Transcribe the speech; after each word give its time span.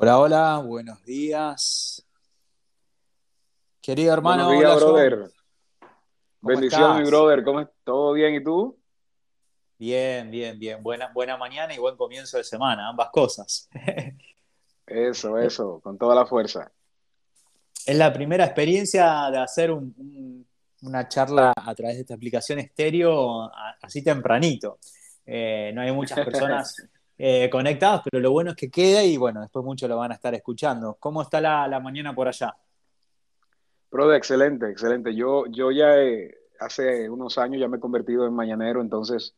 Hola, 0.00 0.20
hola, 0.20 0.58
buenos 0.64 1.04
días. 1.04 2.06
Querido 3.82 4.14
hermano, 4.14 4.46
Buenos 4.46 4.64
días, 4.64 4.82
hola, 4.84 4.92
brother. 4.92 5.30
¿Cómo 6.40 6.54
Bendiciones, 6.54 7.02
mi 7.04 7.10
brother. 7.10 7.42
¿Cómo 7.44 7.60
es? 7.62 7.68
¿Todo 7.82 8.12
bien? 8.12 8.34
¿Y 8.36 8.44
tú? 8.44 8.78
Bien, 9.76 10.30
bien, 10.30 10.56
bien. 10.56 10.84
Buena, 10.84 11.08
buena 11.12 11.36
mañana 11.36 11.74
y 11.74 11.78
buen 11.78 11.96
comienzo 11.96 12.36
de 12.36 12.44
semana, 12.44 12.86
ambas 12.88 13.08
cosas. 13.10 13.68
Eso, 14.86 15.36
eso, 15.40 15.80
con 15.80 15.98
toda 15.98 16.14
la 16.14 16.26
fuerza. 16.26 16.70
Es 17.84 17.96
la 17.96 18.12
primera 18.12 18.44
experiencia 18.44 19.28
de 19.32 19.38
hacer 19.38 19.72
un- 19.72 19.92
un- 19.98 20.46
una 20.82 21.08
charla 21.08 21.52
a 21.56 21.74
través 21.74 21.96
de 21.96 22.02
esta 22.02 22.14
aplicación 22.14 22.60
estéreo 22.60 23.50
así 23.82 24.00
tempranito. 24.04 24.78
Eh, 25.26 25.72
no 25.74 25.80
hay 25.80 25.90
muchas 25.90 26.18
personas 26.24 26.86
eh, 27.18 27.50
conectadas, 27.50 28.02
pero 28.04 28.20
lo 28.20 28.30
bueno 28.30 28.50
es 28.50 28.56
que 28.56 28.70
queda 28.70 29.02
y 29.02 29.16
bueno, 29.16 29.40
después 29.40 29.64
muchos 29.64 29.88
lo 29.88 29.96
van 29.96 30.12
a 30.12 30.14
estar 30.14 30.34
escuchando. 30.34 30.96
¿Cómo 31.00 31.22
está 31.22 31.40
la, 31.40 31.66
la 31.66 31.80
mañana 31.80 32.14
por 32.14 32.28
allá? 32.28 32.54
Brother, 33.90 34.16
excelente, 34.16 34.70
excelente. 34.70 35.14
Yo, 35.14 35.46
yo 35.46 35.70
ya 35.72 35.98
eh, 35.98 36.34
hace 36.60 37.08
unos 37.10 37.38
años 37.38 37.60
ya 37.60 37.68
me 37.68 37.78
he 37.78 37.80
convertido 37.80 38.26
en 38.26 38.34
mañanero, 38.34 38.80
entonces 38.80 39.34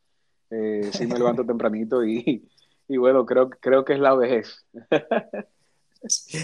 eh, 0.50 0.90
sí 0.92 1.06
me 1.06 1.18
levanto 1.18 1.44
tempranito 1.46 2.04
y, 2.04 2.48
y 2.88 2.96
bueno, 2.96 3.24
creo, 3.24 3.48
creo 3.48 3.84
que 3.84 3.94
es 3.94 4.00
la 4.00 4.14
vejez. 4.14 4.66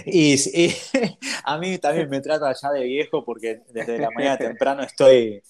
Y, 0.05 0.35
y 0.35 0.75
a 1.45 1.59
mí 1.59 1.79
también 1.79 2.09
me 2.11 2.21
trata 2.21 2.53
ya 2.53 2.71
de 2.73 2.85
viejo 2.85 3.25
porque 3.25 3.63
desde 3.73 3.99
la 3.99 4.11
mañana 4.11 4.37
temprano 4.37 4.83
estoy, 4.83 5.43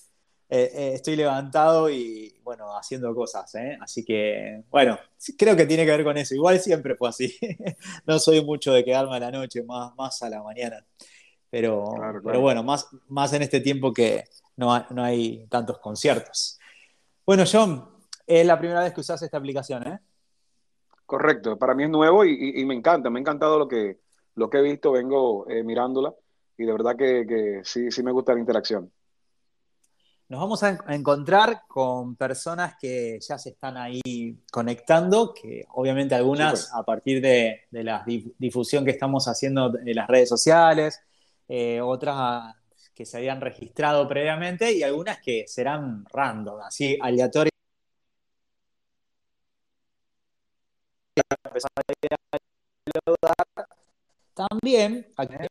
eh, 0.48 0.70
eh, 0.74 0.91
estoy 0.95 1.16
levantado 1.16 1.91
y 1.91 2.38
bueno, 2.42 2.77
haciendo 2.77 3.14
cosas, 3.14 3.52
¿eh? 3.56 3.77
Así 3.80 4.05
que 4.05 4.62
bueno, 4.70 4.98
creo 5.38 5.56
que 5.56 5.66
tiene 5.66 5.84
que 5.84 5.91
ver 5.91 6.05
con 6.05 6.16
eso. 6.16 6.34
Igual 6.34 6.60
siempre 6.60 6.95
fue 6.96 7.09
así. 7.09 7.36
No 8.06 8.19
soy 8.19 8.45
mucho 8.45 8.72
de 8.72 8.84
quedarme 8.84 9.16
a 9.16 9.20
la 9.20 9.30
noche, 9.30 9.62
más, 9.64 9.94
más 9.97 10.22
a 10.22 10.30
la 10.30 10.42
mañana. 10.42 10.84
Pero, 11.50 11.84
Claro, 11.94 12.20
pero 12.24 12.41
bueno, 12.41 12.62
más, 12.62 12.89
más 13.08 13.33
en 13.33 13.42
este 13.42 13.61
tiempo 13.61 13.92
que 13.92 14.24
no, 14.56 14.86
no 14.91 15.05
hay 15.05 15.47
tantos 15.48 15.78
conciertos. 15.78 16.58
Bueno, 17.24 17.44
John, 17.50 17.89
es 18.27 18.47
la 18.47 18.58
primera 18.58 18.83
vez 18.83 18.92
que 18.92 19.00
usas 19.00 19.22
esta 19.22 19.39
aplicación, 19.39 19.86
¿eh? 19.86 20.00
Correcto, 21.06 21.56
para 21.58 21.74
mí 21.74 21.84
es 21.84 21.91
nuevo 21.91 22.24
y, 22.24 22.30
y- 22.33 22.61
y 22.61 22.64
me 22.64 22.74
encanta, 22.74 23.11
me 23.11 23.19
ha 23.19 23.22
encantado 23.22 23.58
lo 23.58 23.69
que, 23.69 24.00
lo 24.34 24.50
que 24.50 24.58
he 24.58 24.62
visto, 24.62 24.91
vengo 24.92 25.48
eh, 25.48 25.62
mirándola 25.62 26.12
y 26.58 26.64
de 26.64 26.72
verdad 26.72 26.97
que, 26.97 27.24
que 27.27 27.61
sí, 27.64 27.91
sí 27.92 28.02
me 28.02 28.11
gusta 28.12 28.34
la 28.34 28.41
interacción. 28.41 28.91
Nos 30.28 30.41
vamos 30.41 30.62
a, 30.64 30.70
en- 30.70 30.78
a 30.86 30.94
encontrar 30.96 31.62
con 31.69 32.16
personas 32.16 32.74
que 32.80 33.19
ya 33.20 33.38
se 33.38 33.50
están 33.50 33.77
ahí 33.77 34.36
conectando, 34.50 35.33
que 35.33 35.64
obviamente 35.74 36.14
algunas 36.16 36.72
a 36.74 36.83
partir 36.83 37.20
de, 37.22 37.60
de 37.70 37.84
la 37.84 38.05
dif- 38.05 38.33
difusión 38.38 38.84
que 38.84 38.91
estamos 38.91 39.28
haciendo 39.28 39.72
en 39.78 39.94
las 39.94 40.08
redes 40.08 40.28
sociales, 40.28 41.00
eh, 41.48 41.80
otras 41.80 42.55
que 42.92 43.06
se 43.06 43.18
habían 43.18 43.41
registrado 43.41 44.08
previamente 44.08 44.72
y 44.72 44.83
algunas 44.83 45.20
que 45.20 45.44
serán 45.46 46.05
random, 46.12 46.61
así 46.62 46.98
aleatorias. 47.00 47.52
También 54.37 55.06
a 55.17 55.27
que, 55.27 55.47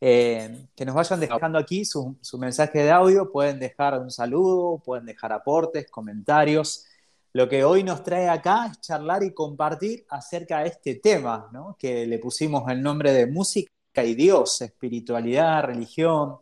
eh, 0.00 0.66
que 0.74 0.84
nos 0.86 0.94
vayan 0.94 1.20
dejando 1.20 1.58
aquí 1.58 1.84
su, 1.84 2.16
su 2.22 2.38
mensaje 2.38 2.78
de 2.78 2.90
audio, 2.90 3.30
pueden 3.30 3.58
dejar 3.58 4.00
un 4.00 4.10
saludo, 4.10 4.78
pueden 4.82 5.04
dejar 5.04 5.30
aportes, 5.34 5.90
comentarios. 5.90 6.86
Lo 7.34 7.50
que 7.50 7.64
hoy 7.64 7.84
nos 7.84 8.02
trae 8.02 8.30
acá 8.30 8.68
es 8.72 8.80
charlar 8.80 9.24
y 9.24 9.34
compartir 9.34 10.06
acerca 10.08 10.60
de 10.60 10.68
este 10.68 10.94
tema, 10.94 11.50
¿no? 11.52 11.76
que 11.78 12.06
le 12.06 12.18
pusimos 12.18 12.66
el 12.70 12.80
nombre 12.80 13.12
de 13.12 13.26
música 13.26 13.68
y 14.02 14.14
Dios, 14.14 14.62
espiritualidad, 14.62 15.64
religión. 15.64 16.38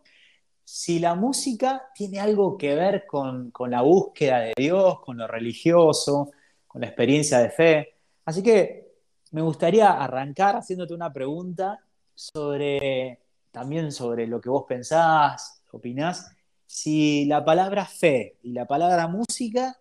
Si 0.63 1.01
la 1.01 1.17
música 1.17 1.91
tiene 1.97 2.21
algo 2.21 2.57
que 2.57 2.77
ver 2.77 3.07
con, 3.09 3.51
con 3.51 3.73
la 3.73 3.83
búsqueda 3.83 4.39
de 4.39 4.53
Dios, 4.57 5.01
con 5.01 5.17
lo 5.17 5.27
religioso, 5.27 6.31
con 6.69 6.81
la 6.81 6.87
experiencia 6.87 7.41
de 7.41 7.51
fe. 7.51 7.97
Así 8.25 8.41
que 8.41 8.92
me 9.33 9.43
gustaría 9.43 9.91
arrancar 9.91 10.57
haciéndote 10.57 10.95
una 10.95 11.13
pregunta 11.13 11.79
sobre 12.15 13.19
también 13.51 13.93
sobre 13.93 14.27
lo 14.27 14.41
que 14.41 14.49
vos 14.49 14.65
pensás, 14.67 15.63
opinás, 15.73 16.35
si 16.67 17.27
la 17.27 17.45
palabra 17.45 17.85
fe 17.85 18.39
y 18.43 18.53
la 18.53 18.67
palabra 18.67 19.07
música 19.09 19.77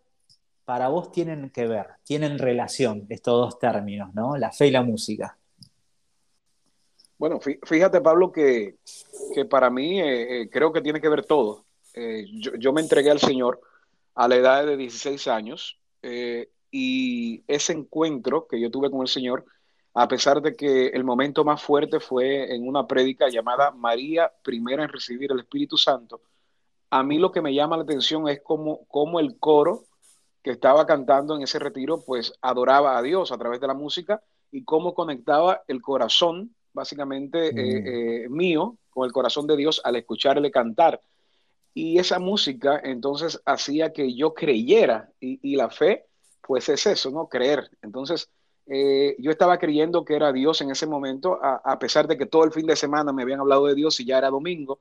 para 0.65 0.89
vos 0.89 1.11
tienen 1.11 1.49
que 1.51 1.67
ver, 1.67 1.87
tienen 2.03 2.37
relación 2.37 3.05
estos 3.09 3.33
dos 3.33 3.59
términos, 3.59 4.13
¿no? 4.13 4.35
La 4.37 4.51
fe 4.51 4.67
y 4.67 4.71
la 4.71 4.81
música. 4.83 5.37
Bueno, 7.17 7.39
fí- 7.39 7.59
fíjate, 7.63 8.01
Pablo, 8.01 8.31
que, 8.31 8.77
que 9.33 9.45
para 9.45 9.69
mí 9.69 9.99
eh, 10.01 10.41
eh, 10.41 10.49
creo 10.49 10.73
que 10.73 10.81
tiene 10.81 10.99
que 10.99 11.09
ver 11.09 11.25
todo. 11.25 11.65
Eh, 11.93 12.25
yo, 12.41 12.53
yo 12.55 12.73
me 12.73 12.81
entregué 12.81 13.11
al 13.11 13.19
Señor 13.19 13.61
a 14.15 14.27
la 14.27 14.35
edad 14.35 14.65
de 14.65 14.75
16 14.77 15.27
años 15.27 15.79
y 16.71 17.43
ese 17.47 17.73
encuentro 17.73 18.47
que 18.47 18.59
yo 18.59 18.71
tuve 18.71 18.89
con 18.89 19.01
el 19.01 19.07
Señor, 19.07 19.45
a 19.93 20.07
pesar 20.07 20.41
de 20.41 20.55
que 20.55 20.87
el 20.87 21.03
momento 21.03 21.43
más 21.43 21.61
fuerte 21.61 21.99
fue 21.99 22.55
en 22.55 22.67
una 22.67 22.87
prédica 22.87 23.27
llamada 23.29 23.71
María 23.71 24.31
primera 24.41 24.83
en 24.83 24.89
recibir 24.89 25.31
el 25.31 25.39
Espíritu 25.39 25.77
Santo, 25.77 26.21
a 26.89 27.03
mí 27.03 27.19
lo 27.19 27.31
que 27.31 27.41
me 27.41 27.53
llama 27.53 27.77
la 27.77 27.83
atención 27.83 28.27
es 28.29 28.41
cómo, 28.41 28.85
cómo 28.87 29.19
el 29.19 29.37
coro 29.37 29.83
que 30.43 30.51
estaba 30.51 30.85
cantando 30.85 31.35
en 31.35 31.43
ese 31.43 31.59
retiro, 31.59 32.03
pues 32.05 32.33
adoraba 32.41 32.97
a 32.97 33.01
Dios 33.01 33.31
a 33.31 33.37
través 33.37 33.59
de 33.61 33.67
la 33.67 33.73
música 33.73 34.21
y 34.51 34.63
cómo 34.63 34.93
conectaba 34.93 35.61
el 35.67 35.81
corazón, 35.81 36.55
básicamente 36.73 37.51
Mm. 37.53 37.57
eh, 37.57 38.23
eh, 38.25 38.29
mío, 38.29 38.77
con 38.89 39.05
el 39.05 39.11
corazón 39.11 39.45
de 39.47 39.55
Dios 39.57 39.81
al 39.83 39.95
escucharle 39.97 40.51
cantar. 40.51 41.01
Y 41.73 41.99
esa 41.99 42.19
música 42.19 42.79
entonces 42.83 43.41
hacía 43.45 43.93
que 43.93 44.13
yo 44.13 44.33
creyera 44.33 45.09
y, 45.21 45.39
y 45.41 45.55
la 45.55 45.69
fe, 45.69 46.05
pues 46.41 46.69
es 46.69 46.85
eso, 46.85 47.11
¿no? 47.11 47.27
Creer. 47.27 47.69
Entonces, 47.81 48.29
eh, 48.67 49.15
yo 49.19 49.31
estaba 49.31 49.57
creyendo 49.57 50.05
que 50.05 50.15
era 50.15 50.31
Dios 50.31 50.61
en 50.61 50.71
ese 50.71 50.87
momento, 50.87 51.39
a, 51.41 51.61
a, 51.63 51.79
pesar 51.79 52.07
de 52.07 52.17
que 52.17 52.25
todo 52.25 52.43
el 52.43 52.51
fin 52.51 52.65
de 52.65 52.75
semana 52.75 53.11
me 53.11 53.23
habían 53.23 53.39
hablado 53.39 53.65
de 53.65 53.75
Dios 53.75 53.99
y 53.99 54.05
ya 54.05 54.17
era 54.17 54.29
domingo, 54.29 54.79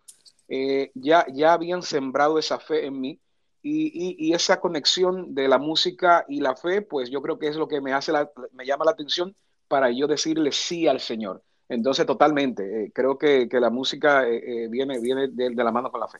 eh, 0.48 0.90
ya, 0.94 1.24
ya 1.32 1.52
habían 1.52 1.82
sembrado 1.82 2.38
esa 2.38 2.58
fe 2.58 2.86
en 2.86 3.00
mí 3.00 3.20
y, 3.62 3.86
y, 3.86 4.16
y, 4.18 4.32
esa 4.32 4.58
conexión 4.58 5.34
de 5.34 5.46
la 5.46 5.58
música 5.58 6.24
y 6.28 6.40
la 6.40 6.56
fe, 6.56 6.82
pues 6.82 7.10
yo 7.10 7.22
creo 7.22 7.38
que 7.38 7.46
es 7.48 7.56
lo 7.56 7.68
que 7.68 7.80
me 7.80 7.92
hace 7.92 8.10
la, 8.10 8.30
me 8.52 8.66
llama 8.66 8.84
la 8.84 8.90
atención 8.90 9.36
para 9.68 9.90
yo 9.90 10.08
decirle 10.08 10.50
sí 10.50 10.88
al 10.88 10.98
Señor. 10.98 11.42
Entonces, 11.68 12.04
totalmente, 12.04 12.84
eh, 12.84 12.92
creo 12.92 13.16
que, 13.16 13.48
que, 13.48 13.60
la 13.60 13.70
música 13.70 14.26
eh, 14.26 14.66
viene, 14.68 14.98
viene 14.98 15.28
de, 15.28 15.50
de, 15.50 15.64
la 15.64 15.70
mano 15.70 15.90
con 15.92 16.00
la 16.00 16.08
fe. 16.08 16.18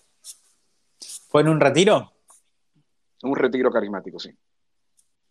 ¿Fue 1.28 1.41
en 1.41 1.49
un 1.49 1.59
retiro? 1.59 2.12
Un 3.22 3.34
retiro 3.34 3.72
carismático, 3.72 4.21
sí. 4.21 4.31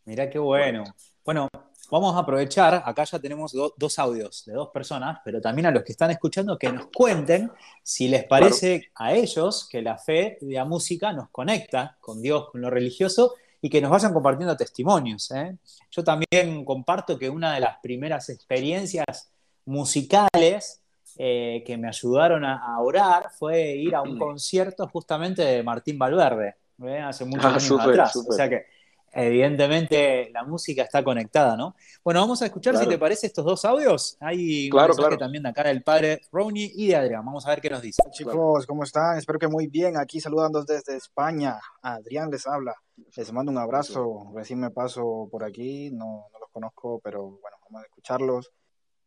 Mirá 0.09 0.27
qué 0.27 0.39
bueno. 0.39 0.83
Bueno, 1.23 1.47
vamos 1.91 2.15
a 2.15 2.19
aprovechar, 2.21 2.81
acá 2.83 3.03
ya 3.03 3.19
tenemos 3.19 3.51
do, 3.51 3.75
dos 3.77 3.99
audios 3.99 4.43
de 4.43 4.53
dos 4.53 4.69
personas, 4.69 5.19
pero 5.23 5.39
también 5.39 5.67
a 5.67 5.71
los 5.71 5.83
que 5.83 5.91
están 5.91 6.09
escuchando 6.09 6.57
que 6.57 6.71
nos 6.71 6.87
cuenten 6.87 7.51
si 7.83 8.07
les 8.07 8.23
parece 8.23 8.89
claro. 8.95 9.13
a 9.13 9.15
ellos 9.15 9.69
que 9.69 9.83
la 9.83 9.99
fe 9.99 10.39
y 10.41 10.53
la 10.53 10.65
música 10.65 11.13
nos 11.13 11.29
conecta 11.29 11.95
con 12.01 12.23
Dios, 12.23 12.49
con 12.49 12.59
lo 12.59 12.71
religioso, 12.71 13.35
y 13.61 13.69
que 13.69 13.79
nos 13.81 13.91
vayan 13.91 14.11
compartiendo 14.11 14.57
testimonios. 14.57 15.29
¿eh? 15.29 15.55
Yo 15.91 16.03
también 16.03 16.65
comparto 16.65 17.19
que 17.19 17.29
una 17.29 17.53
de 17.53 17.59
las 17.59 17.77
primeras 17.77 18.29
experiencias 18.29 19.31
musicales 19.65 20.81
eh, 21.19 21.63
que 21.67 21.77
me 21.77 21.87
ayudaron 21.87 22.45
a, 22.45 22.65
a, 22.65 22.79
orar 22.79 23.29
fue 23.37 23.75
ir 23.75 23.93
a 23.93 24.01
un 24.01 24.17
concierto 24.17 24.87
justamente 24.87 25.43
de 25.43 25.61
Martín 25.61 25.99
Valverde, 25.99 26.55
¿eh? 26.83 26.97
hace 26.97 27.25
muchos 27.25 27.45
ah, 27.45 27.49
años 27.49 27.63
super, 27.63 27.89
atrás. 27.91 28.13
Super. 28.13 28.31
O 28.31 28.35
sea 28.35 28.49
que 28.49 28.78
evidentemente 29.13 30.29
la 30.31 30.43
música 30.43 30.83
está 30.83 31.03
conectada, 31.03 31.55
¿no? 31.55 31.75
Bueno, 32.03 32.19
vamos 32.19 32.41
a 32.41 32.45
escuchar 32.45 32.73
claro. 32.73 32.85
si 32.85 32.89
te 32.89 32.97
parece 32.97 33.27
estos 33.27 33.45
dos 33.45 33.65
audios. 33.65 34.17
Hay 34.19 34.65
un 34.65 34.71
claro, 34.71 34.89
mensaje 34.89 35.07
claro. 35.07 35.17
también 35.17 35.43
de 35.43 35.49
acá 35.49 35.63
del 35.63 35.83
padre 35.83 36.21
Ronnie 36.31 36.71
y 36.75 36.87
de 36.87 36.95
Adrián. 36.95 37.25
Vamos 37.25 37.45
a 37.45 37.49
ver 37.49 37.61
qué 37.61 37.69
nos 37.69 37.81
dice. 37.81 38.01
Chicos, 38.11 38.65
¿cómo 38.65 38.83
están? 38.83 39.17
Espero 39.17 39.39
que 39.39 39.47
muy 39.47 39.67
bien. 39.67 39.97
Aquí 39.97 40.19
saludando 40.19 40.63
desde 40.63 40.95
España. 40.95 41.59
Adrián 41.81 42.29
les 42.29 42.47
habla. 42.47 42.75
Les 43.15 43.31
mando 43.31 43.51
un 43.51 43.57
abrazo. 43.57 44.31
Recién 44.33 44.59
me 44.59 44.71
paso 44.71 45.27
por 45.31 45.43
aquí. 45.43 45.89
No, 45.91 46.27
no 46.31 46.39
los 46.39 46.49
conozco, 46.51 46.99
pero 47.03 47.23
bueno, 47.23 47.57
vamos 47.65 47.81
a 47.83 47.85
escucharlos. 47.85 48.51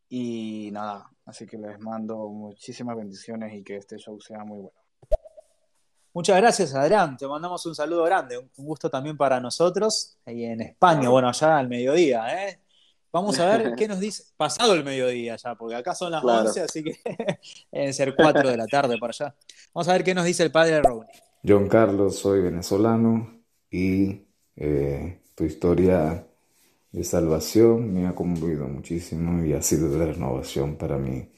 Y 0.08 0.70
nada, 0.72 1.10
así 1.24 1.46
que 1.46 1.56
les 1.56 1.78
mando 1.80 2.28
muchísimas 2.28 2.96
bendiciones 2.96 3.54
y 3.54 3.62
que 3.62 3.76
este 3.76 3.96
show 3.96 4.20
sea 4.20 4.44
muy 4.44 4.58
bueno. 4.58 4.81
Muchas 6.14 6.36
gracias, 6.36 6.74
Adrián. 6.74 7.16
Te 7.16 7.26
mandamos 7.26 7.64
un 7.66 7.74
saludo 7.74 8.04
grande. 8.04 8.36
Un 8.38 8.50
gusto 8.56 8.90
también 8.90 9.16
para 9.16 9.40
nosotros. 9.40 10.16
Y 10.26 10.44
en 10.44 10.60
España, 10.60 11.08
bueno, 11.08 11.28
allá 11.28 11.58
al 11.58 11.68
mediodía, 11.68 12.46
¿eh? 12.48 12.58
Vamos 13.12 13.38
a 13.38 13.46
ver 13.56 13.74
qué 13.76 13.88
nos 13.88 14.00
dice. 14.00 14.24
Pasado 14.36 14.74
el 14.74 14.84
mediodía 14.84 15.36
ya, 15.36 15.54
porque 15.54 15.74
acá 15.76 15.94
son 15.94 16.12
las 16.12 16.20
Claro. 16.22 16.48
11, 16.48 16.60
así 16.62 16.82
que 16.84 16.98
deben 17.72 17.94
ser 17.94 18.14
4 18.14 18.48
de 18.50 18.56
la 18.56 18.66
tarde 18.66 18.98
para 18.98 19.10
allá. 19.10 19.34
Vamos 19.74 19.88
a 19.88 19.92
ver 19.92 20.04
qué 20.04 20.14
nos 20.14 20.24
dice 20.24 20.42
el 20.42 20.52
padre 20.52 20.80
Rowney. 20.82 21.08
John 21.46 21.68
Carlos, 21.68 22.18
soy 22.18 22.40
venezolano 22.40 23.40
y 23.70 24.26
eh, 24.56 25.20
tu 25.34 25.44
historia 25.44 26.26
de 26.92 27.04
salvación 27.04 27.92
me 27.92 28.06
ha 28.06 28.14
conmovido 28.14 28.68
muchísimo 28.68 29.44
y 29.44 29.54
ha 29.54 29.62
sido 29.62 29.88
de 29.90 30.12
renovación 30.12 30.76
para 30.76 30.98
mi 30.98 31.30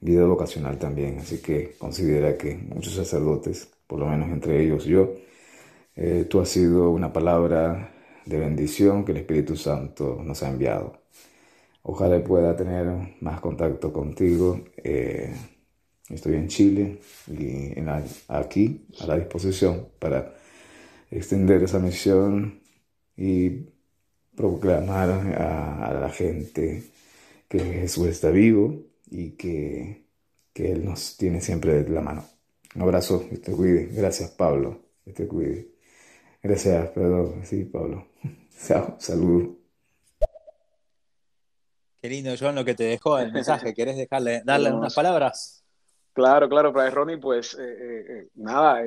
vida 0.00 0.24
vocacional 0.26 0.78
también. 0.78 1.18
Así 1.18 1.38
que 1.42 1.76
considera 1.78 2.36
que 2.38 2.54
muchos 2.56 2.94
sacerdotes, 2.94 3.68
por 3.86 3.98
lo 4.00 4.06
menos 4.06 4.28
entre 4.30 4.62
ellos 4.62 4.84
yo, 4.84 5.14
eh, 5.96 6.26
tú 6.28 6.40
has 6.40 6.48
sido 6.48 6.90
una 6.90 7.12
palabra 7.12 7.92
de 8.26 8.38
bendición 8.38 9.04
que 9.04 9.12
el 9.12 9.18
Espíritu 9.18 9.56
Santo 9.56 10.20
nos 10.22 10.42
ha 10.42 10.50
enviado. 10.50 11.00
Ojalá 11.82 12.22
pueda 12.22 12.56
tener 12.56 13.16
más 13.20 13.40
contacto 13.40 13.92
contigo. 13.92 14.60
Eh, 14.76 15.32
estoy 16.08 16.34
en 16.34 16.48
Chile 16.48 17.00
y 17.28 17.72
aquí 18.28 18.86
a 19.00 19.06
la 19.06 19.16
disposición 19.16 19.88
para 19.98 20.34
extender 21.10 21.62
esa 21.62 21.78
misión 21.78 22.60
y 23.16 23.50
proclamar 24.36 25.10
a, 25.10 25.94
la 26.00 26.10
gente 26.10 26.82
que 27.48 27.60
Jesús 27.60 28.08
está 28.08 28.30
vivo 28.30 28.84
y 29.10 29.30
que, 29.32 30.06
que, 30.52 30.72
Él 30.72 30.84
nos 30.84 31.16
tiene 31.16 31.40
siempre 31.40 31.82
de 31.84 31.90
la 31.90 32.02
mano. 32.02 32.35
Un 32.76 32.82
abrazo, 32.82 33.26
que 33.26 33.38
te 33.38 33.52
cuide. 33.52 33.88
Gracias, 33.90 34.30
Pablo, 34.32 34.82
que 35.02 35.12
te 35.12 35.26
cuide. 35.26 35.68
Gracias, 36.42 36.90
perdón. 36.90 37.40
Sí, 37.42 37.64
Pablo. 37.64 38.06
Saludos. 38.98 39.56
Qué 42.02 42.10
lindo, 42.10 42.34
John, 42.38 42.54
lo 42.54 42.66
que 42.66 42.74
te 42.74 42.84
dejó 42.84 43.18
el 43.18 43.32
mensaje. 43.32 43.72
¿Querés 43.72 43.96
dejarle, 43.96 44.42
darle 44.44 44.70
unas 44.70 44.94
palabras? 44.94 45.64
Claro, 46.12 46.50
claro, 46.50 46.70
para 46.74 46.90
Ronnie, 46.90 47.16
pues 47.16 47.54
eh, 47.54 47.62
eh, 47.62 48.04
eh, 48.08 48.28
nada, 48.34 48.82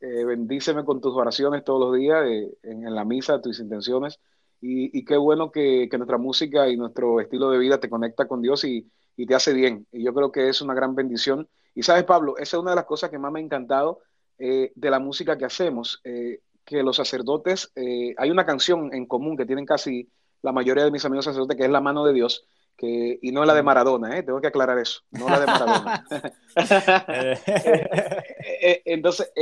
bendíceme 0.00 0.84
con 0.84 1.02
tus 1.02 1.14
oraciones 1.14 1.62
todos 1.62 1.80
los 1.80 1.98
días 1.98 2.24
en, 2.62 2.94
la 2.94 3.04
misa, 3.04 3.42
tus 3.42 3.60
intenciones. 3.60 4.18
Y, 4.62 5.04
qué 5.04 5.18
bueno 5.18 5.52
que, 5.52 5.90
nuestra 5.92 6.16
música 6.16 6.68
y 6.70 6.78
nuestro 6.78 7.20
estilo 7.20 7.50
de 7.50 7.58
vida 7.58 7.78
te 7.80 7.90
conecta 7.90 8.26
con 8.26 8.40
Dios 8.40 8.64
y, 8.64 8.90
te 9.26 9.34
hace 9.34 9.52
bien. 9.52 9.86
Y 9.92 10.04
yo 10.04 10.14
creo 10.14 10.32
que 10.32 10.48
es 10.48 10.62
una 10.62 10.72
gran 10.72 10.94
bendición. 10.94 11.46
Y 11.76 11.84
sabes, 11.84 12.02
Pablo, 12.02 12.36
esa 12.38 12.56
es 12.56 12.60
una 12.60 12.70
de 12.70 12.76
las 12.76 12.86
cosas 12.86 13.10
que 13.10 13.18
más 13.18 13.30
me 13.30 13.38
ha 13.38 13.42
encantado 13.42 14.00
de 14.38 14.90
la 14.90 14.98
música 14.98 15.38
que 15.38 15.44
hacemos, 15.44 16.02
que 16.02 16.82
los 16.82 16.96
sacerdotes, 16.96 17.72
hay 17.76 18.30
una 18.30 18.44
canción 18.44 18.92
en 18.92 19.06
común 19.06 19.36
que 19.36 19.46
tienen 19.46 19.64
casi 19.64 20.10
la 20.42 20.52
mayoría 20.52 20.84
de 20.84 20.90
mis 20.90 21.04
amigos 21.04 21.24
sacerdotes, 21.24 21.56
que 21.56 21.64
es 21.64 21.70
La 21.70 21.80
mano 21.80 22.04
de 22.04 22.12
Dios, 22.12 22.46
que, 22.76 23.18
y 23.20 23.32
no 23.32 23.44
la 23.44 23.54
de 23.54 23.62
Maradona, 23.62 24.18
¿eh? 24.18 24.22
tengo 24.22 24.40
que 24.40 24.48
aclarar 24.48 24.78
eso, 24.78 25.00
no 25.10 25.28
la 25.28 25.40
de 25.40 25.46
Maradona. 25.46 26.06
Eh, 28.48 28.60
eh, 28.62 28.82
entonces, 28.84 29.32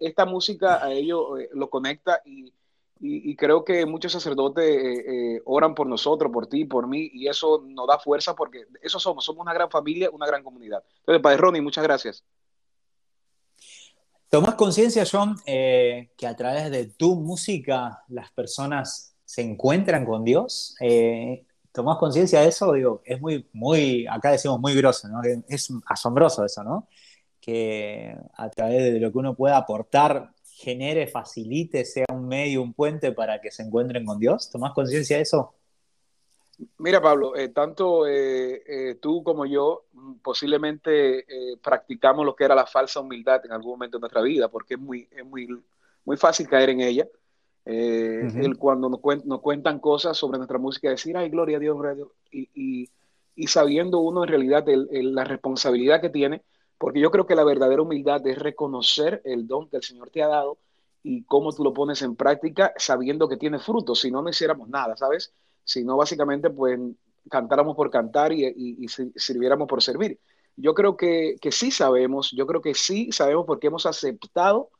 esta 0.00 0.24
música 0.24 0.82
a 0.82 0.92
ellos 0.92 1.26
lo 1.52 1.68
conecta 1.68 2.22
y, 2.24 2.52
y, 3.04 3.34
creo 3.34 3.64
que 3.64 3.84
muchos 3.84 4.12
sacerdotes 4.12 5.04
oran 5.44 5.74
por 5.74 5.88
nosotros, 5.88 6.30
por 6.32 6.46
ti, 6.46 6.64
por 6.64 6.86
mí, 6.86 7.10
y 7.12 7.26
eso 7.26 7.64
nos 7.66 7.88
da 7.88 7.98
fuerza 7.98 8.34
porque 8.36 8.66
eso 8.80 9.00
somos, 9.00 9.24
somos 9.24 9.42
una 9.42 9.52
gran 9.52 9.68
familia, 9.68 10.08
una 10.10 10.26
gran 10.26 10.44
comunidad. 10.44 10.84
Entonces, 11.00 11.20
Padre 11.20 11.38
Ronnie, 11.38 11.60
muchas 11.60 11.82
gracias. 11.82 12.24
¿Tomás 14.28 14.54
conciencia, 14.54 15.04
John, 15.10 15.36
que 15.44 16.26
a 16.26 16.36
través 16.36 16.70
de 16.70 16.86
tu 16.86 17.16
música 17.16 18.02
las 18.08 18.30
personas 18.30 19.16
se 19.24 19.42
encuentran 19.42 20.06
con 20.06 20.24
Dios? 20.24 20.76
tomás 21.72 21.96
conciencia 21.98 22.40
de 22.40 22.48
eso, 22.48 22.72
digo, 22.72 23.02
es 23.04 23.20
muy, 23.20 23.48
muy, 23.52 24.06
acá 24.06 24.30
decimos 24.30 24.60
muy 24.60 24.74
grosso, 24.74 25.08
¿no? 25.08 25.20
Es 25.48 25.72
asombroso 25.86 26.44
eso, 26.44 26.62
¿no? 26.62 26.88
Que 27.40 28.14
a 28.34 28.48
través 28.50 28.92
de 28.92 29.00
lo 29.00 29.10
que 29.10 29.18
uno 29.18 29.34
pueda 29.34 29.56
aportar, 29.56 30.31
genere, 30.62 31.06
facilite, 31.06 31.84
sea 31.84 32.06
un 32.12 32.28
medio, 32.28 32.62
un 32.62 32.72
puente 32.72 33.12
para 33.12 33.40
que 33.40 33.50
se 33.50 33.62
encuentren 33.62 34.04
con 34.04 34.18
Dios. 34.18 34.50
¿Tomás 34.50 34.72
conciencia 34.72 35.16
de 35.16 35.22
eso? 35.22 35.54
Mira, 36.78 37.00
Pablo, 37.00 37.34
eh, 37.34 37.48
tanto 37.48 38.06
eh, 38.06 38.62
eh, 38.66 38.94
tú 39.00 39.22
como 39.24 39.46
yo 39.46 39.86
posiblemente 40.22 41.26
practicamos 41.62 42.24
lo 42.24 42.36
que 42.36 42.44
era 42.44 42.54
la 42.54 42.66
falsa 42.66 43.00
humildad 43.00 43.44
en 43.44 43.52
algún 43.52 43.72
momento 43.72 43.98
de 43.98 44.02
nuestra 44.02 44.22
vida, 44.22 44.48
porque 44.48 44.74
es 44.74 44.80
muy, 44.80 45.08
es 45.10 45.24
muy, 45.24 45.48
muy 46.04 46.16
fácil 46.16 46.48
caer 46.48 46.70
en 46.70 46.80
ella. 46.80 47.08
Eh, 47.64 48.54
cuando 48.58 48.88
nos, 48.88 49.00
nos, 49.24 49.40
cuentan 49.40 49.78
cosas 49.78 50.16
sobre 50.16 50.38
nuestra 50.38 50.58
música, 50.58 50.90
decir, 50.90 51.16
ay, 51.16 51.28
gloria 51.28 51.58
a 51.58 51.60
Dios, 51.60 51.76
y, 52.30 52.88
y, 53.36 53.46
sabiendo 53.46 54.00
uno 54.00 54.24
en 54.24 54.28
realidad 54.28 54.64
la 54.66 55.24
responsabilidad 55.24 56.00
que 56.00 56.10
tiene, 56.10 56.42
porque 56.82 56.98
yo 56.98 57.12
creo 57.12 57.26
que 57.26 57.36
la 57.36 57.44
verdadera 57.44 57.80
humildad 57.80 58.26
es 58.26 58.36
reconocer 58.36 59.22
el 59.24 59.46
don 59.46 59.68
que 59.68 59.76
el 59.76 59.84
Señor 59.84 60.10
te 60.10 60.20
ha 60.20 60.26
dado 60.26 60.58
y 61.04 61.22
cómo 61.22 61.52
tú 61.52 61.62
lo 61.62 61.72
pones 61.72 62.02
en 62.02 62.16
práctica 62.16 62.74
sabiendo 62.76 63.28
que 63.28 63.36
tiene 63.36 63.60
frutos, 63.60 64.00
si 64.00 64.10
no, 64.10 64.20
no 64.20 64.28
hiciéramos 64.28 64.68
nada, 64.68 64.96
¿sabes? 64.96 65.32
Si 65.62 65.84
no, 65.84 65.96
básicamente, 65.96 66.50
pues 66.50 66.80
cantáramos 67.30 67.76
por 67.76 67.88
cantar 67.88 68.32
y, 68.32 68.84
sirviéramos 69.14 69.68
por 69.68 69.80
servir. 69.80 70.18
Yo 70.56 70.74
creo 70.74 70.96
que, 70.96 71.36
que 71.40 71.52
sí 71.52 71.70
sabemos, 71.70 72.32
yo 72.32 72.48
creo 72.48 72.60
que 72.60 72.74
sí 72.74 73.12
sabemos 73.12 73.46
porque 73.46 73.68
hemos 73.68 73.86
aceptado 73.86 74.70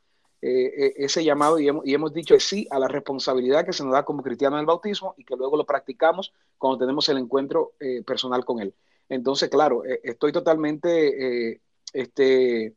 eh, 0.41 0.73
eh, 0.75 0.93
ese 0.97 1.23
llamado 1.23 1.57
y 1.57 1.69
hemos, 1.69 2.13
dicho 2.13 2.37
sí 2.37 2.67
a 2.69 2.79
la 2.79 2.89
responsabilidad 2.89 3.65
que 3.65 3.71
se 3.71 3.85
nos 3.85 3.93
da 3.93 4.03
como 4.03 4.23
cristiano 4.23 4.57
del 4.57 4.65
bautismo 4.65 5.15
y 5.17 5.23
que 5.23 5.37
luego 5.37 5.55
lo 5.55 5.65
practicamos 5.65 6.33
cuando 6.57 6.79
tenemos 6.79 7.07
el 7.07 7.19
encuentro 7.19 7.75
eh, 7.79 8.03
personal 8.03 8.43
con 8.43 8.59
Él. 8.59 8.73
Entonces, 9.07 9.47
claro, 9.49 9.83
estoy 9.85 10.33
totalmente 10.33 11.61
este, 11.93 12.75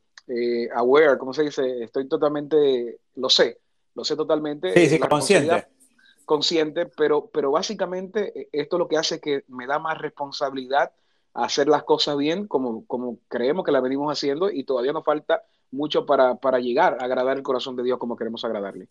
aware, 0.74 1.18
¿cómo 1.18 1.32
se 1.32 1.44
dice? 1.44 1.82
Estoy 1.84 2.08
totalmente, 2.08 3.00
lo 3.16 3.28
sé, 3.28 3.58
lo 3.94 4.04
sé 4.04 4.14
totalmente. 4.14 4.72
Sí, 4.74 4.88
sí, 4.88 4.98
consciente. 4.98 5.66
Consciente, 6.24 6.86
pero, 6.86 7.30
pero 7.32 7.52
básicamente 7.52 8.48
esto 8.52 8.78
lo 8.78 8.88
que 8.88 8.96
hace 8.96 9.20
que 9.20 9.44
me 9.48 9.66
da 9.66 9.78
más 9.78 9.98
responsabilidad 9.98 10.92
a 11.34 11.44
hacer 11.44 11.68
las 11.68 11.84
cosas 11.84 12.16
bien 12.16 12.48
como, 12.48 12.84
como 12.86 13.18
creemos 13.28 13.64
que 13.64 13.70
las 13.70 13.82
venimos 13.82 14.10
haciendo 14.10 14.50
y 14.50 14.64
todavía 14.64 14.92
nos 14.92 15.04
falta 15.04 15.44
mucho 15.70 16.06
para, 16.06 16.58
llegar 16.58 16.96
a 17.00 17.04
agradar 17.04 17.36
el 17.36 17.42
corazón 17.42 17.76
de 17.76 17.82
Dios 17.82 17.98
como 17.98 18.16
queremos 18.16 18.44
agradarle. 18.44 18.88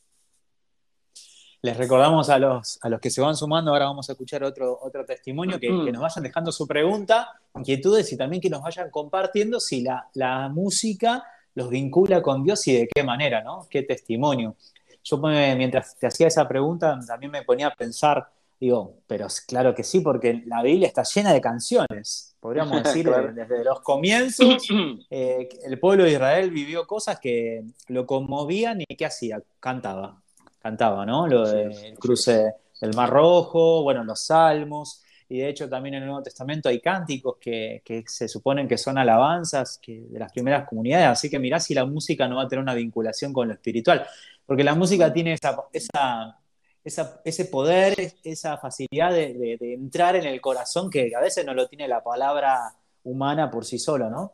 Les 1.62 1.76
recordamos 1.76 2.30
a 2.30 2.38
los, 2.38 2.80
a 2.82 2.90
los 2.90 3.00
que 3.00 3.10
se 3.10 3.22
van 3.22 3.36
sumando, 3.36 3.72
ahora 3.72 3.86
vamos 3.86 4.10
a 4.10 4.12
escuchar 4.12 4.44
otro, 4.44 4.78
otro 4.82 5.06
testimonio, 5.06 5.60
que, 5.60 5.70
nos 5.70 6.02
vayan 6.02 6.24
dejando 6.24 6.52
su 6.52 6.68
pregunta, 6.68 7.30
inquietudes 7.56 8.12
y 8.14 8.18
también 8.18 8.42
que 8.42 8.50
nos 8.50 8.62
vayan 8.62 8.90
compartiendo 8.90 9.60
si 9.60 9.82
la, 9.82 10.08
la 10.14 10.50
música 10.50 11.24
los 11.56 11.70
vincula 11.70 12.22
con 12.22 12.44
Dios 12.44 12.68
y 12.68 12.74
de 12.74 12.88
qué 12.94 13.04
manera, 13.04 13.42
¿no? 13.42 13.66
Qué 13.70 13.84
testimonio. 13.84 14.56
Yo 15.04 15.18
mientras 15.18 15.96
te 15.98 16.08
hacía 16.08 16.28
esa 16.28 16.48
pregunta 16.48 17.00
también 17.06 17.32
me 17.32 17.44
ponía 17.44 17.68
a 17.68 17.76
pensar, 17.76 18.28
digo, 18.60 18.98
pero 19.08 19.28
claro 19.48 19.74
que 19.74 19.84
sí, 19.84 20.02
porque 20.02 20.44
la 20.46 20.62
Biblia 20.62 20.88
está 20.88 21.04
llena 21.04 21.32
de 21.32 21.42
canciones 21.42 22.36
podríamos 22.46 22.84
decir, 22.84 23.10
desde 23.34 23.64
los 23.64 23.82
comienzos, 23.82 24.68
eh, 25.10 25.50
el 25.64 25.80
pueblo 25.80 26.04
de 26.04 26.12
Israel 26.12 26.52
vivió 26.52 26.86
cosas 26.86 27.20
que 27.20 27.64
lo 27.88 28.06
conmovían 28.06 28.82
y 28.82 28.96
¿qué 28.96 29.08
hacía? 29.08 29.42
Cantaba, 29.60 30.22
cantaba, 30.66 31.06
¿no? 31.06 31.28
Lo 31.28 31.48
del 31.48 31.94
cruce 32.00 32.56
del 32.82 32.96
Mar 32.96 33.12
Rojo, 33.12 33.84
bueno, 33.84 34.04
los 34.04 34.26
salmos, 34.26 35.04
y 35.30 35.38
de 35.38 35.50
hecho 35.50 35.70
también 35.70 35.94
en 35.94 36.02
el 36.02 36.08
Nuevo 36.08 36.24
Testamento 36.24 36.70
hay 36.70 36.82
cánticos 36.82 37.38
que, 37.40 37.84
se 38.08 38.28
suponen 38.28 38.68
que 38.68 38.76
son 38.76 38.98
alabanzas 38.98 39.78
que, 39.80 40.08
de 40.10 40.18
las 40.18 40.32
primeras 40.32 40.68
comunidades, 40.68 41.06
así 41.06 41.30
que 41.30 41.38
mirá 41.38 41.60
si 41.60 41.76
la 41.76 41.86
música 41.86 42.28
no 42.28 42.38
va 42.38 42.44
a 42.44 42.48
tener 42.48 42.64
una 42.64 42.74
vinculación 42.74 43.32
con 43.32 43.48
lo 43.48 43.54
espiritual, 43.54 44.08
porque 44.44 44.64
la 44.64 44.74
música 44.74 45.14
tiene 45.14 45.34
esa, 45.34 45.56
esa 45.72 46.40
ese 46.84 47.46
poder, 47.46 47.96
esa 48.24 48.58
facilidad 48.58 49.12
de, 49.12 49.58
entrar 49.62 50.16
en 50.16 50.26
el 50.26 50.42
corazón 50.42 50.90
que 50.90 51.12
a 51.16 51.20
veces 51.20 51.46
no 51.46 51.54
lo 51.54 51.68
tiene 51.68 51.88
la 51.88 52.04
palabra 52.04 52.76
humana 53.04 53.52
por 53.52 53.66
sí 53.66 53.78
solo, 53.78 54.10
¿no? 54.10 54.34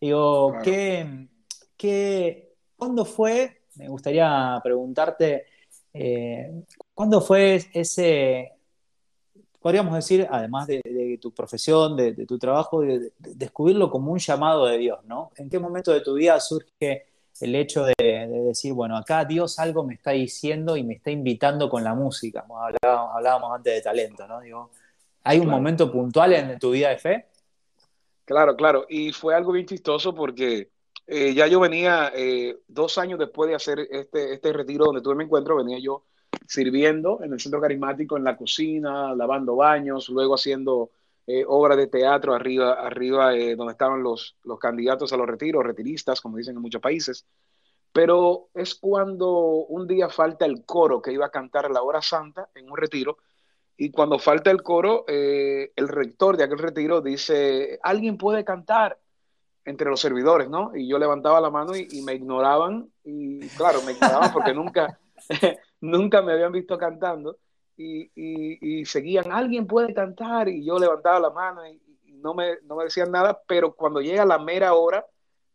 Digo, 0.00 0.58
¿qué, 0.62 1.28
cuándo 2.76 3.04
fue, 3.04 3.62
me 3.74 3.88
gustaría 3.88 4.60
preguntarte, 4.62 5.46
eh, 5.94 6.64
¿cuándo 6.94 7.20
fue 7.20 7.60
ese, 7.72 8.52
podríamos 9.60 9.94
decir, 9.94 10.26
además 10.30 10.66
de, 10.66 11.18
tu 11.20 11.32
profesión, 11.32 11.96
de, 11.96 12.12
de 12.12 12.26
tu 12.26 12.38
trabajo, 12.38 12.80
de, 12.80 13.12
descubrirlo 13.18 13.90
como 13.90 14.12
un 14.12 14.18
llamado 14.18 14.66
de 14.66 14.78
Dios, 14.78 15.04
¿no? 15.04 15.30
¿En 15.36 15.48
qué 15.48 15.58
momento 15.58 15.92
de 15.92 16.00
tu 16.00 16.14
vida 16.14 16.38
surge 16.40 17.06
el 17.40 17.54
hecho 17.54 17.84
de, 17.84 18.28
decir, 18.46 18.72
bueno, 18.72 18.96
acá 18.96 19.24
Dios 19.24 19.58
algo 19.58 19.84
me 19.84 19.94
está 19.94 20.10
diciendo 20.12 20.76
y 20.76 20.84
me 20.84 20.94
está 20.94 21.10
invitando 21.10 21.68
con 21.68 21.82
la 21.82 21.94
música. 21.94 22.44
Hablábamos, 22.82 23.56
antes 23.56 23.74
de 23.74 23.80
talento, 23.80 24.26
¿no? 24.28 24.40
Digo, 24.40 24.70
¿Hay 25.24 25.38
un 25.38 25.48
momento 25.48 25.90
puntual 25.90 26.32
en 26.32 26.58
tu 26.58 26.72
vida 26.72 26.88
de 26.88 26.98
fe? 26.98 27.26
Claro, 28.24 28.56
claro. 28.56 28.86
Y 28.88 29.12
fue 29.12 29.34
algo 29.34 29.52
bien 29.52 29.66
chistoso 29.66 30.14
porque 30.14 30.70
eh, 31.06 31.34
ya 31.34 31.46
yo 31.46 31.60
venía, 31.60 32.12
eh, 32.14 32.58
dos 32.68 32.98
años 32.98 33.18
después 33.18 33.48
de 33.48 33.56
hacer 33.56 33.80
este, 33.90 34.34
este 34.34 34.52
retiro 34.52 34.86
donde 34.86 35.02
tú 35.02 35.14
me 35.14 35.24
encuentro, 35.24 35.56
venía 35.56 35.78
yo 35.78 36.04
sirviendo 36.46 37.22
en 37.22 37.32
el 37.32 37.40
centro 37.40 37.60
carismático, 37.60 38.16
en 38.16 38.24
la 38.24 38.36
cocina, 38.36 39.14
lavando 39.14 39.56
baños, 39.56 40.08
luego 40.08 40.34
haciendo 40.34 40.90
eh, 41.26 41.44
obras 41.46 41.76
de 41.76 41.86
teatro 41.88 42.34
arriba, 42.34 42.74
arriba 42.74 43.34
eh, 43.34 43.56
donde 43.56 43.72
estaban 43.72 44.02
los, 44.02 44.36
los 44.44 44.58
candidatos 44.58 45.12
a 45.12 45.16
los 45.16 45.26
retiros, 45.26 45.64
retiristas, 45.64 46.20
como 46.20 46.36
dicen 46.36 46.56
en 46.56 46.62
muchos 46.62 46.80
países. 46.80 47.26
Pero 47.92 48.48
es 48.54 48.74
cuando 48.74 49.30
un 49.30 49.86
día 49.86 50.08
falta 50.08 50.46
el 50.46 50.64
coro 50.64 51.02
que 51.02 51.12
iba 51.12 51.26
a 51.26 51.30
cantar 51.30 51.70
la 51.70 51.82
hora 51.82 52.00
santa 52.00 52.48
en 52.54 52.70
un 52.70 52.76
retiro 52.76 53.18
y 53.76 53.90
cuando 53.90 54.18
falta 54.18 54.50
el 54.50 54.62
coro, 54.62 55.04
el 55.08 55.88
rector 55.88 56.36
de 56.36 56.44
aquel 56.44 56.58
retiro 56.58 57.00
dice, 57.00 57.78
alguien 57.82 58.16
puede 58.16 58.44
cantar 58.44 58.98
entre 59.64 59.88
los 59.88 60.00
servidores, 60.00 60.48
¿no? 60.48 60.74
Y 60.74 60.88
yo 60.88 60.98
levantaba 60.98 61.40
la 61.40 61.50
mano 61.50 61.76
y, 61.76 62.02
me 62.02 62.14
ignoraban, 62.14 62.90
y 63.04 63.46
claro, 63.50 63.80
me 63.82 63.92
ignoraban 63.92 64.32
porque 64.32 64.52
nunca, 64.54 64.98
nunca 65.80 66.22
me 66.22 66.32
habían 66.32 66.52
visto 66.52 66.76
cantando, 66.78 67.38
y, 67.76 68.10
y, 68.14 68.84
seguían, 68.84 69.32
alguien 69.32 69.66
puede 69.66 69.94
cantar, 69.94 70.48
y 70.48 70.64
yo 70.64 70.78
levantaba 70.78 71.20
la 71.20 71.30
mano 71.30 71.66
y, 71.66 71.80
no, 72.22 72.34
me, 72.34 72.58
no 72.62 72.76
me 72.76 72.84
decían 72.84 73.10
nada, 73.10 73.40
pero 73.48 73.74
cuando 73.74 74.00
llega 74.00 74.24
la 74.24 74.38
mera 74.38 74.74
hora, 74.74 75.04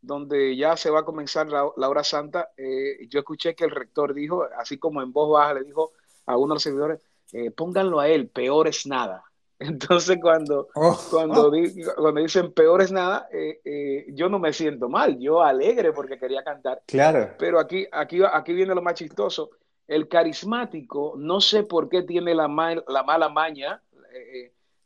donde 0.02 0.56
ya 0.56 0.76
se 0.78 0.90
va 0.90 1.00
a 1.00 1.06
comenzar 1.06 1.48
la, 1.48 1.66
hora 1.66 2.04
santa, 2.04 2.50
eh, 2.58 3.08
yo 3.10 3.20
escuché 3.20 3.56
que 3.56 3.66
el 3.66 3.72
rector 3.72 4.14
dijo, 4.14 4.46
así 4.58 4.78
como 4.78 5.02
en 5.02 5.12
voz 5.14 5.32
baja, 5.32 5.54
le 5.54 5.64
dijo 5.64 5.92
a 6.26 6.38
uno 6.38 6.50
de 6.50 6.56
los 6.56 6.64
servidores, 6.64 7.00
eh, 7.34 7.52
pónganlo 7.52 8.00
a 8.00 8.08
él, 8.08 8.30
peor 8.30 8.68
es 8.68 8.86
nada. 8.86 9.24
Entonces 10.00 10.18
cuando, 10.22 10.68
oh. 10.76 11.00
cuando, 11.10 11.52
cuando 11.96 12.22
dicen 12.22 12.54
peor 12.54 12.82
es 12.82 12.92
nada, 12.92 13.28
eh, 13.32 13.60
eh, 13.66 14.06
yo 14.10 14.30
no 14.30 14.40
me 14.40 14.54
siento 14.54 14.88
mal, 14.88 15.18
yo 15.20 15.42
alegre 15.42 15.94
porque 15.94 16.20
quería 16.20 16.44
cantar. 16.44 16.82
Claro. 16.86 17.32
Pero 17.40 17.60
aquí, 17.60 17.88
aquí, 17.92 18.20
aquí 18.32 18.54
viene 18.54 18.76
lo 18.76 18.82
más 18.82 18.94
chistoso. 18.96 19.50
El 19.88 20.08
carismático 20.08 21.16
no 21.18 21.42
sé 21.42 21.64
por 21.64 21.90
qué 21.90 22.04
tiene 22.04 22.36
la, 22.36 22.48
la 22.88 23.04
mala 23.04 23.30
maña 23.30 23.82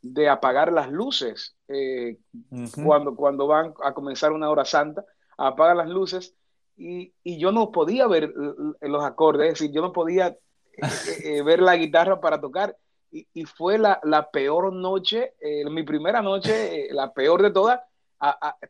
de 0.00 0.28
apagar 0.28 0.72
las 0.72 0.90
luces 0.90 1.56
cuando, 2.84 3.16
cuando 3.16 3.46
van 3.46 3.72
a 3.82 3.94
comenzar 3.94 4.32
una 4.32 4.50
hora 4.50 4.64
santa, 4.64 5.04
apagan 5.38 5.78
las 5.78 5.88
luces 5.88 6.34
y, 6.76 7.12
y 7.22 7.38
yo 7.38 7.52
no 7.52 7.70
podía 7.72 8.06
ver 8.06 8.32
los 8.80 9.04
acordes, 9.04 9.48
es 9.48 9.58
decir, 9.58 9.74
yo 9.74 9.82
no 9.82 9.92
podía 9.92 10.36
eh, 10.76 10.86
eh, 11.24 11.42
ver 11.42 11.60
la 11.60 11.76
guitarra 11.76 12.20
para 12.20 12.40
tocar. 12.40 12.76
Y, 13.12 13.44
fue 13.44 13.78
la, 13.78 14.30
peor 14.32 14.72
noche, 14.72 15.34
eh, 15.38 15.68
mi 15.68 15.82
primera 15.82 16.22
noche, 16.22 16.88
la 16.92 17.12
peor 17.12 17.42
de 17.42 17.50
todas. 17.50 17.80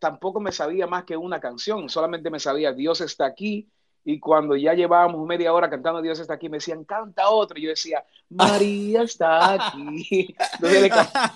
tampoco 0.00 0.40
me 0.40 0.50
sabía 0.50 0.88
más 0.88 1.04
que 1.04 1.16
una 1.16 1.38
canción, 1.38 1.88
solamente 1.88 2.28
me 2.28 2.40
sabía 2.40 2.72
Dios 2.72 3.00
está 3.00 3.26
aquí. 3.26 3.70
Y 4.04 4.18
cuando 4.18 4.56
ya 4.56 4.74
llevábamos 4.74 5.24
media 5.26 5.52
hora 5.52 5.70
cantando 5.70 6.02
Dios 6.02 6.18
está 6.18 6.34
aquí, 6.34 6.48
me 6.48 6.56
decían, 6.56 6.84
canta 6.84 7.30
otro. 7.30 7.56
Y 7.58 7.62
yo 7.62 7.68
decía, 7.70 8.04
María 8.28 9.02
está 9.02 9.52
aquí. 9.52 10.34
Entonces 10.54 10.82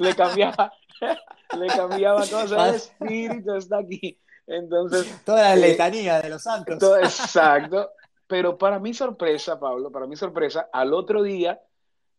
le, 0.01 0.15
cambiaba, 0.15 0.73
le 1.59 1.67
cambiaba 1.69 2.21
cosas, 2.23 2.53
el 2.53 2.75
Espíritu 2.75 3.55
está 3.55 3.79
aquí. 3.79 4.19
Entonces. 4.49 5.23
Toda 5.25 5.43
la 5.43 5.57
letanía 5.57 6.21
de 6.21 6.31
los 6.31 6.43
santos. 6.43 6.83
exacto. 7.03 7.91
Pero 8.27 8.59
para 8.59 8.81
mi 8.81 8.93
sorpresa, 8.93 9.61
Pablo, 9.61 9.93
para 9.93 10.09
mi 10.09 10.17
sorpresa, 10.17 10.69
al 10.73 10.93
otro 10.93 11.23
día, 11.23 11.61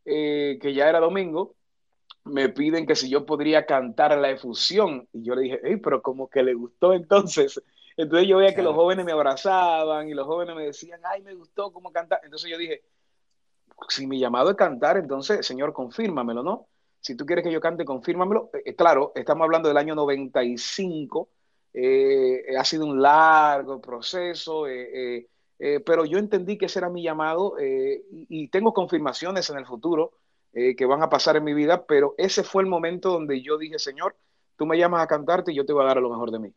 eh, 0.08 0.58
que 0.62 0.74
ya 0.74 0.90
era 0.90 1.00
domingo, 1.00 1.56
me 2.24 2.50
piden 2.50 2.86
que 2.86 2.96
si 2.96 3.10
yo 3.10 3.26
podría 3.26 3.66
cantar 3.66 4.18
la 4.18 4.30
efusión. 4.32 5.08
Y 5.14 5.24
yo 5.24 5.36
le 5.36 5.44
dije, 5.44 5.60
hey, 5.64 5.78
pero 5.78 6.02
como 6.02 6.30
que 6.30 6.44
le 6.44 6.54
gustó 6.54 6.94
entonces. 6.94 7.62
Entonces 7.98 8.28
yo 8.28 8.38
veía 8.38 8.54
que 8.54 8.62
los 8.62 8.76
jóvenes 8.76 9.04
me 9.06 9.12
abrazaban 9.12 10.08
y 10.08 10.14
los 10.14 10.28
jóvenes 10.28 10.56
me 10.56 10.66
decían, 10.66 11.02
ay, 11.04 11.24
me 11.24 11.34
gustó 11.34 11.74
cómo 11.74 11.92
cantar. 11.92 12.20
Entonces 12.24 12.52
yo 12.52 12.56
dije, 12.56 12.84
si 13.90 14.06
mi 14.06 14.20
llamado 14.20 14.52
es 14.52 14.56
cantar, 14.56 14.98
entonces, 14.98 15.44
Señor, 15.44 15.74
confírmamelo, 15.74 16.44
¿no? 16.44 16.68
Si 17.02 17.16
tú 17.16 17.26
quieres 17.26 17.44
que 17.44 17.52
yo 17.52 17.60
cante, 17.60 17.86
confírmamelo. 17.86 18.52
Eh, 18.54 18.76
claro, 18.76 19.14
estamos 19.16 19.46
hablando 19.46 19.68
del 19.68 19.78
año 19.78 19.96
95. 19.96 21.30
Eh, 21.74 22.56
ha 22.56 22.64
sido 22.64 22.86
un 22.86 23.02
largo 23.02 23.82
proceso. 23.82 24.68
Eh, 24.68 25.28
eh, 25.60 25.80
pero 25.84 26.06
yo 26.06 26.20
entendí 26.20 26.58
que 26.58 26.68
ese 26.68 26.80
era 26.80 26.90
mi 26.90 27.02
llamado 27.02 27.58
eh, 27.60 28.04
y, 28.12 28.48
tengo 28.50 28.74
confirmaciones 28.74 29.50
en 29.50 29.58
el 29.58 29.66
futuro 29.66 30.12
eh, 30.54 30.76
que 30.76 30.86
van 30.86 31.02
a 31.02 31.10
pasar 31.10 31.36
en 31.36 31.44
mi 31.44 31.54
vida, 31.54 31.86
pero 31.86 32.14
ese 32.18 32.44
fue 32.44 32.62
el 32.62 32.70
momento 32.70 33.10
donde 33.10 33.42
yo 33.42 33.58
dije, 33.58 33.80
Señor, 33.80 34.16
tú 34.56 34.66
me 34.66 34.78
llamas 34.78 35.04
a 35.04 35.08
cantarte 35.08 35.52
y 35.52 35.56
yo 35.56 35.66
te 35.66 35.74
voy 35.74 35.84
a 35.84 35.88
dar 35.88 35.98
lo 35.98 36.10
mejor 36.10 36.32
de 36.32 36.40
mí. 36.40 36.54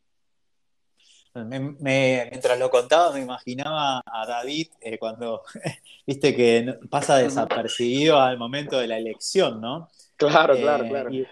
mientras 1.80 2.58
lo 2.58 2.70
contaba, 2.70 3.12
me 3.12 3.20
imaginaba 3.20 4.02
a 4.04 4.26
David 4.26 4.68
cuando, 4.98 5.42
viste 6.06 6.36
que 6.36 6.78
pasa 6.90 7.16
desapercibido 7.16 8.20
al 8.20 8.36
momento 8.36 8.78
de 8.78 8.86
la 8.86 8.98
elección, 8.98 9.60
¿no? 9.62 9.88
Claro, 10.28 10.56
claro, 10.56 10.86
claro. 10.86 11.10
Y, 11.10 11.26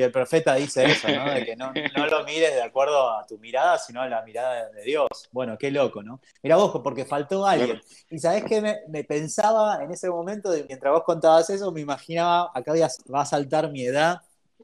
el, 0.00 0.12
profeta 0.12 0.54
dice 0.54 0.84
eso, 0.84 1.08
¿no? 1.08 1.32
De 1.32 1.44
que 1.44 1.56
no, 1.56 1.72
lo 1.72 2.24
mires 2.24 2.54
de 2.54 2.62
acuerdo 2.62 3.10
a 3.10 3.26
tu 3.26 3.38
mirada, 3.38 3.78
sino 3.78 4.00
a 4.00 4.08
la 4.08 4.22
mirada 4.22 4.68
de 4.70 4.82
Dios. 4.82 5.08
Bueno, 5.32 5.58
qué 5.58 5.70
loco, 5.70 6.02
¿no? 6.02 6.20
Mira 6.42 6.56
vos, 6.56 6.80
porque 6.82 7.04
faltó 7.04 7.46
alguien. 7.46 7.80
Y 8.10 8.18
sabés 8.18 8.44
que 8.44 8.60
me, 8.60 9.04
pensaba 9.04 9.82
en 9.82 9.90
ese 9.90 10.08
momento, 10.08 10.50
de, 10.50 10.64
mientras 10.64 10.92
vos 10.92 11.02
contabas 11.04 11.50
eso, 11.50 11.72
me 11.72 11.80
imaginaba, 11.80 12.50
acá 12.54 12.72
va 13.12 13.20
a 13.22 13.26
saltar 13.26 13.70
mi 13.70 13.84
edad, 13.84 14.20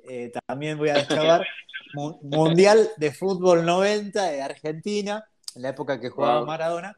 eh, 0.08 0.32
también 0.46 0.78
voy 0.78 0.90
a 0.90 0.94
descargar, 0.94 1.46
Mundial 1.92 2.88
de 2.96 3.12
Fútbol 3.12 3.66
90 3.66 4.22
de 4.30 4.42
Argentina, 4.42 5.24
en 5.56 5.62
la 5.62 5.70
época 5.70 6.00
que 6.00 6.08
jugaba 6.08 6.44
Maradona 6.44 6.96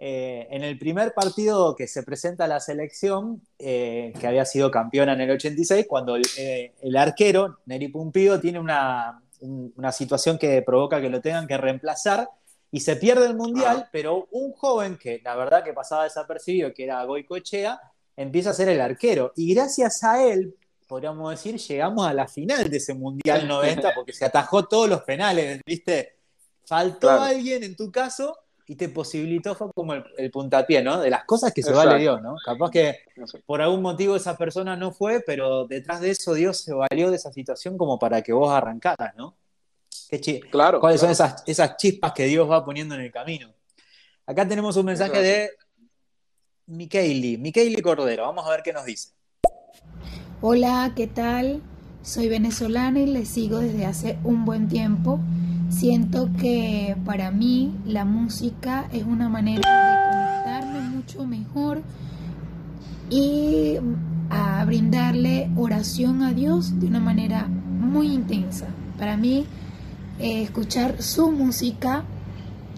eh, 0.00 0.46
en 0.50 0.62
el 0.62 0.78
primer 0.78 1.12
partido 1.12 1.74
que 1.74 1.88
se 1.88 2.04
presenta 2.04 2.46
la 2.46 2.60
selección, 2.60 3.42
eh, 3.58 4.12
que 4.20 4.28
había 4.28 4.44
sido 4.44 4.70
campeona 4.70 5.14
en 5.14 5.22
el 5.22 5.32
86, 5.32 5.86
cuando 5.88 6.14
el, 6.14 6.22
eh, 6.36 6.72
arquero, 6.96 7.58
Neri 7.66 7.88
Pumpido, 7.88 8.38
tiene 8.38 8.60
una, 8.60 9.20
situación 9.92 10.38
que 10.38 10.62
provoca 10.62 11.00
que 11.00 11.10
lo 11.10 11.20
tengan 11.20 11.48
que 11.48 11.56
reemplazar 11.56 12.28
y 12.70 12.80
se 12.80 12.96
pierde 12.96 13.26
el 13.26 13.34
mundial, 13.34 13.88
pero 13.90 14.28
un 14.30 14.52
joven 14.52 14.98
que 14.98 15.20
la 15.24 15.34
verdad 15.34 15.64
que 15.64 15.72
pasaba 15.72 16.04
desapercibido, 16.04 16.72
que 16.72 16.84
era 16.84 17.02
Goicoechea, 17.04 17.80
empieza 18.16 18.50
a 18.50 18.54
ser 18.54 18.68
el 18.68 18.80
arquero. 18.80 19.32
Y 19.34 19.52
gracias 19.54 20.04
a 20.04 20.24
él, 20.24 20.54
podríamos 20.86 21.30
decir, 21.30 21.56
llegamos 21.56 22.06
a 22.06 22.14
la 22.14 22.28
final 22.28 22.70
de 22.70 22.76
ese 22.76 22.94
mundial 22.94 23.48
90, 23.48 23.92
porque 23.96 24.12
se 24.12 24.24
atajó 24.24 24.66
todos 24.66 24.88
los 24.88 25.02
penales, 25.02 25.60
¿viste? 25.66 26.18
Faltó 26.64 27.10
alguien 27.10 27.64
en 27.64 27.74
tu 27.74 27.90
caso 27.90 28.36
y 28.70 28.76
te 28.76 28.90
posibilitó 28.90 29.54
fue 29.54 29.68
como 29.74 29.94
el, 29.94 30.30
puntapié, 30.30 30.82
¿no? 30.82 31.00
De 31.00 31.08
las 31.08 31.24
cosas 31.24 31.54
que 31.54 31.62
se 31.62 31.72
vale 31.72 31.98
Dios, 31.98 32.20
¿no? 32.20 32.36
Capaz 32.44 32.70
que 32.70 32.98
por 33.46 33.62
algún 33.62 33.80
motivo 33.80 34.14
esa 34.14 34.36
persona 34.36 34.76
no 34.76 34.92
fue, 34.92 35.20
pero 35.26 35.66
detrás 35.66 36.02
de 36.02 36.10
eso 36.10 36.34
Dios 36.34 36.60
se 36.60 36.74
valió 36.74 37.10
de 37.10 37.16
esa 37.16 37.32
situación 37.32 37.78
como 37.78 37.98
para 37.98 38.20
que 38.20 38.34
vos 38.34 38.52
arrancaras, 38.52 39.16
¿no? 39.16 39.34
Qué 40.10 40.40
claro. 40.50 40.80
¿Cuáles 40.80 41.00
son 41.00 41.10
esas, 41.10 41.42
esas 41.46 41.78
chispas 41.78 42.12
que 42.12 42.26
Dios 42.26 42.48
va 42.48 42.62
poniendo 42.62 42.94
en 42.94 43.00
el 43.00 43.10
camino? 43.10 43.50
Acá 44.26 44.46
tenemos 44.46 44.76
un 44.76 44.84
mensaje 44.84 45.22
de 45.22 45.50
Mikaeli, 46.66 47.38
Mikaeli 47.38 47.80
Cordero. 47.80 48.24
Vamos 48.24 48.46
a 48.46 48.50
ver 48.50 48.62
qué 48.62 48.74
nos 48.74 48.84
dice. 48.84 49.12
Hola, 50.42 50.92
¿qué 50.94 51.06
tal? 51.06 51.62
Soy 52.02 52.28
venezolana 52.28 53.00
y 53.00 53.06
les 53.06 53.28
sigo 53.28 53.60
desde 53.60 53.86
hace 53.86 54.18
un 54.24 54.44
buen 54.44 54.68
tiempo. 54.68 55.20
Siento 55.68 56.30
que 56.38 56.96
para 57.04 57.30
mí 57.30 57.74
la 57.84 58.04
música 58.04 58.88
es 58.92 59.04
una 59.04 59.28
manera 59.28 59.60
de 59.60 60.10
conectarme 60.10 60.80
mucho 60.96 61.26
mejor 61.26 61.82
y 63.10 63.76
a 64.30 64.64
brindarle 64.64 65.50
oración 65.56 66.22
a 66.22 66.32
Dios 66.32 66.80
de 66.80 66.86
una 66.86 67.00
manera 67.00 67.46
muy 67.46 68.12
intensa. 68.12 68.66
Para 68.98 69.16
mí, 69.16 69.46
eh, 70.18 70.42
escuchar 70.42 71.02
su 71.02 71.30
música 71.30 72.04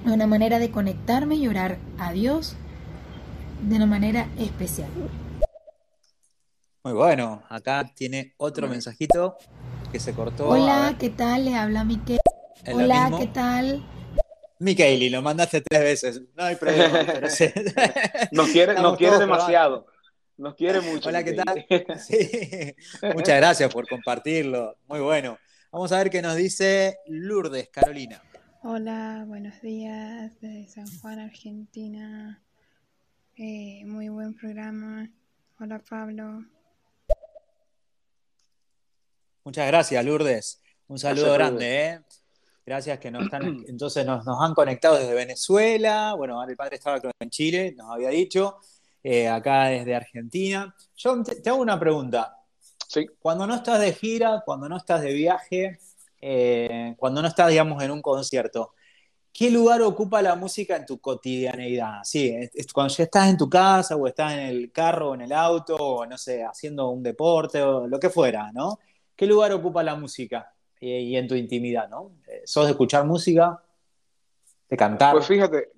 es 0.05 0.13
una 0.13 0.27
manera 0.27 0.59
de 0.59 0.71
conectarme 0.71 1.37
y 1.37 1.47
orar 1.47 1.79
a 1.99 2.13
Dios 2.13 2.57
de 3.63 3.77
una 3.77 3.87
manera 3.87 4.29
especial. 4.37 4.91
Muy 6.83 6.95
bueno, 6.95 7.43
acá 7.49 7.91
tiene 7.95 8.35
otro 8.37 8.69
mensajito 8.69 9.37
que 9.93 10.01
se 10.01 10.13
cortó. 10.13 10.49
Hola, 10.49 10.97
¿qué 10.99 11.11
tal? 11.11 11.45
Le 11.45 11.55
habla 11.55 11.85
Miquel. 11.85 12.19
Hola, 12.67 13.11
¿qué 13.19 13.27
tal? 13.29 13.83
Micaeli, 14.59 15.09
lo 15.09 15.23
mandaste 15.23 15.63
tres 15.63 15.81
veces. 15.81 16.23
No 16.37 16.45
hay 16.45 16.57
problema. 16.57 16.99
nos 18.33 18.49
quiere, 18.51 18.75
nos 18.75 18.97
quiere 18.99 19.19
demasiado. 19.19 19.87
Nos 20.37 20.55
quiere 20.55 20.81
mucho. 20.93 21.09
Hola, 21.09 21.25
¿qué 21.25 21.33
tal? 21.33 21.67
Sí. 21.99 22.75
Muchas 23.15 23.37
gracias 23.37 23.73
por 23.73 23.89
compartirlo. 23.89 24.77
Muy 24.87 25.01
bueno. 25.01 25.39
Vamos 25.73 25.93
a 25.93 25.99
ver 25.99 26.11
qué 26.11 26.21
nos 26.21 26.37
dice 26.37 26.99
Lourdes, 27.07 27.69
Carolina. 27.71 28.23
Hola, 28.63 29.25
buenos 29.27 29.61
días 29.63 30.33
desde 30.41 30.69
San 30.69 30.87
Juan, 31.01 31.21
Argentina. 31.21 32.43
Eh, 33.37 33.83
muy 33.87 34.11
buen 34.11 34.35
programa. 34.35 35.09
Hola, 35.59 35.81
Pablo. 35.89 36.45
Muchas 39.45 39.67
gracias, 39.67 40.05
Lourdes. 40.05 40.63
Un 40.89 40.99
saludo 40.99 41.33
grande, 41.33 41.87
¿eh? 41.87 42.01
Gracias 42.71 43.01
que 43.01 43.11
nos 43.11 43.25
están, 43.25 43.65
entonces 43.67 44.07
nos, 44.07 44.25
han 44.29 44.55
conectado 44.55 44.97
desde 44.97 45.13
Venezuela, 45.13 46.15
bueno, 46.15 46.41
el 46.45 46.57
padre 46.57 46.77
estaba 46.77 47.01
en 47.19 47.29
Chile, 47.29 47.75
nos 47.77 47.91
había 47.91 48.11
dicho, 48.11 48.59
eh, 49.03 49.27
acá 49.27 49.65
desde 49.65 49.93
Argentina. 49.97 50.73
Yo 50.95 51.21
te, 51.25 51.51
hago 51.51 51.61
una 51.61 51.81
pregunta. 51.81 52.37
Sí. 52.87 53.09
Cuando 53.19 53.45
no 53.49 53.57
estás 53.57 53.81
de 53.81 53.93
gira, 53.93 54.43
cuando 54.47 54.69
no 54.69 54.77
estás 54.77 55.03
de 55.03 55.13
viaje, 55.13 55.81
eh, 56.21 56.95
cuando 56.97 57.21
no 57.21 57.27
estás, 57.27 57.49
digamos, 57.49 57.83
en 57.83 57.91
un 57.91 58.01
concierto, 58.01 58.75
¿qué 59.33 59.51
lugar 59.51 59.83
ocupa 59.83 60.23
la 60.23 60.37
música 60.37 60.77
en 60.77 60.87
tu 60.87 61.01
cotidianeidad? 61.01 62.05
Sí, 62.05 62.33
cuando 62.73 62.95
ya 62.95 63.03
estás 63.03 63.31
en 63.31 63.37
tu 63.37 63.51
casa 63.51 63.97
o 63.97 64.07
estás 64.07 64.35
en 64.35 64.41
el 64.41 64.71
carro 64.71 65.11
o 65.11 65.15
en 65.15 65.23
el 65.23 65.33
auto 65.33 65.75
o 65.75 66.07
no 66.07 66.17
sé, 66.17 66.45
haciendo 66.45 66.91
un 66.91 67.03
deporte 67.03 67.63
o 67.63 67.89
lo 67.89 67.99
que 67.99 68.11
fuera, 68.11 68.53
¿no? 68.53 68.79
¿Qué 69.17 69.27
lugar 69.27 69.53
ocupa 69.53 69.83
la 69.83 69.97
música 69.97 70.55
y, 70.81 71.17
en 71.17 71.29
tu 71.29 71.35
intimidad, 71.35 71.89
¿no? 71.89 72.13
Eh, 72.27 72.43
¿Sos 72.45 72.65
de 72.65 72.71
escuchar 72.73 73.05
música? 73.05 73.63
¿De 74.69 74.77
cantar? 74.77 75.13
Pues 75.13 75.27
fíjate, 75.27 75.71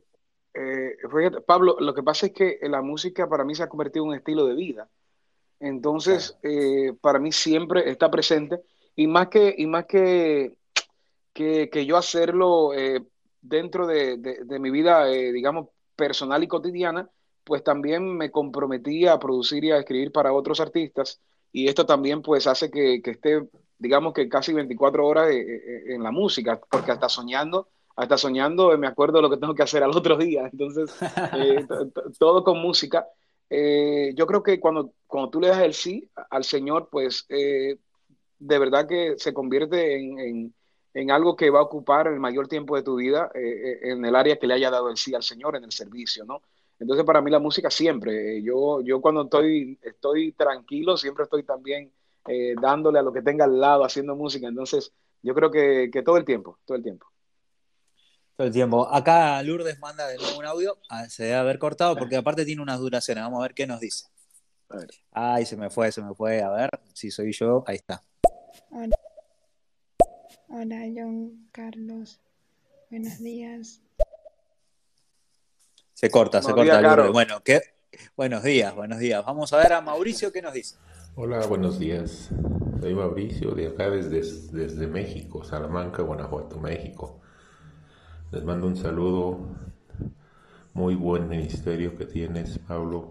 eh, 0.55 0.97
fíjate, 1.15 1.41
Pablo, 1.41 1.77
lo 1.81 1.93
que 1.95 2.03
pasa 2.03 2.27
es 2.27 2.33
que 2.33 2.59
la 2.63 2.83
música 2.83 3.29
para 3.29 3.45
mí 3.45 3.55
se 3.55 3.65
ha 3.65 3.69
convertido 3.69 4.05
en 4.05 4.11
un 4.11 4.17
estilo 4.17 4.47
de 4.47 4.55
vida. 4.55 4.89
Entonces, 5.63 6.37
eh, 6.43 6.93
para 7.01 7.21
mí 7.21 7.31
siempre 7.31 7.89
está 7.89 8.11
presente 8.11 8.61
y 8.97 9.07
más 9.07 9.29
que, 9.29 9.55
y 9.57 9.67
más 9.67 9.87
que, 9.87 10.57
que, 11.33 11.87
yo 11.87 11.97
hacerlo 11.97 12.75
eh, 12.75 13.01
dentro 13.41 13.87
de, 13.87 14.19
mi 14.59 14.71
vida, 14.71 15.09
eh, 15.09 15.33
digamos, 15.33 15.69
personal 15.95 16.43
y 16.43 16.49
cotidiana, 16.49 17.09
pues 17.45 17.63
también 17.63 18.17
me 18.17 18.33
comprometí 18.33 19.07
a 19.07 19.21
producir 19.21 19.65
y 19.65 19.71
a 19.71 19.79
escribir 19.79 20.11
para 20.11 20.33
otros 20.33 20.61
artistas 20.61 21.21
y 21.53 21.69
esto 21.69 21.87
también 21.87 22.23
pues 22.23 22.49
hace 22.49 22.69
que, 22.69 23.01
esté, 23.05 23.49
digamos 23.83 24.15
que 24.15 24.29
casi 24.29 24.53
24 24.53 25.07
horas 25.07 25.31
en 25.31 26.03
la 26.03 26.11
música, 26.11 26.61
porque 26.71 26.93
hasta 26.93 27.09
soñando, 27.09 27.69
hasta 27.97 28.17
soñando 28.17 28.77
me 28.79 28.87
acuerdo 28.87 29.17
de 29.17 29.23
lo 29.23 29.31
que 29.31 29.37
tengo 29.37 29.55
que 29.55 29.63
hacer 29.63 29.83
al 29.83 29.91
otro 29.91 30.17
día, 30.17 30.49
entonces 30.51 30.95
todo 32.19 32.45
con 32.45 32.59
música. 32.59 33.07
yo 33.51 34.27
creo 34.27 34.43
que 34.43 34.61
cuando, 34.61 34.93
cuando 35.07 35.31
tú 35.31 35.41
le 35.41 35.49
das 35.49 35.61
el 35.63 35.75
sí 35.75 36.09
al 36.31 36.45
Señor, 36.45 36.89
pues 36.91 37.27
de 38.43 38.59
verdad 38.59 38.89
que 38.89 39.15
se 39.19 39.33
convierte 39.33 39.97
en, 39.97 41.11
algo 41.11 41.37
que 41.37 41.51
va 41.51 41.61
a 41.61 41.63
ocupar 41.63 42.09
el 42.09 42.19
mayor 42.19 42.49
tiempo 42.49 42.77
de 42.77 42.83
tu 42.83 42.97
vida 42.97 43.31
eh, 43.35 43.41
eh, 43.41 43.79
en 43.93 44.05
el 44.05 44.15
área 44.15 44.37
que 44.37 44.47
le 44.47 44.55
haya 44.55 44.71
dado 44.71 44.91
el 44.91 44.97
sí 44.97 45.15
al 45.15 45.23
Señor, 45.23 45.57
en 45.57 45.65
el 45.65 45.73
servicio, 45.73 46.25
¿no? 46.25 46.43
Entonces, 46.79 47.07
para 47.07 47.21
mí 47.21 47.31
la 47.31 47.39
música 47.39 47.71
siempre, 47.71 48.39
eh, 48.39 48.43
yo, 48.43 48.81
yo 48.83 49.01
cuando 49.01 49.23
estoy, 49.23 49.79
estoy 49.81 50.33
tranquilo, 50.33 50.97
siempre 50.97 51.25
estoy 51.25 51.45
también 51.45 51.93
dándole 52.61 52.99
a 52.99 53.03
lo 53.03 53.13
que 53.13 53.23
tenga 53.23 53.45
al 53.45 53.61
lado, 53.61 53.85
haciendo 53.85 54.17
música. 54.17 54.49
Entonces, 54.49 54.93
yo 55.23 55.35
creo 55.35 55.51
que, 55.51 55.91
todo 56.05 56.17
el 56.17 56.25
tiempo, 56.25 56.59
todo 56.65 56.77
el 56.77 56.83
tiempo. 56.83 57.07
Todo 58.37 58.47
el 58.47 58.53
tiempo. 58.53 58.89
Acá 58.93 59.43
Lourdes 59.43 59.79
manda 59.79 60.07
de 60.09 60.17
nuevo 60.17 60.39
un 60.39 60.47
audio, 60.47 60.79
ah, 60.89 61.09
se 61.09 61.25
debe 61.25 61.37
haber 61.37 61.59
cortado 61.59 61.97
porque 61.97 62.17
aparte 62.17 62.45
tiene 62.45 62.63
unas 62.63 62.81
duraciones. 62.81 63.23
Vamos 63.23 63.41
a 63.41 63.43
ver 63.43 63.55
qué 63.55 63.67
nos 63.67 63.81
dice. 63.81 64.07
Ay, 65.13 65.45
se 65.45 65.57
me 65.57 65.71
fue, 65.71 65.93
se 65.93 66.03
me 66.03 66.15
fue. 66.15 66.41
A 66.41 66.51
ver 66.51 66.71
si 66.95 67.11
soy 67.11 67.33
yo. 67.33 67.63
Ahí 67.67 67.77
está. 67.77 68.03
Hola. 68.71 68.97
Hola, 70.49 70.81
John 70.95 71.49
Carlos. 71.53 72.21
Buenos 72.91 73.19
días. 73.19 73.81
Se 75.95 76.11
corta, 76.11 76.43
se 76.43 76.53
corta. 76.53 77.11
bueno, 77.11 77.43
¿qué? 77.45 77.61
Buenos 78.17 78.43
días, 78.43 78.75
buenos 78.75 78.99
días. 78.99 79.25
Vamos 79.25 79.53
a 79.53 79.59
ver 79.59 79.73
a 79.73 79.81
Mauricio 79.81 80.33
qué 80.33 80.43
nos 80.43 80.53
dice. 80.53 80.77
Hola, 81.15 81.47
buenos 81.47 81.79
días. 81.79 82.31
Soy 82.81 82.95
Mauricio 82.95 83.55
de 83.55 83.67
acá 83.67 83.91
desde, 83.91 84.23
desde 84.51 84.87
México, 84.87 85.45
Salamanca, 85.45 86.03
Guanajuato, 86.03 86.59
México. 86.59 87.21
Les 88.31 88.43
mando 88.43 88.67
un 88.67 88.77
saludo. 88.77 89.39
Muy 90.73 90.95
buen 90.95 91.29
ministerio 91.29 91.95
que 91.99 92.07
tienes, 92.07 92.59
Pablo. 92.61 93.11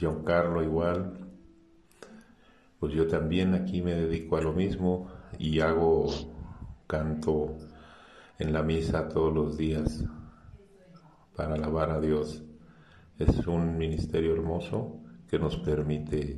John 0.00 0.24
Carlos 0.24 0.64
igual 0.64 1.24
pues 2.80 2.92
yo 2.92 3.06
también 3.06 3.54
aquí 3.54 3.80
me 3.80 3.94
dedico 3.94 4.36
a 4.36 4.42
lo 4.42 4.52
mismo 4.52 5.06
y 5.38 5.60
hago 5.60 6.06
canto 6.88 7.56
en 8.40 8.52
la 8.52 8.64
misa 8.64 9.08
todos 9.08 9.32
los 9.32 9.56
días 9.56 10.04
para 11.36 11.54
alabar 11.54 11.90
a 11.90 12.00
Dios. 12.00 12.42
Es 13.20 13.46
un 13.46 13.78
ministerio 13.78 14.34
hermoso 14.34 15.03
que 15.34 15.40
nos 15.40 15.56
permite, 15.56 16.36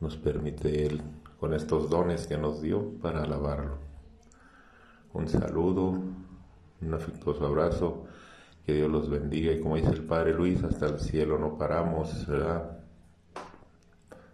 nos 0.00 0.16
permite 0.16 0.84
Él 0.84 1.00
con 1.38 1.54
estos 1.54 1.88
dones 1.88 2.26
que 2.26 2.36
nos 2.36 2.60
dio 2.60 2.98
para 3.00 3.22
alabarlo. 3.22 3.78
Un 5.12 5.28
saludo, 5.28 5.90
un 6.80 6.94
afectuoso 6.94 7.46
abrazo, 7.46 8.06
que 8.66 8.72
Dios 8.72 8.90
los 8.90 9.08
bendiga 9.08 9.52
y 9.52 9.60
como 9.60 9.76
dice 9.76 9.90
el 9.90 10.02
Padre 10.02 10.32
Luis, 10.32 10.64
hasta 10.64 10.86
el 10.86 10.98
cielo 10.98 11.38
no 11.38 11.56
paramos, 11.56 12.26
¿verdad? 12.26 12.78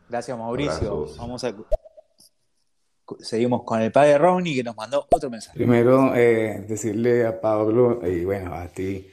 Gracias, 0.08 0.38
Mauricio. 0.38 1.08
Vamos 1.18 1.44
a. 1.44 1.54
Seguimos 3.18 3.64
con 3.64 3.82
el 3.82 3.92
padre 3.92 4.16
Ronnie 4.16 4.54
que 4.54 4.62
nos 4.62 4.76
mandó 4.76 5.06
otro 5.10 5.28
mensaje. 5.28 5.58
Primero, 5.58 6.14
eh, 6.14 6.64
decirle 6.66 7.26
a 7.26 7.40
Pablo 7.40 8.00
y 8.06 8.24
bueno, 8.24 8.54
a 8.54 8.68
ti, 8.68 9.06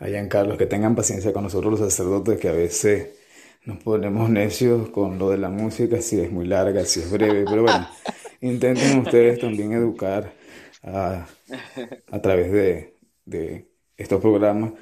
a 0.00 0.06
Giancarlo, 0.06 0.56
que 0.56 0.66
tengan 0.66 0.96
paciencia 0.96 1.32
con 1.32 1.44
nosotros 1.44 1.78
los 1.78 1.80
sacerdotes, 1.80 2.40
que 2.40 2.48
a 2.48 2.52
veces 2.52 3.23
nos 3.66 3.78
ponemos 3.82 4.30
necios 4.30 4.90
con 4.90 5.18
lo 5.18 5.30
de 5.30 5.38
la 5.38 5.48
música, 5.48 6.00
si 6.00 6.20
es 6.20 6.30
muy 6.30 6.46
larga, 6.46 6.84
si 6.84 7.00
es 7.00 7.10
breve, 7.10 7.44
pero 7.48 7.62
bueno, 7.62 7.88
intenten 8.40 8.98
ustedes 8.98 9.40
también 9.40 9.72
educar 9.72 10.32
a, 10.82 11.26
a 12.10 12.22
través 12.22 12.52
de, 12.52 12.96
de 13.24 13.68
estos 13.96 14.20
programas 14.20 14.72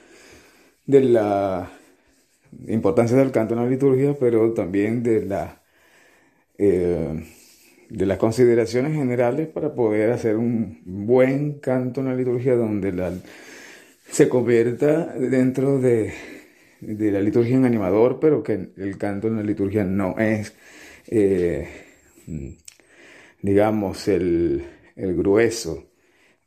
de 0.87 1.01
la 1.03 1.71
importancia 2.69 3.17
del 3.17 3.33
canto 3.33 3.55
en 3.55 3.61
la 3.61 3.71
liturgia, 3.71 4.17
pero 4.19 4.53
también 4.53 5.03
de, 5.03 5.25
la, 5.25 5.63
eh, 6.59 7.25
de 7.89 8.07
las 8.07 8.19
consideraciones 8.19 8.95
generales 8.95 9.49
para 9.49 9.75
poder 9.75 10.13
hacer 10.13 10.37
un 10.37 10.81
buen 10.85 11.61
canto 11.61 12.01
en 12.01 12.09
la 12.09 12.15
liturgia 12.15 12.57
donde 12.57 12.93
la, 12.93 13.13
se 14.11 14.29
convierta 14.29 15.07
dentro 15.15 15.81
de, 15.81 16.13
de 16.83 17.13
la 17.13 17.21
liturgia 17.21 17.57
en 17.57 17.65
animador, 17.65 18.19
pero 18.21 18.43
que 18.43 18.73
el 18.77 18.99
canto 18.99 19.29
en 19.29 19.37
la 19.37 19.43
liturgia 19.45 19.85
no 19.85 20.19
es, 20.19 20.55
eh, 21.09 21.69
digamos, 23.41 24.09
el, 24.09 24.65
el 24.97 25.15
grueso 25.17 25.85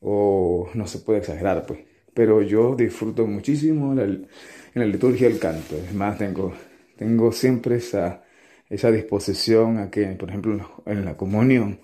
o 0.01 0.69
no 0.75 0.87
se 0.87 0.99
puede 0.99 1.19
exagerar, 1.19 1.65
pues. 1.67 1.81
Pero 2.13 2.41
yo 2.43 2.75
disfruto 2.75 3.27
muchísimo 3.27 3.95
la, 3.95 4.03
en 4.05 4.27
la 4.75 4.85
liturgia 4.85 5.29
del 5.29 5.39
canto. 5.39 5.77
Es 5.77 5.93
más, 5.95 6.17
tengo, 6.19 6.53
tengo 6.97 7.31
siempre 7.33 7.77
esa, 7.77 8.23
esa 8.69 8.91
disposición 8.91 9.79
a 9.79 9.91
que, 9.91 10.07
por 10.09 10.29
ejemplo, 10.29 10.83
en 10.87 11.05
la 11.05 11.17
comunión, 11.17 11.79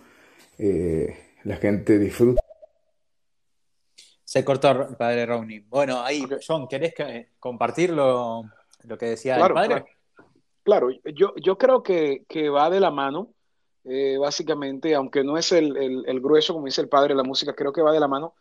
eh, 0.60 1.16
la 1.46 1.58
gente 1.58 2.00
disfrute. 2.00 2.41
Se 4.32 4.46
cortó, 4.46 4.96
padre 4.98 5.26
Rowney. 5.26 5.60
Bueno, 5.68 6.02
ahí, 6.04 6.24
John, 6.48 6.66
¿querés 6.70 6.94
compartir 7.38 7.90
lo, 7.90 8.46
que 8.98 9.08
decía 9.08 9.36
el 9.36 9.54
padre? 9.54 9.84
Claro, 10.64 10.88
yo, 11.14 11.36
yo 11.36 11.58
creo 11.58 11.84
que, 11.84 12.24
va 12.50 12.70
de 12.70 12.80
la 12.80 12.92
mano, 12.92 13.34
eh, 13.84 14.16
básicamente, 14.18 14.96
aunque 14.96 15.26
no 15.26 15.38
es 15.38 15.52
el, 15.52 16.22
grueso, 16.22 16.54
como 16.54 16.68
dice 16.68 16.80
el 16.80 16.88
padre, 16.88 17.14
la 17.14 17.24
música, 17.24 17.54
creo 17.54 17.74
que 17.74 17.82
va 17.82 17.92
de 17.92 18.00
la 18.00 18.08
mano, 18.08 18.34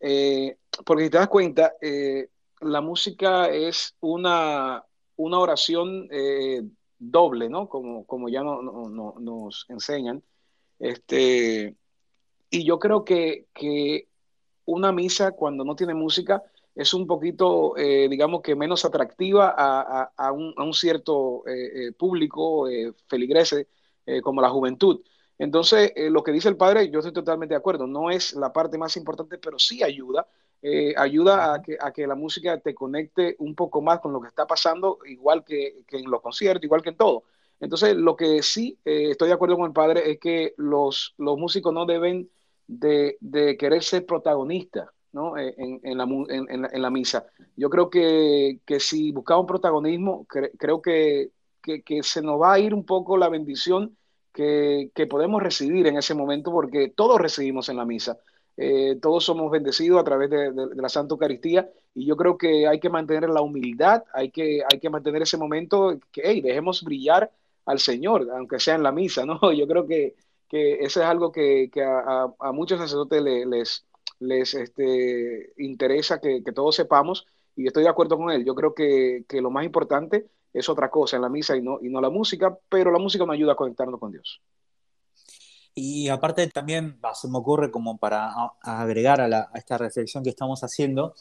eh, 0.00 0.56
porque 0.84 1.04
si 1.04 1.10
te 1.10 1.18
das 1.18 1.28
cuenta, 1.28 1.74
la 2.60 2.80
música 2.80 3.48
es 3.48 3.94
una, 4.00 4.84
una 5.14 5.38
oración 5.38 6.08
eh, 6.10 6.64
doble, 6.98 7.48
¿no? 7.48 7.68
Como, 7.68 8.04
como 8.04 8.28
ya 8.28 8.42
nos 8.42 9.64
enseñan. 9.68 10.24
Este, 10.80 11.76
y 12.50 12.64
yo 12.64 12.80
creo 12.80 13.04
que, 13.04 13.46
una 14.66 14.92
misa 14.92 15.32
cuando 15.32 15.64
no 15.64 15.74
tiene 15.74 15.94
música 15.94 16.42
es 16.74 16.92
un 16.92 17.06
poquito, 17.06 17.76
eh, 17.76 18.06
digamos 18.08 18.42
que 18.42 18.54
menos 18.54 18.84
atractiva 18.84 19.54
a, 19.56 20.32
un, 20.32 20.74
cierto 20.74 21.42
eh, 21.46 21.92
público 21.92 22.68
feligrese 23.08 23.68
como 24.22 24.42
la 24.42 24.50
juventud. 24.50 25.00
Entonces, 25.38 25.92
lo 26.10 26.22
que 26.22 26.32
dice 26.32 26.48
el 26.48 26.56
padre, 26.56 26.90
yo 26.90 27.00
estoy 27.00 27.12
totalmente 27.12 27.54
de 27.54 27.58
acuerdo, 27.58 27.86
no 27.86 28.10
es 28.10 28.34
la 28.34 28.52
parte 28.52 28.78
más 28.78 28.96
importante, 28.96 29.38
pero 29.38 29.58
sí 29.58 29.82
ayuda 29.82 30.26
eh, 30.62 30.94
ayuda 30.96 31.54
a 31.54 31.62
que, 31.62 31.76
a 31.80 31.92
que, 31.92 32.06
la 32.06 32.14
música 32.14 32.58
te 32.58 32.74
conecte 32.74 33.36
un 33.38 33.54
poco 33.54 33.82
más 33.82 34.00
con 34.00 34.12
lo 34.12 34.20
que 34.20 34.28
está 34.28 34.46
pasando, 34.46 34.98
igual 35.06 35.44
que, 35.44 35.84
en 35.88 36.10
los 36.10 36.20
conciertos, 36.22 36.64
igual 36.64 36.82
que 36.82 36.88
en 36.90 36.96
todo. 36.96 37.24
Entonces, 37.60 37.94
lo 37.94 38.16
que 38.16 38.42
sí 38.42 38.78
eh, 38.84 39.10
estoy 39.10 39.28
de 39.28 39.34
acuerdo 39.34 39.56
con 39.56 39.66
el 39.66 39.72
padre 39.72 40.10
es 40.10 40.18
que 40.18 40.54
los, 40.56 41.14
los 41.18 41.38
músicos 41.38 41.72
no 41.72 41.86
deben 41.86 42.30
de, 42.66 43.56
querer 43.58 43.82
ser 43.82 44.06
protagonistas 44.06 44.88
¿no? 45.12 45.36
Eh, 45.38 45.54
en, 45.56 45.96
la, 45.96 46.90
misa. 46.90 47.26
Yo 47.56 47.70
creo 47.70 47.88
que, 47.88 48.60
que 48.66 48.80
si 48.80 49.12
buscamos 49.12 49.46
protagonismo, 49.46 50.26
creo 50.26 50.82
que, 50.82 51.30
que, 51.62 52.02
se 52.02 52.22
nos 52.22 52.40
va 52.40 52.54
a 52.54 52.58
ir 52.58 52.74
un 52.74 52.84
poco 52.84 53.16
la 53.16 53.28
bendición 53.28 53.96
que, 54.32 54.90
podemos 55.08 55.42
recibir 55.42 55.86
en 55.86 55.96
ese 55.96 56.14
momento, 56.14 56.52
porque 56.52 56.88
todos 56.88 57.20
recibimos 57.20 57.68
en 57.68 57.76
la 57.76 57.84
misa. 57.84 58.18
Eh, 58.58 58.98
todos 59.02 59.24
somos 59.24 59.50
bendecidos 59.50 60.00
a 60.00 60.04
través 60.04 60.30
de, 60.30 60.52
la 60.74 60.88
Santa 60.88 61.14
Eucaristía 61.14 61.68
y 61.94 62.06
yo 62.06 62.16
creo 62.16 62.38
que 62.38 62.66
hay 62.66 62.80
que 62.80 62.88
mantener 62.88 63.28
la 63.28 63.42
humildad, 63.42 64.04
hay 64.14 64.30
que, 64.30 64.62
hay 64.70 64.78
que 64.78 64.88
mantener 64.88 65.22
ese 65.22 65.36
momento 65.36 65.98
que, 66.10 66.22
hey, 66.24 66.40
dejemos 66.40 66.82
brillar 66.82 67.30
al 67.66 67.78
Señor, 67.78 68.28
aunque 68.32 68.60
sea 68.60 68.76
en 68.76 68.82
la 68.82 68.92
misa, 68.92 69.26
¿no? 69.26 69.40
Yo 69.52 69.66
creo 69.66 69.86
que, 69.86 70.14
que 70.48 70.80
eso 70.80 71.00
es 71.00 71.06
algo 71.06 71.32
que, 71.32 71.70
a, 71.84 72.52
muchos 72.52 72.78
sacerdotes 72.78 73.22
les, 73.22 73.86
les 74.20 74.54
este, 74.54 75.52
interesa 75.58 76.20
que, 76.20 76.42
todos 76.54 76.76
sepamos, 76.76 77.26
y 77.54 77.66
estoy 77.66 77.84
de 77.84 77.88
acuerdo 77.88 78.16
con 78.16 78.30
él, 78.30 78.44
yo 78.44 78.54
creo 78.54 78.74
que, 78.74 79.24
lo 79.30 79.50
más 79.50 79.64
importante 79.64 80.26
es 80.52 80.68
otra 80.68 80.90
cosa 80.90 81.16
en 81.16 81.22
la 81.22 81.28
misa 81.28 81.56
y 81.56 81.62
no, 81.62 81.78
y 81.82 81.88
no 81.88 82.00
la 82.00 82.10
música, 82.10 82.56
pero 82.68 82.90
la 82.90 82.98
música 82.98 83.26
nos 83.26 83.34
ayuda 83.34 83.52
a 83.52 83.56
conectarnos 83.56 84.00
con 84.00 84.12
Dios. 84.12 84.40
Y 85.74 86.08
aparte 86.08 86.46
también 86.46 86.98
se 87.12 87.28
me 87.28 87.36
ocurre 87.36 87.70
como 87.70 87.98
para 87.98 88.32
agregar 88.62 89.20
a, 89.20 89.50
esta 89.54 89.76
reflexión 89.76 90.24
que 90.24 90.30
estamos 90.30 90.62
haciendo, 90.62 91.14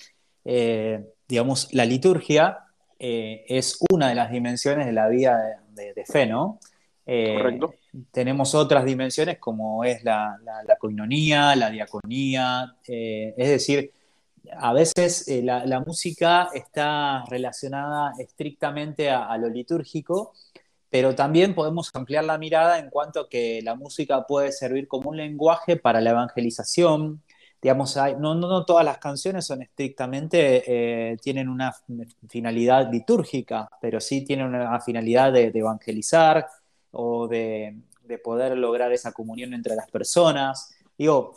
eh, 0.45 1.05
digamos, 1.27 1.73
la 1.73 1.83
liturgia 1.83 2.59
eh, 2.97 3.43
es 3.49 3.77
una 3.91 4.07
de 4.07 4.15
las 4.15 4.31
dimensiones 4.31 4.85
de 4.85 4.93
la 4.93 5.09
vida 5.09 5.38
de, 5.71 6.05
fe, 6.05 6.25
¿no? 6.25 6.59
Eh, 7.05 7.35
Correcto. 7.38 7.73
Tenemos 8.12 8.55
otras 8.55 8.86
dimensiones 8.86 9.38
como 9.39 9.84
es 9.84 10.03
la, 10.03 10.38
la, 10.43 10.75
coinonía, 10.77 11.55
la 11.55 11.69
diaconía, 11.69 12.75
es 12.88 13.49
decir, 13.49 13.91
a 14.58 14.73
veces 14.73 15.25
la, 15.43 15.79
música 15.79 16.49
está 16.53 17.23
relacionada 17.25 18.13
estrictamente 18.19 19.10
a, 19.10 19.38
lo 19.38 19.49
litúrgico, 19.49 20.34
pero 20.89 21.15
también 21.15 21.55
podemos 21.55 21.89
ampliar 21.93 22.23
la 22.25 22.38
mirada 22.38 22.79
en 22.79 22.89
cuanto 22.89 23.21
a 23.21 23.29
que 23.29 23.62
la 23.63 23.75
música 23.75 24.25
puede 24.25 24.51
servir 24.51 24.88
como 24.88 25.10
un 25.10 25.17
lenguaje 25.17 25.77
para 25.77 26.01
la 26.01 26.12
evangelización, 26.12 27.21
digamos, 27.62 27.97
no, 28.19 28.36
no, 28.36 28.65
todas 28.65 28.86
las 28.86 28.99
canciones 28.99 29.45
son 29.45 29.62
estrictamente, 29.62 30.63
eh, 31.12 31.17
tienen 31.17 31.49
una 31.49 31.75
finalidad 32.29 32.91
litúrgica, 32.91 33.67
pero 33.81 33.99
sí 33.99 34.23
tienen 34.23 34.47
una 34.47 34.79
finalidad 34.81 35.34
de, 35.34 35.51
evangelizar 35.53 36.47
o 36.95 37.27
de, 37.27 37.75
poder 38.23 38.58
lograr 38.58 38.91
esa 38.93 39.12
comunión 39.12 39.53
entre 39.53 39.75
las 39.75 39.89
personas. 39.89 40.75
Digo, 40.97 41.34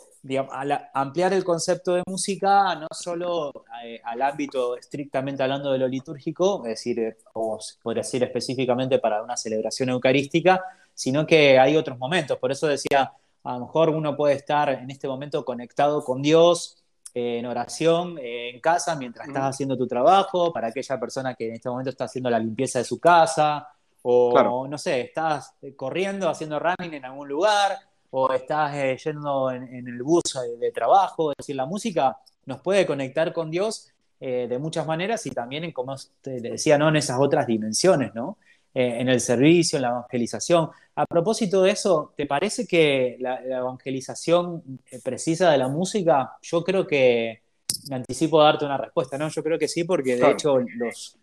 ampliar 0.93 1.33
el 1.33 1.45
concepto 1.45 1.95
de 1.95 2.03
música 2.07 2.75
no 2.75 2.87
solo 2.93 3.53
eh, 3.85 4.01
al 4.05 4.23
ámbito 4.23 4.77
estrictamente 4.77 5.43
hablando 5.43 5.73
de 5.73 5.79
lo 5.79 5.89
litúrgico, 5.89 6.63
es 6.65 6.71
decir, 6.71 6.99
eh, 7.01 7.17
o 7.35 7.59
podría 7.83 8.03
decir 8.03 8.23
específicamente 8.23 8.99
para 8.99 9.23
una 9.23 9.37
celebración 9.37 9.89
eucarística, 9.89 10.63
sino 10.95 11.27
que 11.27 11.59
hay 11.59 11.77
otros 11.77 11.99
momentos. 11.99 12.39
Por 12.39 12.53
eso 12.53 12.67
decía, 12.67 13.13
a 13.45 13.53
lo 13.55 13.61
mejor 13.61 13.91
uno 13.91 14.17
puede 14.17 14.35
estar 14.35 14.69
en 14.69 14.91
este 14.91 15.09
momento 15.09 15.45
conectado 15.45 16.05
con 16.05 16.23
Dios 16.23 16.77
eh, 17.15 17.39
en 17.39 17.47
oración, 17.47 18.19
en 18.21 18.61
casa, 18.61 18.95
mientras 18.97 19.27
estás 19.27 19.45
haciendo 19.45 19.77
tu 19.77 19.87
trabajo, 19.87 20.53
para 20.53 20.69
aquella 20.69 21.01
persona 21.01 21.35
que 21.35 21.49
en 21.49 21.55
este 21.55 21.69
momento 21.71 21.91
está 21.91 22.05
haciendo 22.05 22.31
la 22.31 22.39
limpieza 22.39 22.79
de 22.81 22.85
su 22.85 23.01
casa, 23.01 23.69
o 24.11 24.67
no 24.69 24.79
sé, 24.79 25.01
estás 25.03 25.55
corriendo, 25.77 26.29
haciendo 26.29 26.59
running 26.59 26.95
en 26.95 27.05
algún 27.05 27.29
lugar, 27.29 27.79
o 28.11 28.33
estás 28.33 28.75
eh, 28.75 28.97
yendo 29.05 29.51
en, 29.51 29.87
el 29.87 30.03
bus 30.03 30.23
de, 30.59 30.73
trabajo, 30.73 31.33
es 31.33 31.37
decir, 31.39 31.57
la 31.57 31.67
música 31.67 32.17
nos 32.47 32.61
puede 32.61 32.87
conectar 32.87 33.33
con 33.33 33.51
Dios 33.51 33.93
de 34.21 34.59
muchas 34.59 34.85
maneras 34.85 35.25
y 35.27 35.31
también 35.31 35.63
en, 35.63 35.71
como 35.71 35.95
te 36.21 36.41
decía, 36.41 36.77
¿no? 36.77 36.89
en 36.89 36.97
esas 36.97 37.21
otras 37.21 37.47
dimensiones, 37.47 38.13
¿no? 38.17 38.37
en 38.75 39.09
el 39.09 39.21
servicio, 39.21 39.77
en 39.77 39.83
la 39.83 39.89
evangelización. 39.91 40.71
A 40.95 41.07
propósito 41.07 41.63
de 41.63 41.71
eso, 41.71 42.13
¿te 42.17 42.27
parece 42.27 42.67
que 42.67 43.17
la, 43.21 43.41
evangelización 43.43 44.81
eh, 44.91 44.99
precisa 45.01 45.53
de 45.53 45.59
la 45.59 45.69
música? 45.69 46.33
Yo 46.43 46.65
creo 46.65 46.89
que 46.89 47.43
me 47.89 47.97
anticipo 47.97 48.41
a 48.41 48.47
darte 48.47 48.65
una 48.65 48.77
respuesta, 48.77 49.17
¿no? 49.17 49.29
Yo 49.29 49.45
creo 49.45 49.61
que 49.61 49.69
sí, 49.69 49.85
porque 49.85 50.17
de 50.17 50.31
hecho 50.33 50.59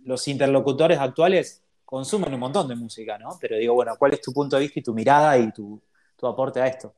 los, 0.05 0.27
interlocutores 0.29 0.97
actuales 0.97 1.61
consumen 1.85 2.33
un 2.33 2.39
montón 2.39 2.67
de 2.67 2.75
música, 2.75 3.17
¿no? 3.17 3.37
Pero 3.39 3.57
digo, 3.57 3.73
bueno, 3.73 3.95
¿cuál 3.97 4.13
es 4.13 4.21
tu 4.21 4.33
punto 4.33 4.55
de 4.55 4.63
vista 4.63 4.79
y 4.79 4.83
tu 4.83 4.93
mirada 4.93 5.37
y 5.37 5.51
tu, 5.51 5.81
aporte 6.23 6.59
a 6.59 6.67
esto? 6.67 6.93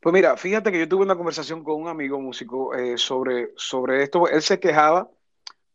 Pues 0.00 0.12
mira, 0.12 0.36
fíjate 0.36 0.72
que 0.72 0.80
yo 0.80 0.88
tuve 0.88 1.02
una 1.02 1.16
conversación 1.16 1.62
con 1.62 1.80
un 1.80 1.88
amigo 1.88 2.20
músico 2.20 2.74
eh, 2.74 2.98
sobre, 2.98 3.52
sobre 3.56 4.02
esto. 4.02 4.26
Él 4.28 4.42
se 4.42 4.58
quejaba 4.58 5.08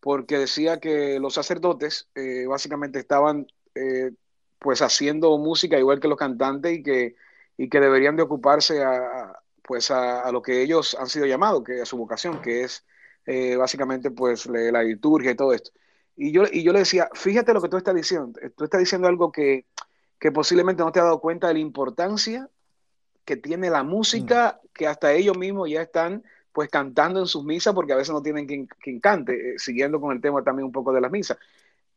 porque 0.01 0.37
decía 0.37 0.79
que 0.79 1.19
los 1.19 1.33
sacerdotes 1.33 2.09
eh, 2.15 2.45
básicamente 2.47 2.99
estaban 2.99 3.47
eh, 3.73 4.11
pues 4.59 4.81
haciendo 4.81 5.37
música 5.37 5.79
igual 5.79 5.99
que 5.99 6.07
los 6.07 6.17
cantantes 6.17 6.73
y 6.73 6.83
que, 6.83 7.15
y 7.57 7.69
que 7.69 7.79
deberían 7.79 8.15
de 8.15 8.23
ocuparse 8.23 8.83
a, 8.83 9.33
pues 9.63 9.91
a, 9.91 10.31
lo 10.31 10.41
que 10.41 10.61
ellos 10.61 10.95
han 10.99 11.07
sido 11.07 11.25
llamados, 11.25 11.63
que 11.63 11.81
a 11.81 11.85
su 11.85 11.97
vocación, 11.97 12.41
que 12.41 12.63
es 12.63 12.85
eh, 13.25 13.55
básicamente 13.55 14.11
pues 14.11 14.45
la 14.45 14.83
liturgia 14.83 15.31
y 15.31 15.35
todo 15.35 15.53
esto. 15.53 15.71
Y 16.15 16.31
yo, 16.31 16.43
y 16.51 16.63
yo 16.63 16.71
le 16.71 16.79
decía, 16.79 17.09
fíjate 17.13 17.53
lo 17.53 17.61
que 17.61 17.69
tú 17.69 17.77
estás 17.77 17.95
diciendo, 17.95 18.39
tú 18.55 18.63
estás 18.63 18.79
diciendo 18.79 19.07
algo 19.07 19.31
que, 19.31 19.65
que 20.19 20.31
posiblemente 20.31 20.83
no 20.83 20.91
te 20.91 20.99
has 20.99 21.05
dado 21.05 21.19
cuenta 21.19 21.47
de 21.47 21.55
la 21.55 21.59
importancia 21.59 22.49
que 23.25 23.35
tiene 23.35 23.69
la 23.69 23.83
música, 23.83 24.59
mm. 24.63 24.67
que 24.73 24.87
hasta 24.87 25.11
ellos 25.11 25.37
mismos 25.37 25.69
ya 25.69 25.81
están 25.81 26.23
pues 26.53 26.69
cantando 26.69 27.19
en 27.19 27.25
sus 27.25 27.43
misas, 27.43 27.73
porque 27.73 27.91
a 27.91 27.97
veces 27.97 28.13
no 28.13 28.21
tienen 28.21 28.45
quien, 28.45 28.67
quien 28.79 29.01
cante, 29.01 29.33
eh, 29.33 29.53
siguiendo 29.57 29.99
con 29.99 30.15
el 30.15 30.21
tema 30.21 30.41
también 30.41 30.65
un 30.65 30.71
poco 30.71 30.93
de 30.93 31.01
las 31.01 31.11
misas. 31.11 31.37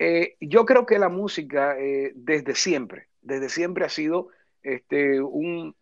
Eh, 0.01 0.37
yo 0.41 0.65
creo 0.67 0.85
que 0.85 0.99
la 0.99 1.09
música 1.09 1.79
eh, 1.79 2.13
desde 2.17 2.57
siempre, 2.57 3.09
desde 3.23 3.49
siempre 3.51 3.85
ha 3.85 3.89
sido 3.89 4.29
este, 4.63 5.21
un, 5.21 5.75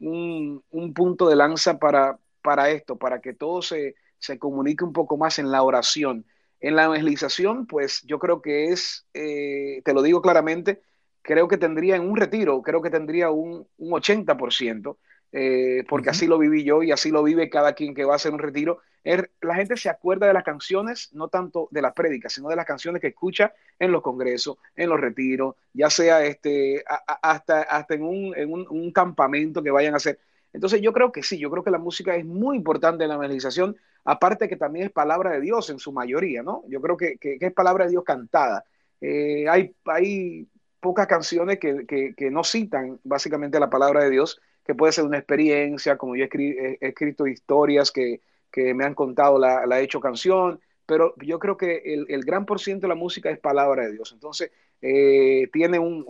punto 0.95 1.29
de 1.29 1.37
lanza 1.37 1.79
para, 1.79 2.19
para 2.43 2.71
esto, 2.71 2.97
para 2.97 3.21
que 3.21 3.33
todo 3.33 3.63
se, 3.63 3.95
se, 4.19 4.39
comunique 4.39 4.85
un 4.85 4.93
poco 4.93 5.17
más 5.17 5.39
en 5.39 5.51
la 5.51 5.63
oración. 5.63 6.27
En 6.61 6.77
la 6.77 6.85
evangelización, 6.85 7.67
pues 7.67 8.03
yo 8.03 8.19
creo 8.19 8.41
que 8.41 8.67
es, 8.67 9.07
te 9.13 9.93
lo 9.93 10.03
digo 10.03 10.23
claramente, 10.23 10.83
creo 11.23 11.49
que 11.49 11.59
tendría 11.59 11.97
en 11.97 12.09
un 12.09 12.17
retiro, 12.17 12.63
creo 12.63 12.81
que 12.81 12.91
tendría 12.91 13.31
un, 13.31 13.67
un 13.77 13.91
80%, 13.91 14.97
eh, 15.33 15.85
porque 15.89 16.11
así 16.11 16.27
lo 16.27 16.39
viví 16.39 16.65
yo 16.65 16.83
y 16.83 16.93
así 16.93 17.11
lo 17.11 17.23
vive 17.23 17.51
cada 17.51 17.75
quien 17.75 17.95
que 17.95 18.05
va 18.05 18.15
a 18.15 18.17
hacer 18.17 18.33
un 18.33 18.39
retiro. 18.39 18.79
Er, 19.05 19.31
la 19.41 19.55
gente 19.55 19.77
se 19.77 19.89
acuerda 19.89 20.27
de 20.27 20.33
las 20.33 20.45
canciones, 20.45 21.11
no 21.13 21.29
tanto 21.29 21.69
de 21.71 21.83
las 21.83 21.93
prédicas, 21.93 22.33
sino 22.33 22.49
de 22.49 22.57
las 22.57 22.65
canciones 22.65 23.01
que 23.01 23.09
escucha 23.09 23.53
en 23.79 23.93
los 23.93 24.03
congresos, 24.03 24.57
en 24.75 24.89
los 24.89 25.01
retiros, 25.01 25.55
ya 25.73 25.91
sea 25.91 26.25
este, 26.25 26.85
hasta, 27.23 27.63
hasta 27.63 27.95
en, 27.95 28.03
un, 28.03 28.93
campamento 28.93 29.63
que 29.63 29.71
vayan 29.71 29.95
a 29.95 29.99
hacer. 29.99 30.19
Entonces 30.53 30.81
yo 30.81 30.93
creo 30.93 31.13
que 31.13 31.23
sí, 31.23 31.39
yo 31.39 31.51
creo 31.51 31.63
que 31.63 31.71
la 31.71 31.79
música 31.79 32.17
es 32.17 32.25
muy 32.25 32.57
importante 32.57 33.05
en 33.05 33.11
la 33.11 33.17
evangelización, 33.17 33.77
aparte 34.07 34.49
que 34.49 34.57
también 34.57 34.87
es 34.87 34.93
palabra 34.93 35.33
de 35.33 35.41
Dios 35.41 35.69
en 35.69 35.79
su 35.79 35.93
mayoría, 35.93 36.43
¿no? 36.43 36.63
Yo 36.69 36.81
creo 36.81 36.97
que, 36.97 37.19
es 37.21 37.53
palabra 37.53 37.85
de 37.85 37.91
Dios 37.91 38.05
cantada. 38.05 38.65
Eh, 39.01 39.47
hay, 39.49 39.75
hay 39.85 40.49
pocas 40.81 41.09
canciones 41.09 41.59
que, 41.59 41.85
que, 41.87 42.31
no 42.31 42.45
citan 42.45 43.01
básicamente 43.03 43.59
la 43.59 43.69
palabra 43.69 44.05
de 44.05 44.11
Dios, 44.11 44.41
que 44.65 44.77
puede 44.77 44.93
ser 44.93 45.05
una 45.05 45.19
experiencia, 45.19 45.99
como 45.99 46.15
yo 46.15 46.25
he, 46.25 46.79
escrito 46.81 47.27
historias 47.27 47.91
que, 47.91 48.21
me 48.55 48.85
han 48.85 48.95
contado, 48.95 49.39
la, 49.39 49.81
he 49.81 49.83
hecho 49.83 50.01
canción, 50.01 50.61
pero 50.87 51.15
yo 51.19 51.39
creo 51.39 51.57
que 51.57 51.83
el, 51.85 52.25
gran 52.25 52.47
por 52.47 52.61
ciento 52.61 52.87
de 52.87 52.91
la 52.91 52.95
música 52.95 53.29
es 53.29 53.41
palabra 53.41 53.87
de 53.87 53.93
Dios. 53.93 54.13
Entonces, 54.13 54.53
eh, 54.81 55.49
tiene 55.53 55.81
un, 55.81 56.05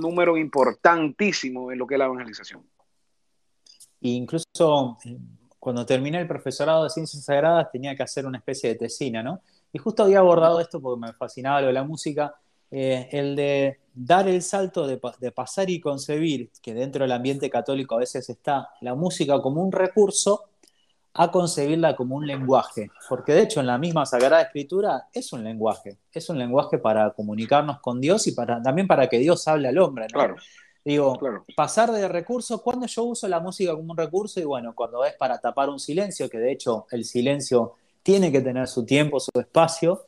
número 0.00 0.36
importantísimo 0.36 1.72
en 1.72 1.78
lo 1.78 1.86
que 1.88 1.96
es 1.96 1.98
la 1.98 2.06
evangelización. 2.06 2.62
incluso 4.00 4.98
eh, 5.04 5.18
cuando 5.62 5.86
terminé 5.86 6.18
el 6.18 6.26
profesorado 6.26 6.82
de 6.82 6.90
Ciencias 6.90 7.22
Sagradas 7.22 7.70
tenía 7.70 7.94
que 7.94 8.02
hacer 8.02 8.26
una 8.26 8.38
especie 8.38 8.70
de 8.70 8.74
tesina, 8.74 9.22
¿no? 9.22 9.42
Y 9.72 9.78
justo 9.78 10.02
había 10.02 10.18
abordado 10.18 10.58
esto 10.58 10.80
porque 10.80 11.06
me 11.06 11.12
fascinaba 11.12 11.60
lo 11.60 11.68
de 11.68 11.72
la 11.72 11.84
música 11.84 12.34
eh, 12.68 13.08
el 13.12 13.36
de 13.36 13.78
dar 13.94 14.26
el 14.26 14.42
salto 14.42 14.88
de, 14.88 14.98
pasar 15.30 15.70
y 15.70 15.78
concebir, 15.78 16.50
que 16.60 16.74
dentro 16.74 17.04
del 17.04 17.12
ambiente 17.12 17.48
católico 17.48 17.94
a 17.94 17.98
veces 17.98 18.28
está 18.28 18.70
la 18.80 18.96
música 18.96 19.40
como 19.40 19.62
un 19.62 19.70
recurso, 19.70 20.46
a 21.14 21.30
concebirla 21.30 21.94
como 21.94 22.16
un 22.16 22.26
lenguaje, 22.26 22.90
porque 23.08 23.32
de 23.32 23.42
hecho 23.42 23.60
en 23.60 23.68
la 23.68 23.78
misma 23.78 24.04
Sagrada 24.04 24.42
Escritura 24.42 25.06
es 25.12 25.32
un 25.32 25.44
lenguaje, 25.44 25.96
es 26.12 26.28
un 26.28 26.38
lenguaje 26.38 26.78
para 26.78 27.10
comunicarnos 27.10 27.78
con 27.78 28.00
Dios 28.00 28.26
y 28.26 28.34
también 28.34 28.88
para 28.88 29.08
que 29.08 29.18
Dios 29.20 29.46
hable 29.46 29.68
al 29.68 29.78
hombre. 29.78 30.08
Claro. 30.08 30.34
Digo, 30.84 31.18
pasar 31.56 31.92
de 31.92 32.08
recurso, 32.08 32.60
cuando 32.62 32.86
yo 32.86 33.04
uso 33.04 33.28
la 33.28 33.38
música 33.38 33.72
como 33.72 33.92
un 33.92 33.96
recurso? 33.96 34.40
Y 34.40 34.44
bueno, 34.44 34.74
cuando 34.74 35.04
es 35.04 35.14
para 35.14 35.38
tapar 35.38 35.68
un 35.68 35.78
silencio, 35.78 36.28
que 36.28 36.38
de 36.38 36.52
hecho 36.52 36.86
el 36.90 37.04
silencio 37.04 37.74
tiene 38.02 38.32
que 38.32 38.40
tener 38.40 38.66
su 38.66 38.84
tiempo, 38.84 39.20
su 39.20 39.30
espacio, 39.38 40.06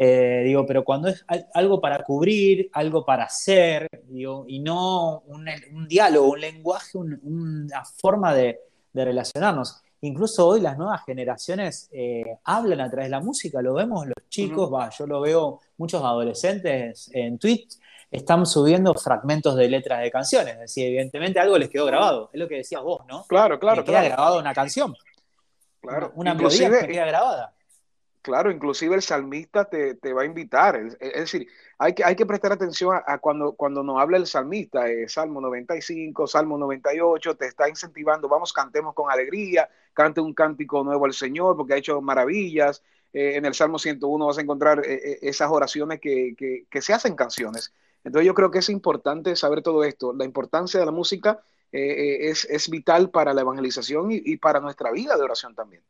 eh, 0.00 0.42
digo, 0.44 0.64
pero 0.64 0.84
cuando 0.84 1.08
es 1.08 1.24
algo 1.54 1.80
para 1.80 2.04
cubrir, 2.04 2.70
algo 2.72 3.04
para 3.04 3.24
hacer, 3.24 3.88
digo, 4.04 4.44
y 4.46 4.60
no 4.60 5.24
un, 5.26 5.44
diálogo, 5.88 6.30
un 6.30 6.40
lenguaje, 6.40 6.98
una 6.98 7.84
forma 7.84 8.34
de, 8.34 8.60
relacionarnos. 8.94 9.82
Incluso 10.00 10.46
hoy 10.46 10.60
las 10.60 10.76
nuevas 10.76 11.04
generaciones 11.04 11.88
eh, 11.92 12.38
hablan 12.44 12.80
a 12.80 12.90
través 12.90 13.06
de 13.06 13.10
la 13.10 13.20
música, 13.20 13.62
lo 13.62 13.74
vemos 13.74 14.06
los 14.06 14.28
chicos, 14.28 14.72
va, 14.72 14.90
yo 14.90 15.06
lo 15.06 15.20
veo 15.20 15.60
muchos 15.76 16.02
adolescentes 16.02 17.10
en 17.12 17.38
Twitch, 17.38 17.78
están 18.10 18.46
subiendo 18.46 18.94
fragmentos 18.94 19.56
de 19.56 19.68
letras 19.68 20.00
de 20.00 20.10
canciones, 20.10 20.54
es 20.54 20.60
decir, 20.60 20.86
evidentemente 20.86 21.38
algo 21.40 21.58
les 21.58 21.68
quedó 21.68 21.86
grabado, 21.86 22.30
es 22.32 22.40
lo 22.40 22.48
que 22.48 22.56
decías 22.56 22.82
vos, 22.82 23.04
¿no? 23.06 23.24
Claro, 23.28 23.58
claro. 23.58 23.84
queda 23.84 24.02
grabado 24.02 24.38
una 24.38 24.54
canción, 24.54 24.94
claro. 25.80 26.12
una, 26.14 26.34
melodía 26.34 26.70
que 26.70 26.88
queda 26.88 27.06
grabada 27.06 27.54
Claro, 28.28 28.50
inclusive 28.50 28.94
el 28.94 29.00
salmista 29.00 29.64
te, 29.64 30.12
va 30.12 30.20
a 30.20 30.26
invitar. 30.26 30.76
Es, 30.76 30.98
decir, 30.98 31.48
hay 31.78 31.94
que, 31.94 32.04
hay 32.04 32.14
que 32.14 32.26
prestar 32.26 32.52
atención 32.52 32.94
a, 33.06 33.18
cuando, 33.18 33.52
cuando 33.52 33.82
nos 33.82 33.98
habla 33.98 34.18
el 34.18 34.26
salmista, 34.26 34.86
eh, 34.90 35.08
Salmo 35.08 35.40
95, 35.40 36.26
Salmo 36.26 36.58
98, 36.58 37.36
te 37.36 37.46
está 37.46 37.70
incentivando, 37.70 38.28
vamos, 38.28 38.52
cantemos 38.52 38.92
con 38.94 39.10
alegría, 39.10 39.70
cante 39.94 40.20
un 40.20 40.34
cántico 40.34 40.84
nuevo 40.84 41.06
al 41.06 41.14
Señor 41.14 41.56
porque 41.56 41.72
ha 41.72 41.76
hecho 41.78 42.02
maravillas. 42.02 42.82
Eh, 43.14 43.36
en 43.36 43.46
el 43.46 43.54
Salmo 43.54 43.78
101 43.78 44.26
vas 44.26 44.36
a 44.36 44.42
encontrar 44.42 44.82
eh, 44.84 45.20
esas 45.22 45.50
oraciones 45.50 45.98
que, 45.98 46.66
se 46.82 46.92
hacen 46.92 47.16
canciones. 47.16 47.72
Entonces 48.08 48.26
yo 48.26 48.34
creo 48.34 48.50
que 48.50 48.58
es 48.58 48.68
importante 48.68 49.36
saber 49.36 49.62
todo 49.62 49.84
esto. 49.84 50.12
La 50.12 50.24
importancia 50.24 50.80
de 50.80 50.86
la 50.86 50.92
música 50.92 51.40
es, 51.70 52.68
vital 52.70 53.10
para 53.10 53.32
la 53.32 53.42
evangelización 53.42 54.08
y 54.10 54.36
para 54.36 54.60
nuestra 54.60 54.90
vida 54.90 55.16
de 55.16 55.22
oración 55.22 55.54
también. 55.54 55.82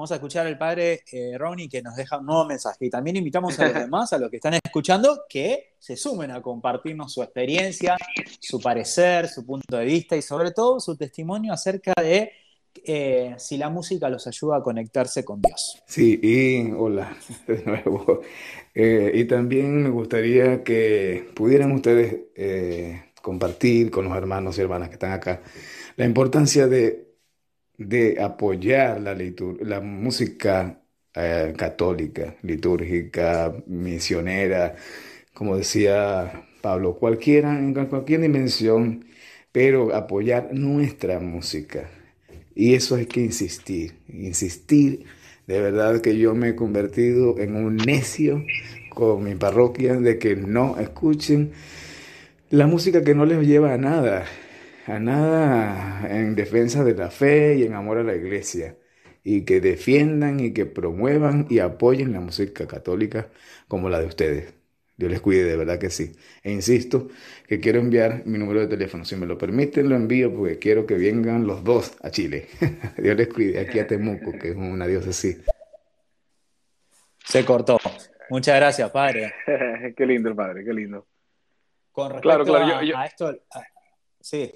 Vamos 0.00 0.12
a 0.12 0.14
escuchar 0.14 0.46
al 0.46 0.56
padre 0.56 1.04
eh, 1.12 1.36
Ronnie 1.36 1.68
que 1.68 1.82
nos 1.82 1.94
deja 1.94 2.16
un 2.16 2.24
nuevo 2.24 2.46
mensaje. 2.46 2.86
Y 2.86 2.88
también 2.88 3.16
invitamos 3.16 3.58
a 3.58 3.66
los 3.66 3.74
demás, 3.84 4.10
a 4.14 4.18
los 4.18 4.30
que 4.30 4.36
están 4.36 4.54
escuchando, 4.54 5.24
que 5.28 5.74
se 5.78 5.94
sumen 5.94 6.30
a 6.30 6.40
compartirnos 6.40 7.12
su 7.12 7.22
experiencia, 7.22 7.98
su 8.40 8.58
parecer, 8.60 9.28
su 9.28 9.44
punto 9.44 9.76
de 9.76 9.84
vista 9.84 10.16
y 10.16 10.22
sobre 10.22 10.52
todo 10.52 10.80
su 10.80 10.96
testimonio 10.96 11.52
acerca 11.52 11.92
de 12.00 12.32
eh, 12.84 13.34
si 13.38 13.56
la 13.58 13.70
música 13.70 14.08
los 14.08 14.26
ayuda 14.26 14.56
a 14.58 14.62
conectarse 14.62 15.24
con 15.24 15.40
Dios. 15.40 15.82
Sí, 15.86 16.20
y 16.22 16.70
hola 16.72 17.16
de 17.46 17.64
nuevo. 17.64 18.20
Eh, 18.74 19.10
y 19.14 19.24
también 19.24 19.82
me 19.82 19.90
gustaría 19.90 20.62
que 20.62 21.30
pudieran 21.34 21.72
ustedes 21.72 22.16
compartir 23.22 23.90
con 23.90 24.06
los 24.06 24.16
hermanos 24.16 24.56
y 24.58 24.60
hermanas 24.62 24.88
que 24.88 24.94
están 24.94 25.12
acá 25.12 25.42
la 25.96 26.04
importancia 26.06 26.66
de 26.68 27.08
de 27.78 28.20
apoyar 28.22 29.00
la, 29.00 29.14
la 29.60 29.80
música 29.80 30.82
eh, 31.14 31.54
católica, 31.56 32.36
litúrgica, 32.42 33.54
misionera, 33.66 34.76
como 35.34 35.56
decía 35.56 36.46
Pablo, 36.62 36.96
cualquiera, 36.96 37.58
en 37.58 37.74
cualquier 37.86 38.20
dimensión, 38.22 39.06
pero 39.52 39.94
apoyar 39.94 40.50
nuestra 40.52 41.20
música. 41.20 41.90
Y 42.60 42.74
eso 42.74 42.96
hay 42.96 43.06
que 43.06 43.20
insistir, 43.22 43.94
insistir. 44.06 45.06
De 45.46 45.62
verdad 45.62 46.02
que 46.02 46.18
yo 46.18 46.34
me 46.34 46.50
he 46.50 46.56
convertido 46.56 47.38
en 47.38 47.56
un 47.56 47.78
necio 47.78 48.44
con 48.90 49.24
mi 49.24 49.34
parroquia 49.34 49.94
de 49.94 50.18
que 50.18 50.36
no 50.36 50.78
escuchen 50.78 51.52
la 52.50 52.66
música 52.66 53.02
que 53.02 53.14
no 53.14 53.24
les 53.24 53.46
lleva 53.46 53.72
a 53.72 53.78
nada 53.78 54.26
a 54.86 54.98
nada 54.98 56.06
en 56.10 56.34
defensa 56.34 56.84
de 56.84 56.94
la 56.94 57.10
fe 57.10 57.56
y 57.56 57.62
en 57.64 57.72
amor 57.74 57.96
a 57.96 58.04
la 58.04 58.14
iglesia, 58.14 58.76
y 59.24 59.42
que 59.46 59.60
defiendan 59.62 60.40
y 60.40 60.52
que 60.52 60.66
promuevan 60.66 61.46
y 61.48 61.60
apoyen 61.60 62.12
la 62.12 62.20
música 62.20 62.66
católica 62.66 63.30
como 63.68 63.88
la 63.88 64.00
de 64.00 64.06
ustedes. 64.06 64.59
Dios 65.00 65.10
les 65.10 65.22
cuide, 65.22 65.44
de 65.44 65.56
verdad 65.56 65.78
que 65.78 65.88
sí. 65.88 66.12
E 66.42 66.52
insisto 66.52 67.08
que 67.48 67.58
quiero 67.58 67.78
enviar 67.78 68.26
mi 68.26 68.36
número 68.36 68.60
de 68.60 68.66
teléfono. 68.66 69.06
Si 69.06 69.16
me 69.16 69.24
lo 69.24 69.38
permiten, 69.38 69.88
lo 69.88 69.96
envío 69.96 70.30
porque 70.30 70.58
quiero 70.58 70.84
que 70.84 70.94
vengan 70.94 71.46
los 71.46 71.64
dos 71.64 71.96
a 72.02 72.10
Chile. 72.10 72.48
Dios 72.98 73.16
les 73.16 73.28
cuide, 73.28 73.60
aquí 73.60 73.78
a 73.78 73.86
Temuco, 73.86 74.32
que 74.32 74.50
es 74.50 74.56
una 74.56 74.84
así. 74.84 75.38
Se 77.24 77.46
cortó. 77.46 77.78
Muchas 78.28 78.56
gracias, 78.56 78.90
padre. 78.90 79.32
qué 79.96 80.04
lindo, 80.04 80.36
padre, 80.36 80.66
qué 80.66 80.74
lindo. 80.74 81.06
Con 81.92 82.12
respecto 82.12 82.54
a, 82.54 83.06
esto, 83.06 83.38
sí. 84.20 84.52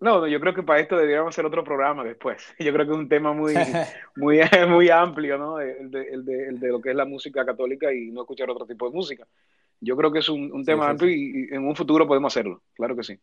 No, 0.00 0.26
yo 0.26 0.40
creo 0.40 0.54
que 0.54 0.62
para 0.62 0.80
esto 0.80 0.96
deberíamos 0.96 1.34
hacer 1.34 1.44
otro 1.44 1.62
programa 1.62 2.02
después. 2.02 2.42
Yo 2.58 2.72
creo 2.72 2.86
que 2.86 2.92
es 2.92 2.98
un 2.98 3.08
tema 3.08 3.32
muy, 3.34 3.54
muy, 4.16 4.40
muy 4.68 4.88
amplio, 4.88 5.36
¿no? 5.36 5.60
El 5.60 5.90
de, 5.90 6.08
el, 6.08 6.24
de, 6.24 6.48
el 6.48 6.58
de, 6.58 6.68
lo 6.68 6.80
que 6.80 6.90
es 6.90 6.96
la 6.96 7.04
música 7.04 7.44
católica 7.44 7.92
y 7.92 8.10
no 8.10 8.22
escuchar 8.22 8.48
otro 8.50 8.66
tipo 8.66 8.88
de 8.88 8.96
música. 8.96 9.26
Yo 9.80 9.96
creo 9.96 10.10
que 10.10 10.20
es 10.20 10.28
un, 10.28 10.50
un 10.52 10.64
tema 10.64 10.88
amplio 10.88 11.10
y, 11.10 11.48
en 11.50 11.66
un 11.66 11.76
futuro 11.76 12.06
podemos 12.06 12.32
hacerlo, 12.32 12.62
claro 12.74 12.96
que 12.96 13.02
sí. 13.02 13.18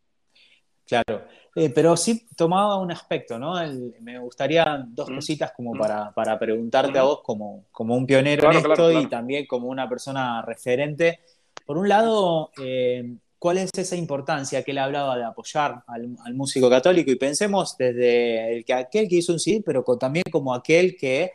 Claro, 0.87 1.25
eh, 1.53 1.69
pero 1.69 1.97
sí 1.97 2.27
tomaba 2.35 2.77
un 2.77 2.91
aspecto, 2.91 3.37
¿no? 3.37 3.55
me 3.99 4.17
gustaría 4.19 4.85
dos 4.87 5.09
cositas 5.09 5.51
como 5.51 5.73
para, 5.73 6.11
para 6.11 6.39
preguntarte 6.39 6.97
a 6.97 7.03
vos 7.03 7.21
como, 7.23 7.65
como 7.73 7.95
un 7.95 8.07
pionero 8.07 8.49
en 8.49 8.57
esto 8.57 8.91
y 8.91 9.05
también 9.07 9.45
como 9.45 9.67
una 9.67 9.89
persona 9.89 10.41
referente. 10.43 11.19
Por 11.65 11.77
un 11.77 11.89
lado, 11.89 12.51
eh, 12.63 13.17
cuál 13.39 13.57
es 13.57 13.69
esa 13.77 13.95
importancia 13.95 14.63
que 14.63 14.71
él 14.71 14.77
hablaba 14.79 15.17
de 15.17 15.23
apoyar 15.23 15.83
al, 15.87 16.33
músico 16.33 16.69
católico 16.69 17.11
y 17.11 17.15
pensemos 17.15 17.77
desde 17.77 18.57
el 18.57 18.65
que 18.65 18.73
aquel 18.73 19.07
que 19.07 19.17
hizo 19.17 19.33
un 19.33 19.39
CD, 19.39 19.61
pero 19.65 19.83
también 19.97 20.23
como 20.31 20.53
aquel 20.53 20.95
que 20.97 21.31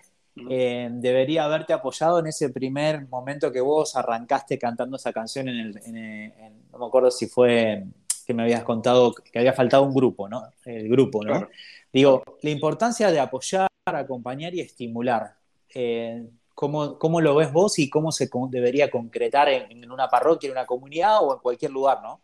eh, 0.49 0.89
debería 0.91 1.45
haberte 1.45 1.73
apoyado 1.73 2.19
en 2.19 2.27
ese 2.27 2.51
primer 2.51 3.07
momento 3.09 3.53
que 3.53 3.61
vos 3.61 3.95
arrancaste 3.97 4.59
cantando 4.59 4.97
esa 4.97 5.13
canción 5.13 5.49
en 5.49 5.59
el, 5.59 6.33
no 6.73 6.79
me 6.79 6.87
acuerdo 6.87 7.11
si 7.11 7.27
fue 7.27 7.85
que 8.27 8.35
me 8.35 8.43
habías 8.43 8.63
contado 8.63 9.13
que 9.13 9.39
había 9.39 9.53
faltado 9.53 9.83
un 9.83 9.95
grupo, 9.95 10.29
¿no? 10.29 10.45
El 10.65 10.89
grupo, 10.89 11.25
¿no? 11.25 11.49
Digo, 11.93 12.23
la 12.41 12.51
importancia 12.51 13.11
de 13.11 13.21
apoyar, 13.21 13.69
acompañar 13.85 14.55
y 14.55 14.61
estimular. 14.61 15.35
Eh, 15.75 16.25
¿Cómo, 16.55 17.21
lo 17.21 17.35
ves 17.35 17.53
vos 17.53 17.79
y 17.79 17.89
cómo 17.91 18.13
se 18.13 18.29
debería 18.51 18.91
concretar 18.91 19.49
en, 19.49 19.91
una 19.91 20.09
parroquia, 20.09 20.49
en 20.49 20.53
una 20.53 20.67
comunidad 20.67 21.19
o 21.23 21.35
en 21.35 21.41
cualquier 21.41 21.71
lugar, 21.71 22.01
no? 22.03 22.21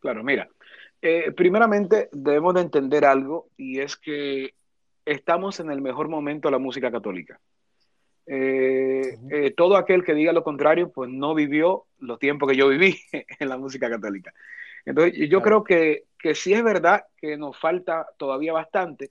Claro, 0.00 0.22
mira, 0.24 0.48
eh, 1.00 1.32
primeramente 1.32 2.08
debemos 2.12 2.54
de 2.54 2.62
entender 2.62 3.04
algo 3.04 3.48
y 3.56 3.80
es 3.80 3.96
que 3.96 4.54
estamos 5.04 5.60
en 5.60 5.70
el 5.70 5.80
mejor 5.80 6.08
momento 6.08 6.48
de 6.48 6.52
la 6.52 6.58
música 6.58 6.90
católica. 6.90 7.40
Eh, 8.26 9.18
eh, 9.30 9.54
todo 9.56 9.76
aquel 9.76 10.04
que 10.04 10.14
diga 10.14 10.32
lo 10.32 10.44
contrario, 10.44 10.90
pues 10.90 11.10
no 11.10 11.34
vivió 11.34 11.86
los 11.98 12.18
tiempos 12.18 12.48
que 12.48 12.56
yo 12.56 12.68
viví 12.68 12.98
en 13.38 13.48
la 13.48 13.56
música 13.56 13.88
católica. 13.88 14.32
Entonces, 14.84 15.28
yo 15.28 15.42
creo 15.42 15.64
que, 15.64 16.04
que 16.18 16.34
sí 16.34 16.52
es 16.52 16.62
verdad 16.62 17.04
que 17.16 17.36
nos 17.36 17.58
falta 17.58 18.06
todavía 18.16 18.52
bastante, 18.52 19.10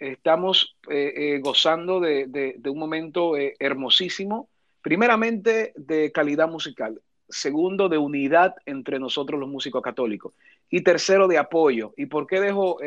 estamos 0.00 0.76
eh, 0.88 1.12
eh, 1.14 1.40
gozando 1.40 2.00
de, 2.00 2.58
un 2.64 2.78
momento 2.78 3.36
eh, 3.36 3.54
hermosísimo, 3.58 4.48
primeramente 4.82 5.72
de 5.76 6.10
calidad 6.10 6.48
musical, 6.48 7.00
segundo 7.28 7.88
de 7.88 7.98
unidad 7.98 8.54
entre 8.64 8.98
nosotros 8.98 9.38
los 9.38 9.48
músicos 9.48 9.82
católicos 9.82 10.32
y 10.70 10.82
tercero 10.82 11.28
de 11.28 11.38
apoyo. 11.38 11.92
¿Y 11.96 12.06
por 12.06 12.26
qué 12.26 12.40
dejo 12.40 12.78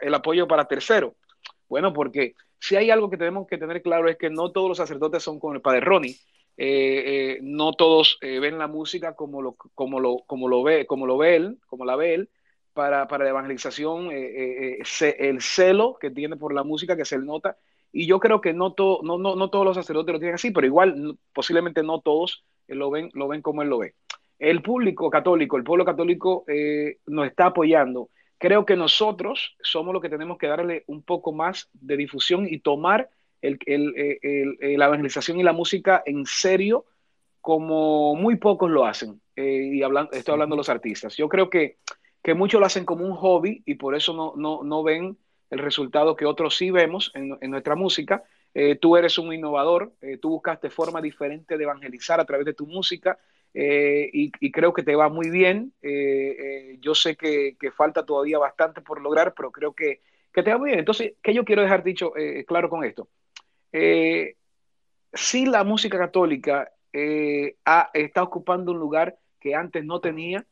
el 0.00 0.14
apoyo 0.14 0.46
para 0.46 0.66
tercero? 0.66 1.16
Bueno, 1.68 1.92
porque 1.92 2.34
si 2.58 2.76
hay 2.76 2.90
algo 2.90 3.10
que 3.10 3.16
tenemos 3.16 3.48
que 3.48 3.58
tener 3.58 3.82
claro 3.82 4.08
es 4.08 4.16
que 4.16 4.30
no 4.30 4.52
todos 4.52 4.68
los 4.68 4.78
sacerdotes 4.78 5.22
son 5.22 5.40
como 5.40 5.54
el 5.54 5.60
padre 5.60 5.80
Ronnie, 5.80 6.16
no 7.42 7.72
todos 7.72 8.18
ven 8.20 8.58
la 8.58 8.68
música 8.68 9.14
como 9.14 9.42
lo, 9.42 9.54
como 9.54 9.98
lo, 9.98 10.18
como 10.26 10.48
lo 10.48 10.62
ve, 10.62 10.86
como 10.86 11.06
lo 11.06 11.18
ve 11.18 11.36
él, 11.36 11.58
como 11.66 11.84
la 11.84 11.96
ve 11.96 12.14
él, 12.14 12.30
para, 12.72 13.06
la 13.06 13.28
evangelización, 13.28 14.10
eh, 14.10 14.18
eh, 14.18 14.78
eh, 14.82 15.16
el 15.18 15.40
celo 15.40 15.96
que 16.00 16.10
tiene 16.10 16.36
por 16.36 16.54
la 16.54 16.62
música 16.62 16.96
que 16.96 17.04
se 17.04 17.18
le 17.18 17.24
nota. 17.24 17.56
Y 17.92 18.06
yo 18.06 18.20
creo 18.20 18.40
que 18.40 18.52
no, 18.52 18.74
no, 18.78 19.18
no, 19.18 19.50
todos 19.50 19.64
los 19.64 19.76
sacerdotes 19.76 20.12
lo 20.12 20.18
tienen 20.20 20.36
así, 20.36 20.52
pero 20.52 20.66
igual 20.66 21.18
posiblemente 21.32 21.82
no 21.82 22.00
todos 22.00 22.44
lo 22.68 22.90
ven, 22.90 23.10
lo 23.14 23.26
ven 23.26 23.42
como 23.42 23.62
él 23.62 23.68
lo 23.68 23.78
ve. 23.78 23.94
El 24.38 24.62
público 24.62 25.10
católico, 25.10 25.56
el 25.56 25.64
pueblo 25.64 25.84
católico 25.84 26.44
nos 27.06 27.26
está 27.26 27.46
apoyando. 27.46 28.08
Creo 28.38 28.64
que 28.64 28.76
nosotros 28.76 29.56
somos 29.60 29.92
los 29.92 30.00
que 30.00 30.08
tenemos 30.08 30.38
que 30.38 30.46
darle 30.46 30.84
un 30.86 31.02
poco 31.02 31.32
más 31.32 31.68
de 31.74 31.96
difusión 31.96 32.46
y 32.48 32.60
tomar 32.60 33.10
el, 33.42 33.58
la 34.78 34.86
evangelización 34.86 35.40
y 35.40 35.42
la 35.42 35.52
música 35.52 36.02
en 36.06 36.24
serio 36.26 36.86
como 37.40 38.14
muy 38.14 38.36
pocos 38.36 38.70
lo 38.70 38.86
hacen. 38.86 39.20
y 39.36 39.82
hablando, 39.82 40.12
estoy 40.12 40.32
hablando 40.32 40.54
de 40.54 40.58
los 40.58 40.68
artistas. 40.68 41.16
Yo 41.16 41.28
creo 41.28 41.50
que 41.50 41.78
que 42.22 42.34
muchos 42.34 42.60
lo 42.60 42.66
hacen 42.66 42.84
como 42.84 43.04
un 43.04 43.14
hobby 43.14 43.62
y 43.66 43.74
por 43.74 43.94
eso 43.94 44.12
no, 44.12 44.34
no, 44.36 44.62
no 44.62 44.82
ven 44.82 45.16
el 45.50 45.58
resultado 45.58 46.16
que 46.16 46.26
otros 46.26 46.56
sí 46.56 46.70
vemos 46.70 47.10
en, 47.14 47.36
en 47.40 47.50
nuestra 47.50 47.74
música. 47.74 48.24
Eh, 48.54 48.76
tú 48.76 48.96
eres 48.96 49.18
un 49.18 49.32
innovador, 49.32 49.92
eh, 50.00 50.16
tú 50.16 50.30
buscaste 50.30 50.70
forma 50.70 51.00
diferente 51.00 51.56
de 51.56 51.64
evangelizar 51.64 52.20
a 52.20 52.24
través 52.24 52.46
de 52.46 52.54
tu 52.54 52.66
música 52.66 53.18
eh, 53.54 54.10
y, 54.12 54.32
y, 54.40 54.52
creo 54.52 54.72
que 54.72 54.82
te 54.82 54.94
va 54.94 55.08
muy 55.08 55.30
bien. 55.30 55.72
yo 56.80 56.94
sé 56.94 57.16
que, 57.16 57.56
que, 57.58 57.70
falta 57.72 58.06
todavía 58.06 58.38
bastante 58.38 58.80
por 58.80 59.00
lograr, 59.00 59.34
pero 59.34 59.50
creo 59.50 59.72
que, 59.72 60.02
que 60.32 60.42
te 60.42 60.50
va 60.50 60.58
muy 60.58 60.70
bien. 60.70 60.80
Entonces, 60.80 61.14
¿qué 61.22 61.34
yo 61.34 61.44
quiero 61.44 61.62
dejar 61.62 61.82
dicho 61.82 62.12
claro 62.46 62.68
con 62.70 62.84
esto? 62.84 63.08
si 65.12 65.46
la 65.46 65.64
música 65.64 65.98
católica 65.98 66.72
está 66.92 68.22
ocupando 68.22 68.72
un 68.72 68.78
lugar 68.78 69.18
que 69.40 69.54
antes 69.54 69.84
no 69.84 70.00
tenía, 70.00 70.46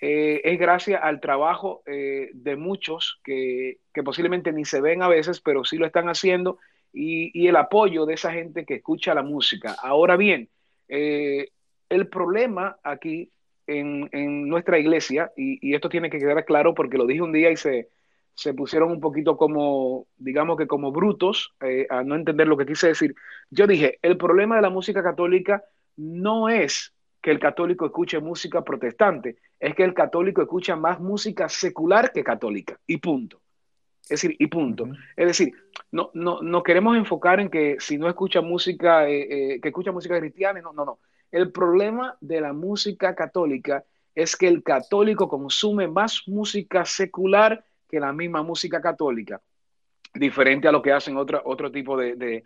eh, 0.00 0.40
es 0.44 0.58
gracias 0.58 1.00
al 1.02 1.20
trabajo 1.20 1.82
eh, 1.86 2.30
de 2.32 2.56
muchos 2.56 3.20
que, 3.22 3.80
posiblemente 4.02 4.52
ni 4.52 4.64
se 4.64 4.80
ven 4.80 5.02
a 5.02 5.08
veces, 5.08 5.40
pero 5.40 5.64
sí 5.64 5.76
lo 5.76 5.86
están 5.86 6.08
haciendo, 6.08 6.58
y, 6.92 7.46
el 7.46 7.56
apoyo 7.56 8.06
de 8.06 8.14
esa 8.14 8.32
gente 8.32 8.64
que 8.64 8.76
escucha 8.76 9.14
la 9.14 9.22
música. 9.22 9.76
Ahora 9.82 10.16
bien, 10.16 10.48
eh, 10.88 11.50
el 11.88 12.08
problema 12.08 12.78
aquí 12.82 13.30
en, 13.66 14.08
nuestra 14.48 14.78
iglesia, 14.78 15.32
y, 15.36 15.74
esto 15.74 15.88
tiene 15.88 16.10
que 16.10 16.18
quedar 16.18 16.44
claro 16.44 16.74
porque 16.74 16.98
lo 16.98 17.06
dije 17.06 17.22
un 17.22 17.32
día 17.32 17.50
y 17.50 17.56
se, 17.56 17.90
se 18.34 18.54
pusieron 18.54 18.90
un 18.90 19.00
poquito 19.00 19.36
como, 19.36 20.06
digamos 20.16 20.56
que 20.56 20.66
como 20.66 20.92
brutos, 20.92 21.54
a 21.90 22.02
no 22.02 22.16
entender 22.16 22.48
lo 22.48 22.56
que 22.56 22.66
quise 22.66 22.88
decir. 22.88 23.14
Yo 23.50 23.66
dije, 23.66 23.98
el 24.02 24.16
problema 24.16 24.56
de 24.56 24.62
la 24.62 24.70
música 24.70 25.02
católica 25.02 25.62
no 25.96 26.48
es 26.48 26.94
que 27.20 27.30
el 27.30 27.38
católico 27.38 27.86
escuche 27.86 28.18
música 28.20 28.62
protestante, 28.62 29.36
es 29.58 29.74
que 29.74 29.84
el 29.84 29.94
católico 29.94 30.42
escucha 30.42 30.76
más 30.76 31.00
música 31.00 31.48
secular 31.48 32.12
que 32.12 32.24
católica, 32.24 32.78
y 32.86 32.96
punto. 32.96 33.40
Es 34.02 34.22
decir, 34.22 34.34
y 34.38 34.46
punto. 34.48 34.88
Es 35.16 35.26
decir, 35.26 35.52
no, 35.92 36.10
no, 36.14 36.40
no 36.42 36.62
queremos 36.62 36.96
enfocar 36.96 37.38
en 37.38 37.48
que 37.48 37.76
si 37.78 37.96
no 37.96 38.08
escucha 38.08 38.40
música, 38.40 39.08
eh, 39.08 39.54
eh, 39.54 39.60
que 39.60 39.68
escucha 39.68 39.92
música 39.92 40.18
cristiana, 40.18 40.60
no, 40.60 40.72
no, 40.72 40.84
no. 40.84 40.98
El 41.30 41.52
problema 41.52 42.16
de 42.20 42.40
la 42.40 42.52
música 42.52 43.14
católica 43.14 43.84
es 44.14 44.34
que 44.34 44.48
el 44.48 44.64
católico 44.64 45.28
consume 45.28 45.86
más 45.86 46.26
música 46.26 46.84
secular 46.84 47.64
que 47.88 48.00
la 48.00 48.12
misma 48.12 48.42
música 48.42 48.80
católica, 48.80 49.40
diferente 50.14 50.66
a 50.66 50.72
lo 50.72 50.82
que 50.82 50.92
hacen 50.92 51.16
otro, 51.16 51.40
otro 51.44 51.70
tipo 51.70 51.96
de, 51.96 52.42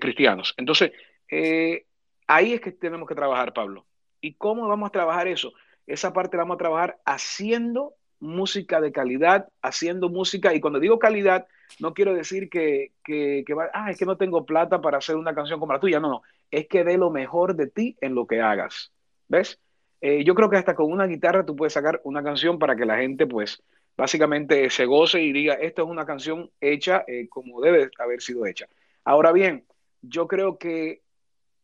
cristianos. 0.00 0.54
Entonces, 0.56 0.92
eh, 1.28 1.86
ahí 2.26 2.52
es 2.52 2.60
que 2.60 2.72
tenemos 2.72 3.08
que 3.08 3.14
trabajar, 3.14 3.52
Pablo. 3.52 3.84
¿Y 4.24 4.32
cómo 4.32 4.66
vamos 4.66 4.88
a 4.88 4.92
trabajar 4.92 5.28
eso? 5.28 5.52
Esa 5.86 6.14
parte 6.14 6.38
la 6.38 6.44
vamos 6.44 6.54
a 6.54 6.58
trabajar 6.58 6.98
haciendo 7.04 7.92
música 8.20 8.80
de 8.80 8.90
calidad, 8.90 9.48
haciendo 9.60 10.08
música, 10.08 10.54
y 10.54 10.60
cuando 10.62 10.80
digo 10.80 10.98
calidad, 10.98 11.46
no 11.78 11.92
quiero 11.92 12.14
decir 12.14 12.48
que, 12.48 12.92
que, 13.04 13.44
ah, 13.74 13.90
es 13.90 13.98
que 13.98 14.06
no 14.06 14.16
tengo 14.16 14.46
plata 14.46 14.80
para 14.80 14.96
hacer 14.96 15.16
una 15.16 15.34
canción 15.34 15.60
como 15.60 15.74
la 15.74 15.78
tuya, 15.78 16.00
no, 16.00 16.08
no, 16.08 16.22
es 16.50 16.66
que 16.68 16.84
dé 16.84 16.96
lo 16.96 17.10
mejor 17.10 17.54
de 17.54 17.66
ti 17.66 17.98
en 18.00 18.14
lo 18.14 18.26
que 18.26 18.40
hagas, 18.40 18.92
¿ves? 19.28 19.60
Eh, 20.00 20.24
yo 20.24 20.34
creo 20.34 20.48
que 20.48 20.56
hasta 20.56 20.74
con 20.74 20.90
una 20.90 21.06
guitarra 21.06 21.44
tú 21.44 21.54
puedes 21.54 21.74
sacar 21.74 22.00
una 22.04 22.22
canción 22.22 22.58
para 22.58 22.76
que 22.76 22.86
la 22.86 22.96
gente, 22.96 23.26
pues, 23.26 23.62
básicamente 23.94 24.70
se 24.70 24.86
goce 24.86 25.20
y 25.20 25.32
diga, 25.32 25.52
esta 25.52 25.82
es 25.82 25.88
una 25.88 26.06
canción 26.06 26.50
hecha 26.62 27.04
eh, 27.06 27.28
como 27.28 27.60
debe 27.60 27.90
haber 27.98 28.22
sido 28.22 28.46
hecha. 28.46 28.68
Ahora 29.04 29.32
bien, 29.32 29.66
yo 30.00 30.28
creo 30.28 30.56
que 30.56 31.02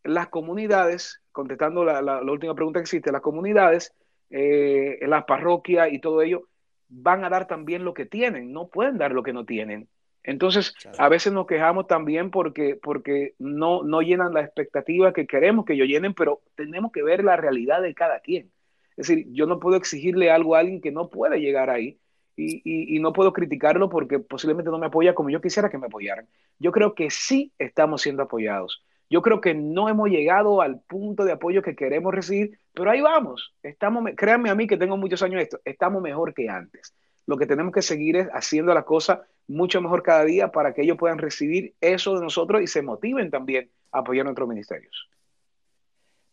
las 0.04 0.28
comunidades, 0.28 1.22
contestando 1.32 1.84
la, 1.84 2.22
última 2.22 2.54
pregunta 2.54 2.80
que 2.80 2.84
existe, 2.84 3.12
las 3.12 3.22
comunidades, 3.22 3.94
eh, 4.30 4.98
las 5.02 5.24
parroquias 5.24 5.92
y 5.92 5.98
todo 5.98 6.22
ello, 6.22 6.48
van 6.88 7.24
a 7.24 7.30
dar 7.30 7.46
también 7.46 7.84
lo 7.84 7.94
que 7.94 8.06
tienen, 8.06 8.52
no 8.52 8.68
pueden 8.68 8.98
dar 8.98 9.12
lo 9.12 9.22
que 9.22 9.32
no 9.32 9.44
tienen. 9.44 9.88
Entonces, 10.22 10.74
a 10.98 11.08
veces 11.08 11.32
nos 11.32 11.46
quejamos 11.46 11.86
también 11.86 12.30
porque, 12.30 12.78
porque 12.80 13.34
no, 13.38 13.82
no 13.82 14.02
llenan 14.02 14.34
la 14.34 14.42
expectativa 14.42 15.12
que 15.12 15.26
queremos 15.26 15.64
que 15.64 15.72
ellos 15.72 15.88
llenen, 15.88 16.12
pero 16.12 16.42
tenemos 16.56 16.92
que 16.92 17.02
ver 17.02 17.24
la 17.24 17.36
realidad 17.36 17.80
de 17.80 17.94
cada 17.94 18.20
quien. 18.20 18.50
Es 18.96 19.08
decir, 19.08 19.26
yo 19.30 19.46
no 19.46 19.58
puedo 19.58 19.76
exigirle 19.76 20.30
algo 20.30 20.54
a 20.54 20.58
alguien 20.58 20.82
que 20.82 20.92
no 20.92 21.08
puede 21.08 21.40
llegar 21.40 21.70
ahí 21.70 21.98
y, 22.36 22.98
no 23.00 23.12
puedo 23.12 23.32
criticarlo 23.32 23.88
porque 23.88 24.18
posiblemente 24.18 24.70
no 24.70 24.78
me 24.78 24.86
apoya 24.86 25.14
como 25.14 25.30
yo 25.30 25.40
quisiera 25.40 25.70
que 25.70 25.78
me 25.78 25.86
apoyaran. 25.86 26.26
Yo 26.58 26.72
creo 26.72 26.94
que 26.94 27.10
sí 27.10 27.52
estamos 27.58 28.02
siendo 28.02 28.22
apoyados. 28.22 28.84
Yo 29.10 29.22
creo 29.22 29.40
que 29.40 29.54
no 29.54 29.88
hemos 29.88 30.08
llegado 30.08 30.62
al 30.62 30.80
punto 30.82 31.24
de 31.24 31.32
apoyo 31.32 31.62
que 31.62 31.74
queremos 31.74 32.14
recibir, 32.14 32.60
pero 32.72 32.92
ahí 32.92 33.00
vamos. 33.00 33.52
Estamos, 33.60 34.08
créanme 34.16 34.50
a 34.50 34.54
mí 34.54 34.68
que 34.68 34.76
tengo 34.76 34.96
muchos 34.96 35.20
años 35.22 35.42
esto, 35.42 35.60
estamos 35.64 36.00
mejor 36.00 36.32
que 36.32 36.48
antes. 36.48 36.94
Lo 37.26 37.36
que 37.36 37.46
tenemos 37.46 37.74
que 37.74 37.82
seguir 37.82 38.16
es 38.16 38.28
haciendo 38.32 38.72
la 38.72 38.84
cosa 38.84 39.26
mucho 39.48 39.80
mejor 39.82 40.04
cada 40.04 40.24
día 40.24 40.52
para 40.52 40.72
que 40.72 40.82
ellos 40.82 40.96
puedan 40.96 41.18
recibir 41.18 41.74
eso 41.80 42.14
de 42.14 42.20
nosotros 42.20 42.62
y 42.62 42.68
se 42.68 42.82
motiven 42.82 43.32
también 43.32 43.68
a 43.90 43.98
apoyar 43.98 44.24
nuestros 44.24 44.48
ministerios. 44.48 45.08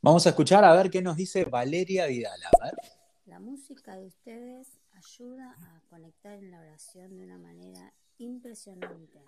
Vamos 0.01 0.27
a 0.27 0.29
escuchar 0.29 0.63
a 0.63 0.73
ver 0.75 0.91
qué 0.91 1.01
nos 1.01 1.17
dice 1.17 1.45
Valeria 1.45 2.05
Vidal. 2.05 2.39
La 3.25 3.39
música 3.39 3.95
de 3.95 4.05
ustedes 4.05 4.67
ayuda 4.93 5.55
a 5.59 5.81
conectar 5.89 6.33
en 6.33 6.51
la 6.51 6.59
oración 6.59 7.17
de 7.17 7.23
una 7.23 7.39
manera 7.39 7.91
impresionante. 8.19 9.19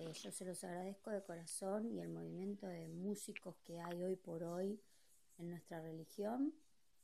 Eh, 0.00 0.14
yo 0.14 0.32
se 0.32 0.46
los 0.46 0.64
agradezco 0.64 1.10
de 1.10 1.22
corazón 1.22 1.86
y 1.92 2.00
el 2.00 2.08
movimiento 2.08 2.66
de 2.66 2.88
músicos 2.88 3.56
que 3.66 3.78
hay 3.80 4.02
hoy 4.02 4.16
por 4.16 4.42
hoy 4.42 4.80
en 5.36 5.50
nuestra 5.50 5.82
religión 5.82 6.54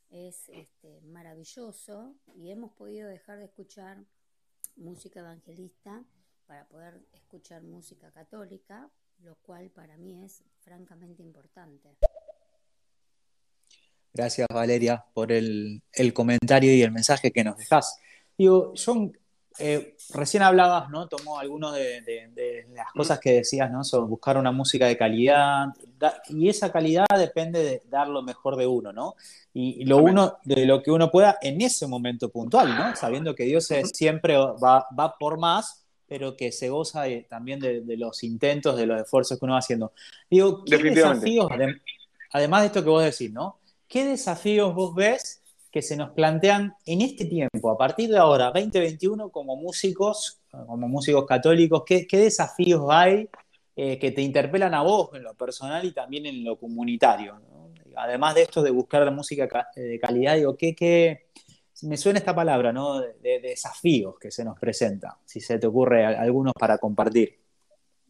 es 0.09 0.49
este, 0.49 0.99
maravilloso 1.01 2.15
y 2.33 2.49
hemos 2.49 2.71
podido 2.71 3.07
dejar 3.07 3.37
de 3.37 3.45
escuchar 3.45 4.03
música 4.77 5.19
evangelista 5.19 6.03
para 6.47 6.67
poder 6.67 7.05
escuchar 7.13 7.61
música 7.61 8.11
católica, 8.11 8.89
lo 9.19 9.35
cual 9.43 9.69
para 9.69 9.95
mí 9.97 10.23
es 10.25 10.43
francamente 10.61 11.21
importante. 11.21 11.97
Gracias, 14.11 14.47
Valeria, 14.51 15.05
por 15.13 15.31
el, 15.31 15.83
comentario 16.15 16.73
y 16.73 16.81
el 16.81 16.91
mensaje 16.91 17.31
que 17.31 17.43
nos 17.43 17.57
dejas. 17.57 17.99
Digo, 18.35 18.73
John, 18.75 19.15
eh, 19.59 19.95
recién 20.13 20.43
hablabas, 20.43 20.89
¿no? 20.89 21.07
Tomó 21.07 21.39
algunas 21.39 21.73
de, 21.73 22.65
las 22.73 22.91
cosas 22.91 23.19
que 23.19 23.33
decías, 23.33 23.71
¿no? 23.71 23.83
Sobre 23.83 24.07
buscar 24.07 24.37
una 24.37 24.51
música 24.51 24.85
de 24.85 24.97
calidad. 24.97 25.67
y 26.29 26.49
esa 26.49 26.71
calidad 26.71 27.05
depende 27.17 27.63
de 27.63 27.81
dar 27.89 28.07
lo 28.07 28.21
mejor 28.21 28.55
de 28.55 28.67
uno, 28.67 28.93
¿no? 28.93 29.15
Y, 29.53 29.85
lo 29.85 29.97
uno, 29.97 30.37
de 30.43 30.65
lo 30.65 30.83
que 30.83 30.91
uno 30.91 31.09
pueda 31.09 31.37
en 31.41 31.61
ese 31.61 31.87
momento 31.87 32.29
puntual, 32.29 32.75
¿no? 32.77 32.95
Sabiendo 32.95 33.33
que 33.33 33.45
Dios 33.45 33.67
siempre 33.93 34.37
va, 34.37 34.87
va, 34.97 35.17
por 35.17 35.39
más, 35.39 35.83
pero 36.07 36.37
que 36.37 36.51
se 36.51 36.69
goza 36.69 37.05
también 37.27 37.59
de, 37.59 37.97
los 37.97 38.23
intentos, 38.23 38.77
de 38.77 38.85
los 38.85 39.01
esfuerzos 39.01 39.39
que 39.39 39.45
uno 39.45 39.53
va 39.53 39.59
haciendo. 39.59 39.91
Digo, 40.29 40.63
¿qué 40.63 40.77
desafíos, 40.77 41.47
además 42.31 42.61
de 42.61 42.67
esto 42.67 42.83
que 42.83 42.89
vos 42.89 43.03
decís, 43.03 43.31
¿no? 43.31 43.57
¿Qué 43.87 44.05
desafíos 44.05 44.75
vos 44.75 44.93
ves 44.93 45.41
que 45.77 45.83
se 45.83 45.95
nos 45.95 46.09
plantean 46.09 46.73
en 46.87 47.01
este 47.01 47.25
tiempo, 47.25 47.69
a 47.69 47.77
partir 47.77 48.09
de 48.09 48.17
ahora, 48.17 48.45
2021, 48.45 49.29
como 49.29 49.55
músicos, 49.57 50.41
como 50.49 50.87
músicos 50.87 51.27
católicos? 51.27 51.83
¿Qué, 51.85 52.07
desafíos 52.09 52.87
hay 52.89 53.29
eh, 53.75 53.99
que 53.99 54.09
te 54.09 54.23
interpelan 54.23 54.73
a 54.73 54.81
vos 54.81 55.11
en 55.13 55.21
lo 55.21 55.35
personal 55.35 55.85
y 55.85 55.91
también 55.91 56.25
en 56.25 56.43
lo 56.43 56.57
comunitario? 56.57 57.39
Además 57.95 58.33
de 58.33 58.41
esto 58.41 58.63
de 58.63 58.71
buscar 58.71 59.03
la 59.03 59.11
música 59.11 59.47
de 59.75 59.99
calidad, 59.99 60.35
digo, 60.35 60.57
¿qué, 60.57 60.73
qué, 60.73 61.27
me 61.83 61.95
suena 61.95 62.17
esta 62.17 62.33
palabra, 62.33 62.73
¿no? 62.73 62.99
De, 62.99 63.39
desafíos 63.39 64.17
que 64.17 64.31
se 64.31 64.43
nos 64.43 64.59
presentan, 64.59 65.11
si 65.25 65.41
se 65.41 65.59
te 65.59 65.67
ocurre 65.67 66.07
algunos 66.07 66.53
para 66.59 66.79
compartir. 66.79 67.37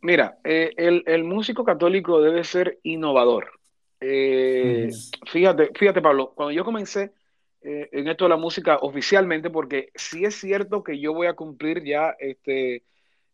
Mira, 0.03 0.39
eh, 0.45 0.71
el, 0.77 1.25
músico 1.25 1.65
católico 1.65 2.21
debe 2.21 2.45
ser 2.45 2.80
innovador. 2.84 3.51
Eh, 3.99 4.89
fíjate, 5.30 5.71
fíjate, 5.77 6.01
Pablo, 6.01 6.32
cuando 6.34 6.53
yo 6.53 6.63
comencé 6.63 7.12
eh, 7.61 7.89
en 7.91 8.07
esto 8.07 8.25
de 8.25 8.29
la 8.29 8.37
música 8.37 8.77
oficialmente, 8.81 9.49
porque 9.49 9.91
sí 9.95 10.25
es 10.25 10.35
cierto 10.35 10.83
que 10.83 10.99
yo 10.99 11.13
voy 11.13 11.27
a 11.27 11.33
cumplir 11.33 11.83
ya 11.83 12.15
este, 12.19 12.83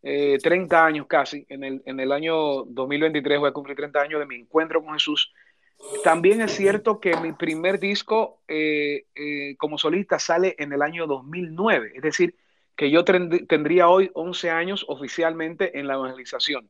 30 0.02 0.76
eh, 0.76 0.80
años 0.80 1.08
casi, 1.08 1.46
en 1.50 1.64
el, 1.64 1.82
en 1.86 2.00
el 2.00 2.12
año 2.12 2.64
2023 2.66 3.40
voy 3.40 3.50
a 3.50 3.54
cumplir 3.54 3.78
30 3.78 4.02
años 4.02 4.20
de 4.20 4.26
mi 4.26 4.36
encuentro 4.36 4.84
con 4.84 4.94
Jesús. 4.94 5.34
También 6.04 6.42
es 6.42 6.52
cierto 6.52 7.00
que 7.00 7.18
mi 7.18 7.34
primer 7.34 7.80
disco 7.80 8.42
como 9.58 9.78
solista 9.78 10.18
sale 10.18 10.56
en 10.58 10.72
el 10.72 10.82
año 10.82 11.08
2009, 11.08 11.94
es 11.96 12.02
decir, 12.02 12.36
que 12.76 12.90
yo 12.90 13.04
tendría 13.04 13.90
hoy 13.90 14.10
11 14.14 14.50
años 14.50 14.86
oficialmente 14.88 15.78
en 15.78 15.88
la 15.88 15.96
evangelización. 15.96 16.70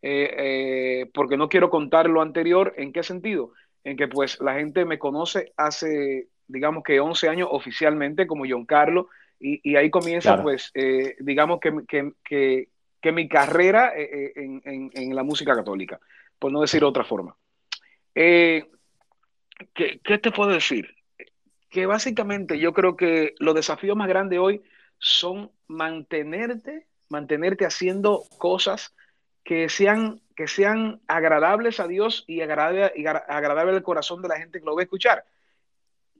Eh, 0.00 1.02
eh, 1.02 1.10
porque 1.12 1.36
no 1.36 1.48
quiero 1.48 1.70
contar 1.70 2.08
lo 2.08 2.22
anterior. 2.22 2.74
¿En 2.76 2.92
qué 2.92 3.02
sentido? 3.02 3.52
En 3.84 3.96
que 3.96 4.08
pues 4.08 4.40
la 4.40 4.54
gente 4.54 4.84
me 4.84 4.98
conoce 4.98 5.52
hace, 5.56 6.28
digamos 6.48 6.82
que 6.82 6.98
11 7.00 7.28
años 7.28 7.48
oficialmente 7.50 8.26
como 8.26 8.44
John 8.48 8.66
Carlos 8.66 9.06
y, 9.40 9.76
ahí 9.76 9.88
comienza 9.88 10.42
pues, 10.42 10.72
eh, 10.74 11.14
digamos 11.20 11.60
que, 11.60 11.72
que, 11.86 12.68
que, 13.00 13.12
mi 13.12 13.28
carrera 13.28 13.92
en, 13.94 14.60
en, 14.64 15.14
la 15.14 15.22
música 15.22 15.54
católica, 15.54 16.00
por 16.40 16.50
no 16.50 16.60
decir 16.60 16.82
otra 16.82 17.04
forma. 17.04 17.36
¿qué, 18.12 18.68
¿Qué 19.74 20.18
te 20.20 20.32
puedo 20.32 20.50
decir? 20.50 20.96
Que 21.70 21.86
básicamente 21.86 22.58
yo 22.58 22.72
creo 22.72 22.96
que 22.96 23.34
los 23.38 23.54
desafíos 23.54 23.96
más 23.96 24.08
grandes 24.08 24.40
hoy 24.40 24.62
son 24.98 25.52
mantenerte, 25.68 26.86
mantenerte 27.08 27.64
haciendo 27.64 28.24
cosas 28.38 28.94
que 29.44 29.68
sean, 29.68 30.20
que 30.36 30.48
sean 30.48 31.00
agradables 31.06 31.80
a 31.80 31.86
Dios 31.86 32.24
y 32.26 32.40
agradables 32.40 32.92
agradable 33.28 33.76
al 33.76 33.82
corazón 33.82 34.20
de 34.22 34.28
la 34.28 34.36
gente 34.36 34.58
que 34.60 34.66
lo 34.66 34.74
va 34.74 34.82
a 34.82 34.84
escuchar. 34.84 35.24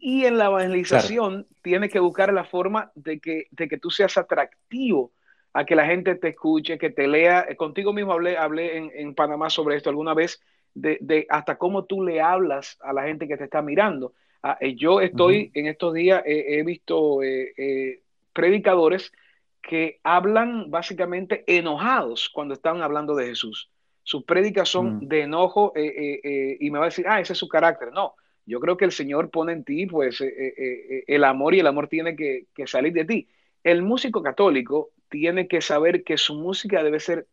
Y 0.00 0.24
en 0.24 0.38
la 0.38 0.46
evangelización 0.46 1.46
tiene 1.62 1.88
que 1.88 1.98
buscar 1.98 2.32
la 2.32 2.44
forma 2.44 2.92
de 2.94 3.20
que, 3.20 3.46
de 3.50 3.68
que 3.68 3.78
tú 3.78 3.90
seas 3.90 4.16
atractivo 4.16 5.12
a 5.52 5.64
que 5.64 5.74
la 5.74 5.86
gente 5.86 6.14
te 6.14 6.28
escuche, 6.28 6.78
que 6.78 6.90
te 6.90 7.08
lea. 7.08 7.46
Eh, 7.48 7.56
contigo 7.56 7.92
mismo 7.92 8.12
hablé, 8.12 8.36
hablé 8.36 8.76
en, 9.00 9.14
Panamá 9.14 9.50
sobre 9.50 9.76
esto 9.76 9.90
alguna 9.90 10.14
vez, 10.14 10.40
de, 10.74 11.26
hasta 11.28 11.58
cómo 11.58 11.84
tú 11.84 12.04
le 12.04 12.20
hablas 12.20 12.78
a 12.80 12.92
la 12.92 13.04
gente 13.04 13.26
que 13.26 13.36
te 13.36 13.44
está 13.44 13.62
mirando. 13.62 14.12
Ah, 14.42 14.56
eh, 14.60 14.74
yo 14.76 15.00
estoy, 15.00 15.50
en 15.54 15.66
estos 15.66 15.94
días, 15.94 16.22
he 16.24 16.62
visto 16.62 17.22
eh, 17.22 18.02
predicadores 18.32 19.12
que 19.60 20.00
hablan 20.02 20.70
básicamente 20.70 21.44
enojados 21.46 22.30
cuando 22.30 22.54
están 22.54 22.82
hablando 22.82 23.14
de 23.14 23.26
Jesús. 23.26 23.70
Sus 24.02 24.24
prédicas 24.24 24.68
son 24.68 24.96
mm. 24.96 25.08
de 25.08 25.22
enojo 25.22 25.72
eh, 25.76 25.84
eh, 25.84 26.20
eh, 26.24 26.56
y 26.60 26.70
me 26.70 26.78
va 26.78 26.86
a 26.86 26.88
decir, 26.88 27.06
ah, 27.06 27.20
ese 27.20 27.34
es 27.34 27.38
su 27.38 27.48
carácter. 27.48 27.92
No, 27.92 28.14
yo 28.48 28.60
creo 28.60 28.76
que 28.76 28.86
el 28.86 28.92
Señor 28.92 29.30
pone 29.30 29.52
en 29.52 29.64
ti 29.64 29.86
pues 29.86 30.20
el 30.20 31.24
amor 31.24 31.54
y 31.54 31.60
el 31.60 31.66
amor 31.66 31.88
tiene 31.88 32.16
que, 32.16 32.46
salir 32.66 32.92
de 32.92 33.04
ti. 33.04 33.28
el 33.62 33.82
músico 33.82 34.22
católico 34.22 34.90
tiene 35.08 35.48
que 35.48 35.60
saber 35.60 36.04
que 36.04 36.16
su 36.16 36.34
música 36.34 36.82
debe 36.82 37.00
ser 37.00 37.26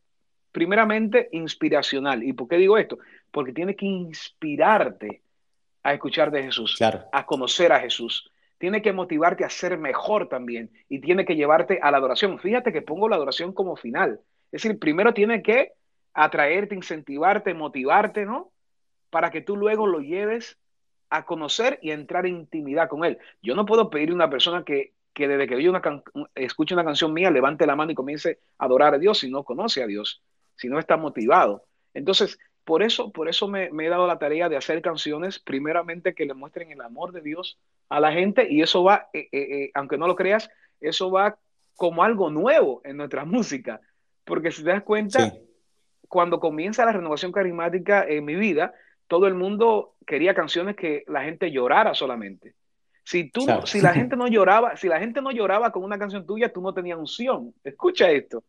primeramente 0.51 1.27
inspiracional. 1.31 2.23
¿Y 2.23 2.33
por 2.33 2.47
qué 2.47 2.57
digo 2.57 2.77
esto? 2.77 2.97
Porque 3.31 3.51
tiene 3.51 3.75
que 3.75 3.85
inspirarte 3.85 5.21
a 5.83 5.93
escuchar 5.93 6.31
de 6.31 6.43
Jesús, 6.43 6.77
a 6.81 7.25
conocer 7.25 7.71
a 7.71 7.79
Jesús. 7.79 8.31
Tiene 8.57 8.81
que 8.81 8.93
motivarte 8.93 9.43
a 9.43 9.49
ser 9.49 9.77
mejor 9.77 10.29
también 10.29 10.71
y 10.87 10.99
tiene 10.99 11.25
que 11.25 11.35
llevarte 11.35 11.79
a 11.81 11.91
la 11.91 11.97
adoración. 11.97 12.39
Fíjate 12.39 12.71
que 12.71 12.81
pongo 12.81 13.09
la 13.09 13.17
adoración 13.17 13.51
como 13.53 13.75
final. 13.75 14.21
Es 14.51 14.63
decir, 14.63 14.79
primero 14.79 15.13
tiene 15.13 15.43
que 15.43 15.73
atraerte, 16.13 16.73
incentivarte, 16.73 17.53
motivarte, 17.53 18.25
¿no? 18.25 18.51
Para 19.09 19.31
que 19.31 19.41
tú 19.41 19.57
luego 19.57 19.85
lo 19.87 19.99
lleves 19.99 20.57
a 21.09 21.25
conocer 21.25 21.79
y 21.81 21.91
a 21.91 21.93
entrar 21.93 22.25
en 22.25 22.37
intimidad 22.37 22.89
con 22.89 23.05
él. 23.05 23.17
Yo 23.41 23.55
no 23.55 23.65
puedo 23.65 23.89
pedir 23.89 24.11
a 24.11 24.15
una 24.15 24.29
persona 24.29 24.63
que, 24.63 24.93
que 25.13 25.27
desde 25.27 25.47
que 25.47 25.69
una 25.69 25.81
escuche 26.35 26.73
una 26.73 26.83
canción 26.83 27.13
mía, 27.13 27.31
levante 27.31 27.65
la 27.65 27.75
mano 27.75 27.91
y 27.91 27.95
comience 27.95 28.39
a 28.57 28.65
adorar 28.65 28.93
a 28.93 28.97
Dios 28.97 29.19
si 29.19 29.29
no 29.29 29.43
conoce 29.43 29.83
a 29.83 29.87
Dios, 29.87 30.21
si 30.55 30.67
no 30.67 30.79
está 30.79 30.97
motivado. 30.97 31.63
Entonces, 31.93 32.37
por 32.65 32.81
eso, 32.81 33.11
por 33.11 33.29
eso 33.29 33.47
me, 33.47 33.67
he 33.67 33.89
dado 33.89 34.07
la 34.07 34.17
tarea 34.17 34.49
de 34.49 34.57
hacer 34.57 34.81
canciones, 34.81 35.39
primeramente 35.39 36.15
que 36.15 36.25
le 36.25 36.33
muestren 36.33 36.71
el 36.71 36.81
amor 36.81 37.11
de 37.11 37.21
Dios 37.21 37.59
a 37.89 37.99
la 37.99 38.11
gente, 38.11 38.47
y 38.49 38.61
eso 38.61 38.83
va, 38.83 39.07
eh, 39.13 39.29
eh, 39.31 39.47
eh, 39.51 39.71
aunque 39.75 39.97
no 39.97 40.07
lo 40.07 40.15
creas, 40.15 40.49
eso 40.81 41.11
va 41.11 41.37
como 41.75 42.03
algo 42.03 42.29
nuevo 42.31 42.81
en 42.83 42.97
nuestra 42.97 43.23
música. 43.25 43.79
Porque 44.25 44.51
si 44.51 44.63
te 44.63 44.71
das 44.71 44.81
cuenta, 44.81 45.33
cuando 46.09 46.39
comienza 46.39 46.85
la 46.85 46.91
renovación 46.91 47.31
carismática 47.31 48.03
en 48.07 48.25
mi 48.25 48.35
vida, 48.35 48.73
todo 49.07 49.27
el 49.27 49.35
mundo 49.35 49.95
quería 50.05 50.33
canciones 50.33 50.75
que 50.75 51.03
la 51.07 51.23
gente 51.23 51.51
llorara 51.51 51.93
solamente. 51.93 52.53
Si 53.03 53.29
tú, 53.29 53.45
si 53.65 53.81
la 53.81 53.93
gente 53.93 54.15
no 54.15 54.27
lloraba, 54.27 54.75
si 54.77 54.87
la 54.87 54.99
gente 54.99 55.21
no 55.21 55.31
lloraba 55.31 55.71
con 55.71 55.83
una 55.83 55.99
canción 55.99 56.25
tuya, 56.25 56.51
tú 56.51 56.61
no 56.61 56.73
tenías 56.73 56.97
unción. 56.97 57.53
Escucha 57.63 58.09
esto. 58.09 58.43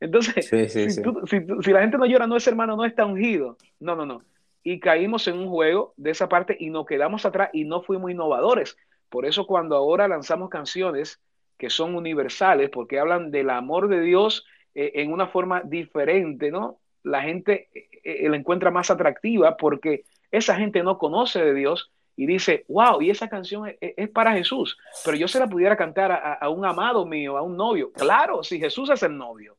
Entonces, 0.00 0.48
si, 0.48 1.72
la 1.72 1.80
gente 1.80 1.98
no 1.98 2.06
llora, 2.06 2.26
no 2.26 2.36
es 2.36 2.46
hermano, 2.46 2.76
no 2.76 2.86
está 2.86 3.04
ungido. 3.04 3.58
No, 3.78 3.94
no, 3.94 4.06
no. 4.06 4.22
Y 4.62 4.80
caímos 4.80 5.28
en 5.28 5.38
un 5.38 5.48
juego 5.48 5.92
de 5.98 6.10
esa 6.10 6.28
parte 6.28 6.56
y 6.58 6.70
nos 6.70 6.86
quedamos 6.86 7.26
atrás 7.26 7.50
y 7.52 7.64
no 7.64 7.82
fuimos 7.82 8.10
innovadores. 8.10 8.78
Por 9.10 9.26
eso 9.26 9.46
cuando 9.46 9.76
ahora 9.76 10.08
lanzamos 10.08 10.48
canciones 10.48 11.20
que 11.58 11.68
son 11.68 11.94
universales, 11.94 12.70
porque 12.70 12.98
hablan 12.98 13.30
del 13.30 13.50
amor 13.50 13.88
de 13.88 14.00
Dios 14.00 14.46
eh, 14.74 14.92
en 14.94 15.12
una 15.12 15.26
forma 15.26 15.60
diferente, 15.60 16.50
¿no? 16.50 16.78
La 17.02 17.22
gente 17.22 17.68
eh, 17.74 17.88
eh, 18.04 18.28
la 18.28 18.36
encuentra 18.36 18.70
más 18.70 18.90
atractiva 18.90 19.56
porque 19.56 20.04
esa 20.30 20.56
gente 20.56 20.82
no 20.82 20.98
conoce 20.98 21.42
de 21.44 21.54
Dios 21.54 21.90
y 22.16 22.26
dice, 22.26 22.64
wow, 22.68 23.00
y 23.00 23.10
esa 23.10 23.28
canción 23.28 23.72
es, 23.80 24.08
para 24.10 24.32
Jesús, 24.32 24.76
pero 25.04 25.16
yo 25.16 25.26
se 25.26 25.38
la 25.38 25.48
pudiera 25.48 25.76
cantar 25.76 26.12
a, 26.12 26.34
a, 26.34 26.48
un 26.50 26.66
amado 26.66 27.06
mío, 27.06 27.38
a 27.38 27.42
un 27.42 27.56
novio. 27.56 27.92
Claro, 27.92 28.42
si 28.42 28.58
Jesús 28.58 28.90
es 28.90 29.02
el 29.02 29.16
novio. 29.16 29.56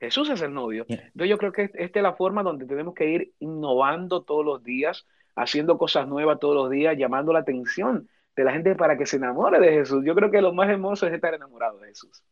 Jesús 0.00 0.28
es 0.30 0.40
el 0.42 0.52
novio. 0.52 0.86
Entonces 0.88 1.28
yo 1.28 1.38
creo 1.38 1.52
que 1.52 1.70
esta 1.74 1.98
es 1.98 2.02
la 2.02 2.14
forma 2.14 2.42
donde 2.42 2.66
tenemos 2.66 2.94
que 2.94 3.08
ir 3.08 3.32
innovando 3.38 4.22
todos 4.22 4.44
los 4.44 4.62
días, 4.62 5.06
haciendo 5.34 5.78
cosas 5.78 6.08
nuevas 6.08 6.38
todos 6.38 6.54
los 6.54 6.70
días, 6.70 6.96
llamando 6.96 7.32
la 7.32 7.40
atención 7.40 8.08
de 8.36 8.44
la 8.44 8.52
gente 8.52 8.74
para 8.74 8.96
que 8.96 9.06
se 9.06 9.16
enamore 9.16 9.60
de 9.60 9.72
Jesús. 9.72 10.04
Yo 10.04 10.14
creo 10.14 10.30
que 10.30 10.42
lo 10.42 10.52
más 10.52 10.68
hermoso 10.68 11.06
es 11.06 11.12
estar 11.12 11.34
enamorado 11.34 11.78
de 11.78 11.88
Jesús. 11.88 12.22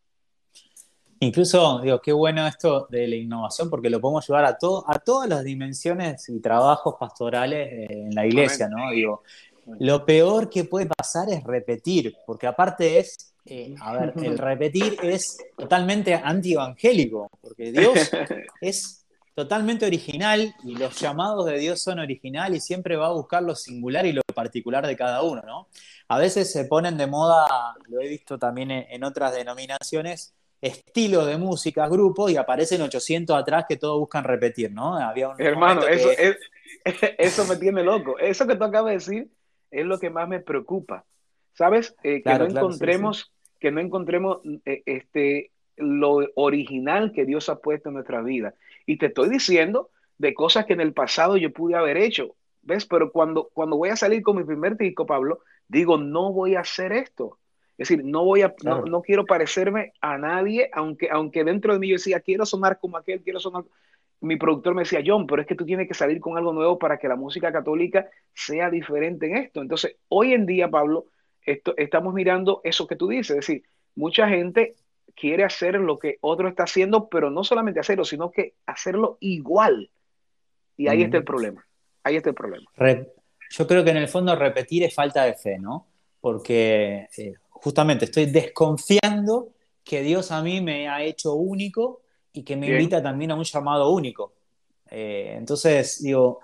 Incluso, 1.23 1.79
digo, 1.81 2.01
qué 2.01 2.13
bueno 2.13 2.47
esto 2.47 2.89
de 2.91 3.07
la 3.07 3.15
innovación, 3.15 3.71
porque 3.71 3.89
lo 3.89 4.01
podemos 4.01 4.27
llevar 4.27 4.45
a, 4.45 4.59
todo, 4.59 4.85
a 4.89 4.99
todas 4.99 5.29
las 5.29 5.45
dimensiones 5.45 6.29
y 6.29 6.41
trabajos 6.41 6.97
pastorales 6.99 7.91
en 7.91 8.13
la 8.13 8.27
iglesia, 8.27 8.69
¿no? 8.69 8.91
Digo, 8.91 9.23
lo 9.79 10.05
peor 10.05 10.51
que 10.51 10.65
puede 10.65 10.87
pasar 10.87 11.31
es 11.31 11.45
repetir, 11.45 12.17
porque 12.27 12.49
aparte 12.49 12.99
es 12.99 13.33
eh, 13.45 13.75
a 13.81 13.93
ver, 13.93 14.15
el 14.25 14.37
repetir 14.37 14.97
es 15.03 15.39
totalmente 15.57 16.15
anti-evangélico, 16.15 17.29
porque 17.41 17.71
Dios 17.71 18.11
es 18.61 19.05
totalmente 19.35 19.87
original 19.87 20.55
y 20.63 20.75
los 20.75 20.99
llamados 21.01 21.47
de 21.47 21.59
Dios 21.59 21.81
son 21.81 21.99
original 21.99 22.55
y 22.55 22.61
siempre 22.61 22.97
va 22.97 23.07
a 23.07 23.13
buscar 23.13 23.43
lo 23.43 23.55
singular 23.55 24.05
y 24.07 24.13
lo 24.13 24.23
particular 24.35 24.87
de 24.87 24.97
cada 24.97 25.23
uno, 25.23 25.43
¿no? 25.47 25.69
A 26.09 26.19
veces 26.19 26.53
se 26.53 26.65
ponen 26.67 26.99
de 26.99 27.07
moda, 27.07 27.47
lo 27.89 28.01
he 28.01 28.09
visto 28.09 28.39
también 28.39 28.71
en, 28.71 29.05
otras 29.05 29.35
denominaciones, 29.35 30.35
estilos 30.63 31.27
de 31.27 31.37
música, 31.37 31.89
grupos, 31.89 32.31
y 32.31 32.37
aparecen 32.37 32.81
800 32.81 33.37
atrás 33.37 33.67
que 33.69 33.77
todos 33.77 33.99
buscan 33.99 34.23
repetir, 34.23 34.71
¿no? 34.71 34.97
Hermano, 35.39 35.87
eso, 35.89 36.09
eso 37.19 37.45
me 37.47 37.57
tiene 37.57 37.83
loco. 37.83 38.19
Eso 38.19 38.47
que 38.47 38.55
tú 38.55 38.65
acabas 38.65 38.91
de 38.91 38.99
decir 38.99 39.31
es 39.71 39.85
lo 39.85 39.99
que 39.99 40.09
más 40.09 40.29
me 40.29 40.41
preocupa. 40.41 41.05
¿Sabes? 41.55 41.95
Eh, 42.03 42.23
que 42.23 42.39
no 42.39 42.47
encontremos, 42.47 43.33
que 43.61 43.71
no 43.71 43.81
encontremos 43.81 44.39
eh, 44.65 44.83
este, 44.87 45.51
lo 45.77 46.21
original 46.37 47.13
que 47.13 47.27
Dios 47.27 47.49
ha 47.49 47.57
puesto 47.57 47.89
en 47.89 47.97
nuestra 47.97 48.23
vida. 48.23 48.55
Y 48.87 48.97
te 48.99 49.07
estoy 49.07 49.29
diciendo 49.29 49.91
de 50.17 50.33
cosas 50.33 50.65
que 50.65 50.73
en 50.73 50.81
el 50.81 50.95
pasado 50.95 51.37
yo 51.37 51.53
pude 51.53 51.75
haber 51.75 51.97
hecho. 51.97 52.37
¿Ves? 52.63 52.87
Pero 52.87 53.11
cuando, 53.11 53.51
cuando 53.53 53.77
voy 53.77 53.91
a 53.91 53.97
salir 53.97 54.23
con 54.23 54.37
mi 54.37 54.45
primer 54.45 54.77
disco, 54.77 55.05
Pablo, 55.05 55.41
digo, 55.67 55.99
no 55.99 56.33
voy 56.33 56.55
a 56.55 56.61
hacer 56.61 56.93
esto. 56.93 57.39
Es 57.79 57.89
decir, 57.89 58.05
no 58.05 58.25
voy 58.25 58.43
a, 58.43 58.55
no, 58.65 59.03
quiero 59.03 59.25
parecerme 59.25 59.93
a 60.01 60.19
nadie, 60.19 60.71
aunque, 60.73 61.09
aunque 61.11 61.43
dentro 61.43 61.73
de 61.73 61.79
mí 61.79 61.89
yo 61.89 61.95
decía, 61.95 62.21
quiero 62.21 62.45
sonar 62.47 62.79
como 62.79 62.97
aquel, 62.97 63.23
quiero 63.23 63.41
sonar. 63.41 63.65
Mi 64.21 64.37
productor 64.37 64.75
me 64.75 64.83
decía, 64.83 65.03
John, 65.05 65.27
pero 65.27 65.43
es 65.43 65.49
que 65.49 65.55
tú 65.55 65.65
tienes 65.65 65.89
que 65.89 65.95
salir 65.95 66.21
con 66.21 66.37
algo 66.37 66.53
nuevo 66.53 66.79
para 66.79 66.99
que 66.99 67.09
la 67.09 67.17
música 67.17 67.51
católica 67.51 68.09
sea 68.35 68.71
diferente 68.71 69.27
en 69.27 69.37
esto. 69.37 69.63
Entonces, 69.63 69.97
hoy 70.09 70.33
en 70.33 70.47
día, 70.47 70.69
Pablo, 70.69 71.07
esto, 71.45 71.75
estamos 71.77 72.15
mirando 72.15 72.61
eso 72.63 72.87
que 72.87 72.95
tú 72.95 73.09
dices, 73.09 73.31
es 73.31 73.47
decir, 73.47 73.65
mucha 73.97 74.29
gente 74.29 74.77
quiere 75.15 75.45
hacer 75.45 75.75
lo 75.75 75.99
que 75.99 76.19
otro 76.21 76.49
está 76.49 76.65
haciendo, 76.65 77.09
pero 77.09 77.31
no 77.31 77.43
solamente 77.43 77.81
hacerlo, 77.81 78.05
sino 78.05 78.31
que 78.31 78.55
hacerlo 78.67 79.17
igual. 79.21 79.91
Y 80.77 80.89
ahí 80.89 81.03
está 81.03 81.17
el 81.17 81.25
problema. 81.25 81.67
Ahí 82.03 82.17
está 82.17 82.31
el 82.31 82.35
problema. 82.35 82.71
Yo 83.51 83.67
creo 83.67 83.85
que 83.85 83.91
en 83.91 83.99
el 83.99 84.09
fondo 84.09 84.35
repetir 84.35 84.83
es 84.83 84.95
falta 84.95 85.25
de 85.25 85.35
fe, 85.35 85.59
¿no? 85.59 85.87
Porque 86.21 87.09
eh, 87.17 87.35
justamente 87.63 88.07
estoy 88.07 88.27
desconfiando 88.27 89.51
que 89.85 90.03
Dios 90.03 90.31
a 90.31 90.43
mí 90.43 90.61
me 90.61 90.89
ha 90.89 91.03
hecho 91.03 91.35
único 91.35 92.03
y 92.33 92.43
que 92.43 92.57
me 92.57 92.67
invita 92.67 93.03
también 93.03 93.31
a 93.31 93.35
un 93.35 93.45
llamado 93.45 93.91
único. 93.91 94.33
Eh, 94.91 95.35
entonces, 95.37 96.03
digo, 96.03 96.41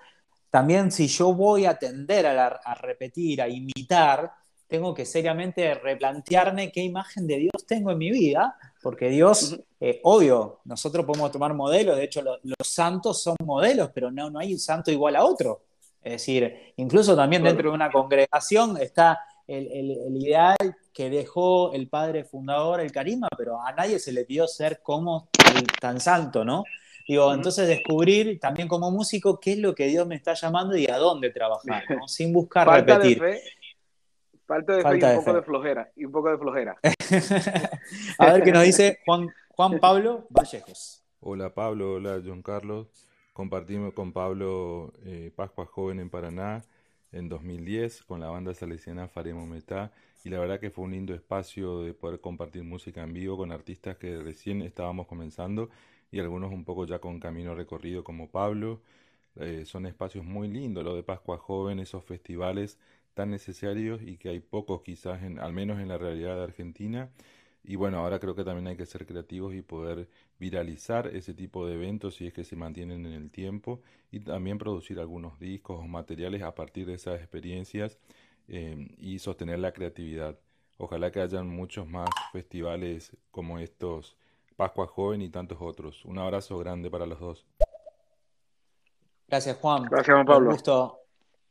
también 0.49 0.91
si 0.91 1.07
yo 1.07 1.33
voy 1.33 1.65
a 1.65 1.77
tender 1.77 2.25
a 2.25 2.75
repetir, 2.75 3.41
a 3.41 3.47
imitar, 3.47 4.31
tengo 4.69 4.93
que 4.93 5.03
seriamente 5.03 5.73
replantearme 5.73 6.71
qué 6.71 6.81
imagen 6.81 7.25
de 7.25 7.37
Dios 7.37 7.65
tengo 7.67 7.91
en 7.91 7.97
mi 7.97 8.11
vida, 8.11 8.55
porque 8.81 9.09
Dios, 9.09 9.59
eh, 9.79 9.99
obvio, 10.03 10.59
nosotros 10.65 11.05
podemos 11.05 11.31
tomar 11.31 11.53
modelos, 11.55 11.97
de 11.97 12.03
hecho 12.03 12.21
los 12.21 12.67
santos 12.67 13.21
son 13.21 13.35
modelos, 13.43 13.89
pero 13.93 14.11
no, 14.11 14.29
no 14.29 14.39
hay 14.39 14.53
un 14.53 14.59
santo 14.59 14.91
igual 14.91 15.15
a 15.15 15.25
otro. 15.25 15.63
Es 16.01 16.13
decir, 16.13 16.73
incluso 16.77 17.15
también 17.15 17.43
dentro 17.43 17.69
de 17.69 17.75
una 17.75 17.91
congregación 17.91 18.77
está 18.77 19.19
el, 19.47 20.15
ideal 20.15 20.55
que 20.99 21.09
dejó 21.09 21.71
el 21.71 21.87
padre 21.87 22.25
fundador, 22.25 22.81
el 22.81 22.91
carisma, 22.91 23.29
pero 23.37 23.61
a 23.61 23.71
nadie 23.71 23.99
se 23.99 24.11
le 24.11 24.25
pidió 24.25 24.45
ser 24.49 24.81
como 24.83 25.29
tan 25.79 26.01
santo, 26.01 26.43
¿no? 26.43 26.65
Digo, 27.07 27.33
entonces 27.33 27.69
descubrir 27.69 28.37
también 28.37 28.67
como 28.67 28.91
músico 28.91 29.39
qué 29.39 29.53
es 29.53 29.59
lo 29.59 29.73
que 29.73 29.85
Dios 29.85 30.05
me 30.05 30.15
está 30.15 30.33
llamando 30.33 30.75
y 30.75 30.87
a 30.87 30.97
dónde 30.97 31.29
trabajar, 31.29 31.85
¿no? 31.89 32.05
sin 32.09 32.33
buscar 32.33 32.67
repetir. 32.67 33.17
Falta 34.45 34.75
de 34.75 34.83
fe 34.83 34.97
y 34.97 35.03
un 35.05 35.23
poco 35.23 35.33
de 35.35 35.41
flojera. 35.41 35.91
Y 35.95 36.03
un 36.03 36.11
poco 36.11 36.31
de 36.31 36.37
flojera. 36.37 36.77
a 38.19 38.33
ver 38.33 38.43
qué 38.43 38.51
nos 38.51 38.63
dice 38.65 38.99
Juan, 39.05 39.29
Juan 39.55 39.79
Pablo 39.79 40.27
Vallejos. 40.29 41.01
Hola 41.21 41.53
Pablo, 41.53 41.93
hola 41.93 42.21
John 42.25 42.41
Carlos. 42.41 42.87
Compartimos 43.31 43.93
con 43.93 44.11
Pablo 44.11 44.91
eh, 45.05 45.31
Pascua 45.33 45.65
Joven 45.65 46.01
en 46.01 46.09
Paraná 46.09 46.61
en 47.13 47.29
2010 47.29 48.03
con 48.03 48.19
la 48.19 48.27
banda 48.27 48.53
salesiana 48.53 49.07
Faremo 49.07 49.47
Metá 49.47 49.93
y 50.23 50.29
la 50.29 50.39
verdad 50.39 50.59
que 50.59 50.69
fue 50.71 50.85
un 50.85 50.91
lindo 50.91 51.13
espacio 51.13 51.81
de 51.81 51.93
poder 51.93 52.19
compartir 52.21 52.63
música 52.63 53.03
en 53.03 53.13
vivo 53.13 53.37
con 53.37 53.51
artistas 53.51 53.97
que 53.97 54.17
recién 54.21 54.61
estábamos 54.61 55.07
comenzando 55.07 55.69
y 56.11 56.19
algunos 56.19 56.51
un 56.51 56.65
poco 56.65 56.85
ya 56.85 56.99
con 56.99 57.19
camino 57.19 57.55
recorrido 57.55 58.03
como 58.03 58.29
Pablo. 58.29 58.81
Eh, 59.35 59.65
son 59.65 59.85
espacios 59.85 60.25
muy 60.25 60.47
lindos, 60.49 60.83
lo 60.83 60.95
de 60.95 61.03
Pascua 61.03 61.37
Joven, 61.37 61.79
esos 61.79 62.03
festivales 62.03 62.77
tan 63.13 63.31
necesarios 63.31 64.01
y 64.03 64.17
que 64.17 64.29
hay 64.29 64.39
pocos 64.39 64.81
quizás, 64.81 65.23
en, 65.23 65.39
al 65.39 65.53
menos 65.53 65.79
en 65.79 65.87
la 65.89 65.97
realidad 65.97 66.35
de 66.37 66.43
Argentina. 66.43 67.11
Y 67.63 67.75
bueno, 67.75 67.97
ahora 67.99 68.19
creo 68.19 68.35
que 68.35 68.43
también 68.43 68.67
hay 68.67 68.77
que 68.77 68.85
ser 68.85 69.05
creativos 69.05 69.53
y 69.53 69.61
poder 69.61 70.09
viralizar 70.39 71.07
ese 71.07 71.33
tipo 71.33 71.67
de 71.67 71.75
eventos 71.75 72.15
si 72.15 72.27
es 72.27 72.33
que 72.33 72.43
se 72.43 72.55
mantienen 72.55 73.05
en 73.05 73.13
el 73.13 73.31
tiempo 73.31 73.81
y 74.11 74.21
también 74.21 74.57
producir 74.57 74.99
algunos 74.99 75.39
discos 75.39 75.79
o 75.79 75.87
materiales 75.87 76.41
a 76.41 76.55
partir 76.55 76.85
de 76.87 76.93
esas 76.95 77.19
experiencias 77.19 77.99
eh, 78.49 78.87
y 78.97 79.19
sostener 79.19 79.59
la 79.59 79.71
creatividad. 79.71 80.37
Ojalá 80.77 81.11
que 81.11 81.21
hayan 81.21 81.47
muchos 81.47 81.87
más 81.87 82.09
festivales 82.31 83.15
como 83.31 83.59
estos, 83.59 84.17
Pascua 84.55 84.87
Joven 84.87 85.21
y 85.21 85.29
tantos 85.29 85.57
otros. 85.61 86.03
Un 86.05 86.19
abrazo 86.19 86.57
grande 86.57 86.89
para 86.89 87.05
los 87.05 87.19
dos. 87.19 87.45
Gracias 89.27 89.57
Juan. 89.57 89.83
Gracias 89.83 90.13
Juan 90.13 90.25
Pablo. 90.25 90.49
Un 90.49 90.55
gusto 90.55 90.99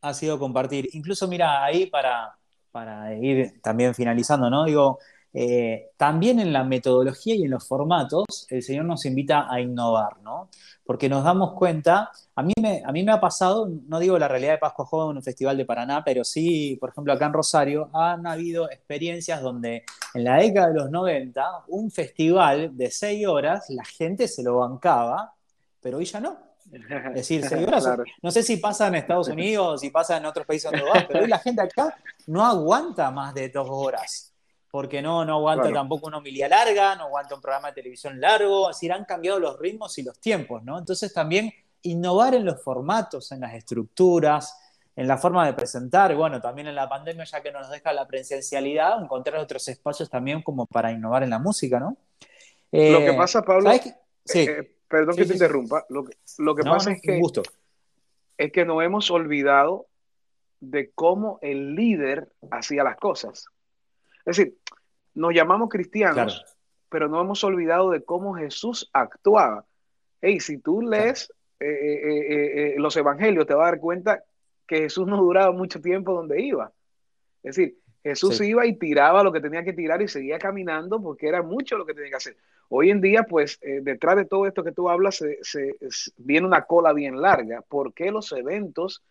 ha 0.00 0.14
sido 0.14 0.38
compartir. 0.38 0.88
Incluso, 0.92 1.28
mira, 1.28 1.64
ahí 1.64 1.86
para, 1.86 2.36
para 2.70 3.14
ir 3.14 3.60
también 3.62 3.94
finalizando, 3.94 4.50
¿no? 4.50 4.64
Digo, 4.64 4.98
eh, 5.34 5.90
también 5.96 6.40
en 6.40 6.52
la 6.52 6.64
metodología 6.64 7.34
y 7.34 7.44
en 7.44 7.50
los 7.50 7.66
formatos, 7.66 8.46
el 8.48 8.62
Señor 8.62 8.86
nos 8.86 9.04
invita 9.04 9.46
a 9.52 9.60
innovar, 9.60 10.20
¿no? 10.22 10.48
Porque 10.84 11.08
nos 11.08 11.22
damos 11.22 11.52
cuenta, 11.52 12.10
a 12.34 12.42
mí 12.42 12.54
me, 12.60 12.82
a 12.84 12.92
mí 12.92 13.02
me 13.04 13.12
ha 13.12 13.20
pasado, 13.20 13.68
no 13.86 13.98
digo 13.98 14.18
la 14.18 14.26
realidad 14.26 14.52
de 14.52 14.58
Pascua 14.58 14.86
Joven, 14.86 15.16
un 15.18 15.22
festival 15.22 15.56
de 15.56 15.66
Paraná, 15.66 16.02
pero 16.02 16.24
sí, 16.24 16.76
por 16.80 16.90
ejemplo, 16.90 17.12
acá 17.12 17.26
en 17.26 17.34
Rosario, 17.34 17.90
han 17.92 18.26
habido 18.26 18.70
experiencias 18.70 19.42
donde 19.42 19.84
en 20.14 20.24
la 20.24 20.36
década 20.36 20.68
de 20.68 20.74
los 20.74 20.90
90, 20.90 21.64
un 21.68 21.90
festival 21.90 22.76
de 22.76 22.90
seis 22.90 23.26
horas, 23.26 23.66
la 23.68 23.84
gente 23.84 24.28
se 24.28 24.42
lo 24.42 24.58
bancaba, 24.58 25.34
pero 25.80 25.98
hoy 25.98 26.06
ya 26.06 26.20
no. 26.20 26.38
Es 26.70 27.14
decir, 27.14 27.44
seis 27.46 27.66
horas, 27.66 27.86
no 28.22 28.30
sé 28.30 28.42
si 28.42 28.58
pasa 28.58 28.88
en 28.88 28.96
Estados 28.96 29.28
Unidos, 29.28 29.80
si 29.80 29.90
pasa 29.90 30.18
en 30.18 30.26
otros 30.26 30.46
países 30.46 30.70
donde 30.70 30.86
va, 30.86 31.06
pero 31.06 31.20
hoy 31.20 31.28
la 31.28 31.38
gente 31.38 31.62
acá 31.62 31.96
no 32.26 32.44
aguanta 32.44 33.10
más 33.10 33.34
de 33.34 33.48
dos 33.48 33.68
horas 33.70 34.34
porque 34.70 35.00
no, 35.00 35.24
no 35.24 35.34
aguanta 35.34 35.72
tampoco 35.72 36.08
una 36.08 36.18
homilía 36.18 36.48
larga, 36.48 36.94
no 36.94 37.04
aguanta 37.04 37.34
un 37.34 37.40
programa 37.40 37.68
de 37.68 37.74
televisión 37.74 38.20
largo, 38.20 38.68
así 38.68 38.90
han 38.90 39.04
cambiado 39.04 39.40
los 39.40 39.58
ritmos 39.58 39.96
y 39.98 40.02
los 40.02 40.18
tiempos, 40.20 40.62
¿no? 40.62 40.78
Entonces 40.78 41.12
también 41.12 41.52
innovar 41.82 42.34
en 42.34 42.44
los 42.44 42.62
formatos, 42.62 43.32
en 43.32 43.40
las 43.40 43.54
estructuras, 43.54 44.56
en 44.94 45.06
la 45.06 45.16
forma 45.16 45.46
de 45.46 45.54
presentar, 45.54 46.14
bueno, 46.14 46.40
también 46.40 46.66
en 46.66 46.74
la 46.74 46.88
pandemia, 46.88 47.24
ya 47.24 47.40
que 47.40 47.52
no 47.52 47.60
nos 47.60 47.70
deja 47.70 47.92
la 47.92 48.06
presencialidad, 48.06 49.00
encontrar 49.00 49.38
otros 49.38 49.66
espacios 49.68 50.10
también 50.10 50.42
como 50.42 50.66
para 50.66 50.90
innovar 50.90 51.22
en 51.22 51.30
la 51.30 51.38
música, 51.38 51.78
¿no? 51.78 51.96
lo 52.70 52.98
que 52.98 53.10
eh, 53.10 53.16
pasa, 53.16 53.42
Pablo, 53.42 53.70
sí. 54.24 54.40
Eh, 54.40 54.76
perdón 54.88 55.16
que 55.16 55.24
te 55.24 55.34
interrumpa, 55.34 55.86
lo 55.88 56.04
que, 56.04 56.16
lo 56.38 56.54
que 56.54 56.62
pasa 56.64 56.92
es 56.92 57.00
que, 57.00 57.20
es 58.38 58.52
que 58.52 58.64
nos 58.64 58.82
hemos 58.82 59.10
olvidado 59.10 59.86
de 60.60 60.90
cómo 60.90 61.38
el 61.42 61.74
líder 61.74 62.32
hacía 62.50 62.82
las 62.82 62.96
cosas. 62.96 63.46
Es 64.28 64.36
decir, 64.36 64.58
nos 65.14 65.32
llamamos 65.32 65.70
cristianos, 65.70 66.44
pero 66.90 67.08
no 67.08 67.18
hemos 67.18 67.42
olvidado 67.44 67.90
de 67.90 68.04
cómo 68.04 68.34
Jesús 68.34 68.90
actuaba. 68.92 69.64
Hey, 70.20 70.38
si 70.38 70.58
tú 70.58 70.82
lees 70.82 71.32
eh, 71.58 71.66
eh, 71.66 72.26
eh, 72.28 72.74
los 72.76 72.94
evangelios, 72.98 73.46
te 73.46 73.54
vas 73.54 73.68
a 73.68 73.70
dar 73.70 73.80
cuenta 73.80 74.22
que 74.66 74.80
Jesús 74.80 75.06
no 75.06 75.16
duraba 75.16 75.50
mucho 75.52 75.80
tiempo 75.80 76.12
donde 76.12 76.42
iba. 76.42 76.70
Es 77.42 77.56
decir, 77.56 77.78
Jesús 78.02 78.38
iba 78.42 78.66
y 78.66 78.76
tiraba 78.76 79.22
lo 79.22 79.32
que 79.32 79.40
tenía 79.40 79.64
que 79.64 79.72
tirar 79.72 80.02
y 80.02 80.08
seguía 80.08 80.38
caminando 80.38 81.00
porque 81.00 81.26
era 81.26 81.42
mucho 81.42 81.78
lo 81.78 81.86
que 81.86 81.94
tenía 81.94 82.10
que 82.10 82.16
hacer. 82.16 82.36
Hoy 82.68 82.90
en 82.90 83.00
día, 83.00 83.22
pues, 83.22 83.58
detrás 83.62 84.16
de 84.16 84.26
todo 84.26 84.46
esto 84.46 84.62
que 84.62 84.72
tú 84.72 84.90
hablas, 84.90 85.24
se, 85.40 85.76
viene 86.18 86.46
una 86.46 86.66
cola 86.66 86.92
bien 86.92 87.22
larga. 87.22 87.62
¿Por 87.62 87.94
qué 87.94 88.10
los 88.10 88.30
eventos 88.32 89.02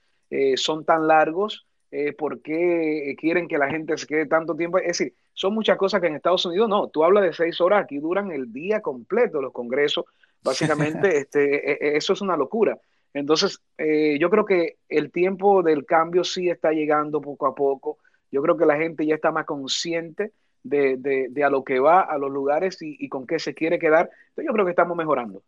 son 0.58 0.86
tan 0.86 1.08
largos? 1.08 1.67
Eh, 1.92 2.14
por 2.14 2.42
qué 2.42 3.16
quieren 3.18 3.48
que 3.48 3.58
la 3.58 3.70
gente 3.70 3.98
se 3.98 4.08
quede 4.08 4.26
tanto 4.26 4.56
tiempo. 4.56 4.78
Es 4.78 5.00
decir, 5.00 5.14
son 5.34 5.54
muchas 5.54 5.78
cosas 5.78 6.02
que 6.02 6.08
en 6.08 6.16
Estados 6.16 6.46
Unidos 6.46 6.68
no. 6.68 6.88
Tú 6.90 7.04
hablas 7.04 7.24
de 7.24 7.34
seis 7.34 7.62
horas, 7.62 7.84
aquí 7.84 8.00
duran 8.00 8.32
el 8.32 8.52
día 8.52 8.82
completo 8.82 9.42
los 9.42 9.54
congresos. 9.54 10.06
Básicamente, 10.44 11.18
este, 11.18 11.72
e, 11.72 11.94
e, 11.94 11.98
eso 11.98 12.14
es 12.14 12.22
una 12.22 12.36
locura. 12.36 12.78
Entonces, 13.14 13.62
eh, 13.78 14.18
yo 14.20 14.30
creo 14.30 14.46
que 14.46 14.78
el 14.90 15.12
tiempo 15.12 15.64
del 15.64 15.86
cambio 15.86 16.24
sí 16.24 16.50
está 16.50 16.72
llegando 16.72 17.22
poco 17.22 17.48
a 17.48 17.56
poco. 17.56 17.98
Yo 18.32 18.42
creo 18.42 18.58
que 18.58 18.66
la 18.66 18.78
gente 18.78 19.06
ya 19.06 19.16
está 19.16 19.32
más 19.32 19.46
consciente 19.46 20.34
de, 20.64 20.98
de, 20.98 21.44
a 21.44 21.50
lo 21.50 21.64
que 21.64 21.80
va, 21.80 22.02
a 22.02 22.18
los 22.18 22.30
lugares 22.30 22.82
y, 22.82 22.98
y 23.00 23.08
con 23.08 23.26
qué 23.26 23.40
se 23.40 23.54
quiere 23.54 23.80
quedar. 23.80 24.10
Entonces, 24.30 24.46
yo 24.46 24.54
creo 24.54 24.66
que 24.66 24.72
estamos 24.72 24.98
mejorando. 24.98 25.42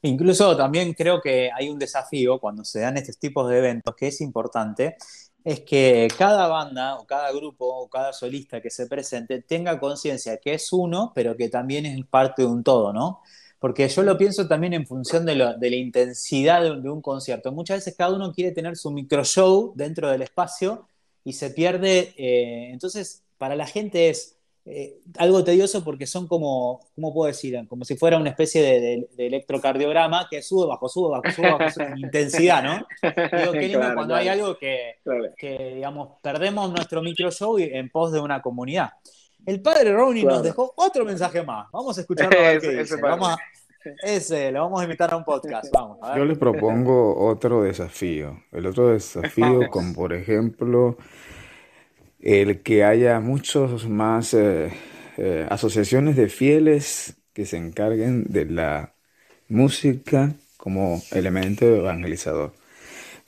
Incluso 0.00 0.56
también 0.56 0.94
creo 0.94 1.20
que 1.20 1.50
hay 1.54 1.68
un 1.68 1.78
desafío 1.78 2.38
cuando 2.38 2.64
se 2.64 2.80
dan 2.80 2.96
estos 2.96 3.18
tipos 3.18 3.48
de 3.50 3.58
eventos 3.58 3.94
que 3.94 4.08
es 4.08 4.20
importante, 4.20 4.96
es 5.44 5.60
que 5.60 6.08
cada 6.16 6.46
banda 6.46 6.96
o 6.96 7.06
cada 7.06 7.30
grupo 7.32 7.66
o 7.66 7.88
cada 7.88 8.12
solista 8.12 8.60
que 8.60 8.70
se 8.70 8.86
presente 8.86 9.42
tenga 9.42 9.78
conciencia 9.78 10.38
que 10.38 10.54
es 10.54 10.72
uno, 10.72 11.12
pero 11.14 11.36
que 11.36 11.48
también 11.48 11.84
es 11.86 12.04
parte 12.06 12.42
de 12.42 12.48
un 12.48 12.62
todo, 12.62 12.92
¿no? 12.92 13.20
Porque 13.58 13.88
yo 13.88 14.02
lo 14.02 14.18
pienso 14.18 14.48
también 14.48 14.72
en 14.72 14.86
función 14.86 15.24
de, 15.24 15.36
la 15.36 15.56
intensidad 15.60 16.62
de 16.62 16.90
un, 16.90 17.00
concierto. 17.00 17.52
Muchas 17.52 17.78
veces 17.78 17.94
cada 17.96 18.14
uno 18.14 18.32
quiere 18.32 18.50
tener 18.50 18.76
su 18.76 18.90
micro 18.90 19.24
show 19.24 19.72
dentro 19.76 20.10
del 20.10 20.22
espacio 20.22 20.88
y 21.24 21.34
se 21.34 21.50
pierde. 21.50 22.12
Eh, 22.16 22.70
entonces, 22.72 23.22
para 23.38 23.54
la 23.54 23.66
gente 23.66 24.08
es, 24.08 24.36
eh, 24.64 25.00
algo 25.18 25.42
tedioso 25.42 25.82
porque 25.82 26.06
son 26.06 26.28
como, 26.28 26.80
¿cómo 26.94 27.12
puedo 27.12 27.26
decir? 27.26 27.58
Como 27.68 27.84
si 27.84 27.96
fuera 27.96 28.16
una 28.16 28.30
especie 28.30 28.62
de, 28.62 29.08
electrocardiograma 29.18 30.28
que 30.30 30.40
sube, 30.40 30.66
bajo, 30.66 30.88
sube, 30.88 31.10
bajo, 31.10 31.30
sube, 31.34 31.50
bajo, 31.50 31.80
en 31.80 31.98
intensidad, 31.98 32.62
¿no? 32.62 32.86
Digo, 33.38 33.52
qué 33.52 33.68
lindo 33.68 33.88
cuando 33.94 34.14
hay 34.14 34.28
algo 34.28 34.56
que, 34.56 34.98
digamos, 35.74 36.20
perdemos 36.22 36.70
nuestro 36.70 37.02
micro 37.02 37.30
show 37.30 37.58
en 37.58 37.90
pos 37.90 38.12
de 38.12 38.20
una 38.20 38.40
comunidad. 38.40 38.90
El 39.44 39.60
padre 39.60 39.92
Ronnie 39.92 40.24
nos 40.24 40.42
dejó 40.42 40.72
otro 40.76 41.04
mensaje 41.04 41.42
más. 41.42 41.66
Vamos 41.72 41.98
a 41.98 42.02
escucharlo 42.02 42.38
a 42.40 42.52
ese, 42.52 42.96
Vamos 43.00 43.36
ese, 44.02 44.52
lo 44.52 44.62
vamos 44.62 44.80
a 44.80 44.84
invitar 44.84 45.12
a 45.12 45.16
un 45.16 45.24
podcast. 45.24 45.72
Vamos, 45.72 45.98
Yo 46.16 46.24
les 46.24 46.38
propongo 46.38 47.26
otro 47.26 47.62
desafío. 47.62 48.44
El 48.52 48.66
otro 48.66 48.88
desafío, 48.88 49.68
como 49.70 49.92
por 49.94 50.12
ejemplo 50.12 50.96
el 52.22 52.60
que 52.62 52.84
haya 52.84 53.20
muchos 53.20 53.88
más 53.88 54.32
eh, 54.34 54.72
eh, 55.18 55.46
asociaciones 55.50 56.16
de 56.16 56.28
fieles 56.28 57.16
que 57.32 57.46
se 57.46 57.56
encarguen 57.56 58.24
de 58.28 58.46
la 58.46 58.94
música 59.48 60.32
como 60.56 61.02
elemento 61.10 61.66
evangelizador, 61.66 62.52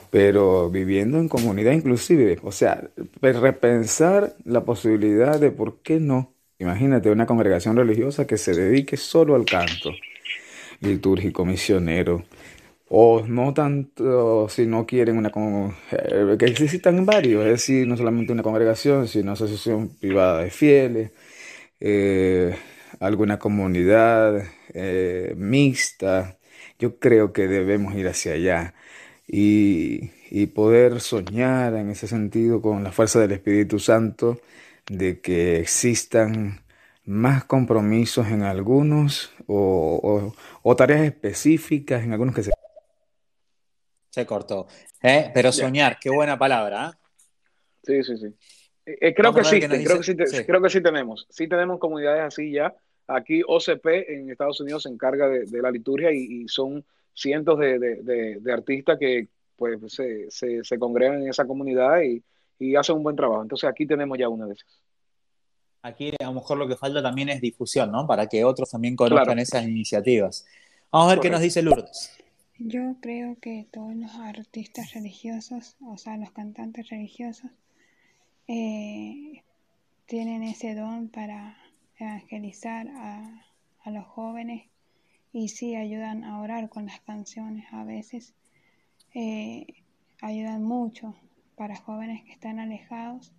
pero 0.09 0.69
viviendo 0.69 1.19
en 1.19 1.27
comunidad 1.27 1.73
inclusive, 1.73 2.39
o 2.43 2.51
sea, 2.51 2.89
repensar 3.21 4.35
la 4.45 4.63
posibilidad 4.63 5.39
de 5.39 5.51
por 5.51 5.81
qué 5.81 5.99
no. 5.99 6.33
Imagínate 6.57 7.11
una 7.11 7.25
congregación 7.25 7.75
religiosa 7.75 8.25
que 8.25 8.37
se 8.37 8.53
dedique 8.53 8.95
solo 8.95 9.35
al 9.35 9.45
canto 9.45 9.91
litúrgico, 10.79 11.45
misionero, 11.45 12.23
o 12.89 13.23
no 13.27 13.53
tanto 13.53 14.47
si 14.49 14.65
no 14.67 14.85
quieren 14.85 15.17
una 15.17 15.31
eh, 15.91 16.35
que 16.37 16.45
existan 16.45 17.05
varios, 17.05 17.43
es 17.45 17.51
decir, 17.51 17.87
no 17.87 17.97
solamente 17.97 18.33
una 18.33 18.43
congregación, 18.43 19.07
sino 19.07 19.23
una 19.23 19.33
asociación 19.33 19.89
privada 19.99 20.43
de 20.43 20.51
fieles, 20.51 21.11
eh, 21.79 22.55
alguna 22.99 23.39
comunidad 23.39 24.43
eh, 24.73 25.33
mixta. 25.37 26.37
Yo 26.79 26.99
creo 26.99 27.33
que 27.33 27.47
debemos 27.47 27.95
ir 27.95 28.07
hacia 28.07 28.33
allá 28.33 28.73
y, 29.27 30.11
poder 30.53 31.01
soñar 31.01 31.75
en 31.75 31.89
ese 31.89 32.07
sentido 32.07 32.61
con 32.61 32.83
la 32.83 32.91
fuerza 32.91 33.19
del 33.19 33.31
Espíritu 33.31 33.79
Santo 33.79 34.39
de 34.89 35.19
que 35.21 35.59
existan 35.59 36.61
más 37.05 37.45
compromisos 37.45 38.27
en 38.27 38.43
algunos 38.43 39.31
o, 39.47 40.33
o 40.63 40.75
tareas 40.75 41.01
específicas 41.03 42.03
en 42.03 42.11
algunos 42.13 42.35
que 42.35 42.43
se 42.43 42.51
se 44.15 44.25
cortó. 44.25 44.67
¿Eh? 45.03 45.29
Pero 45.33 45.51
soñar, 45.51 45.97
qué 45.99 46.09
buena 46.09 46.39
palabra. 46.39 46.89
¿eh? 46.89 46.97
Sí, 47.83 48.03
sí, 48.03 48.17
sí. 48.17 48.33
Eh, 48.85 49.13
creo, 49.13 49.33
que 49.33 49.43
sí, 49.43 49.59
creo, 49.59 49.99
que 49.99 50.03
sí, 50.03 50.15
creo 50.45 50.61
que 50.61 50.69
sí 50.69 50.81
tenemos. 50.81 51.27
Sí 51.29 51.49
tenemos 51.49 51.79
comunidades 51.79 52.21
así 52.21 52.51
ya. 52.51 52.73
Aquí 53.07 53.41
OCP 53.45 53.85
en 54.07 54.29
Estados 54.29 54.61
Unidos 54.61 54.83
se 54.83 54.89
encarga 54.89 55.27
de, 55.27 55.61
la 55.61 55.69
liturgia 55.69 56.11
y, 56.13 56.47
son 56.47 56.85
cientos 57.13 57.59
de, 57.59 58.41
artistas 58.53 58.97
que 58.97 59.27
pues 59.57 59.79
se, 59.87 60.31
se, 60.31 60.79
congregan 60.79 61.21
en 61.21 61.29
esa 61.29 61.45
comunidad 61.45 62.01
y, 62.01 62.75
hacen 62.75 62.95
un 62.95 63.03
buen 63.03 63.17
trabajo. 63.17 63.41
Entonces 63.41 63.69
aquí 63.69 63.85
tenemos 63.85 64.17
ya 64.17 64.29
una 64.29 64.47
de 64.47 64.53
esas. 64.53 64.81
Aquí 65.81 66.13
a 66.19 66.23
lo 66.23 66.33
mejor 66.33 66.57
lo 66.57 66.67
que 66.67 66.77
falta 66.77 67.03
también 67.03 67.29
es 67.29 67.41
difusión, 67.41 67.91
¿no? 67.91 68.07
Para 68.07 68.27
que 68.27 68.45
otros 68.45 68.71
también 68.71 68.95
conozcan 68.95 69.39
esas 69.39 69.65
iniciativas. 69.65 70.45
Vamos 70.89 71.11
a 71.11 71.15
ver 71.15 71.21
qué 71.21 71.29
nos 71.29 71.41
dice 71.41 71.61
Lourdes. 71.61 72.24
Yo 72.57 72.95
creo 73.01 73.37
que 73.37 73.67
todos 73.69 73.93
los 73.95 74.15
artistas 74.15 74.93
religiosos, 74.93 75.75
o 75.81 75.97
sea, 75.97 76.15
los 76.15 76.31
cantantes 76.31 76.87
religiosos, 76.87 77.51
eh, 78.47 79.43
tienen 80.05 80.41
ese 80.41 80.73
don 80.73 81.09
para 81.09 81.57
evangelizar 81.99 82.87
a, 82.87 83.41
los 83.87 84.05
jóvenes 84.05 84.67
y 85.33 85.49
sí 85.49 85.75
ayudan 85.75 86.23
a 86.23 86.39
orar 86.39 86.69
con 86.69 86.85
las 86.85 87.01
canciones 87.01 87.65
a 87.73 87.83
veces. 87.83 88.33
Eh, 89.13 89.83
ayudan 90.21 90.63
mucho 90.63 91.13
para 91.57 91.75
jóvenes 91.75 92.23
que 92.23 92.31
están 92.31 92.59
alejados, 92.59 93.33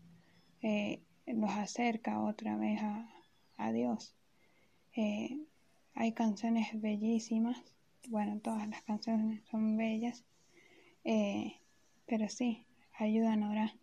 eh, 0.60 1.00
los 1.26 1.50
acerca 1.52 2.20
otra 2.20 2.56
vez 2.56 2.82
a, 2.82 3.10
a 3.56 3.72
Dios. 3.72 4.14
hay 5.94 6.12
canciones 6.12 6.78
bellísimas 6.80 7.75
bueno, 8.08 8.40
todas 8.42 8.68
las 8.68 8.82
canciones 8.82 9.42
son 9.50 9.76
bellas, 9.76 10.24
eh, 11.04 11.60
pero 12.06 12.28
sí, 12.28 12.66
ayudan 12.98 13.42
ahora. 13.42 13.74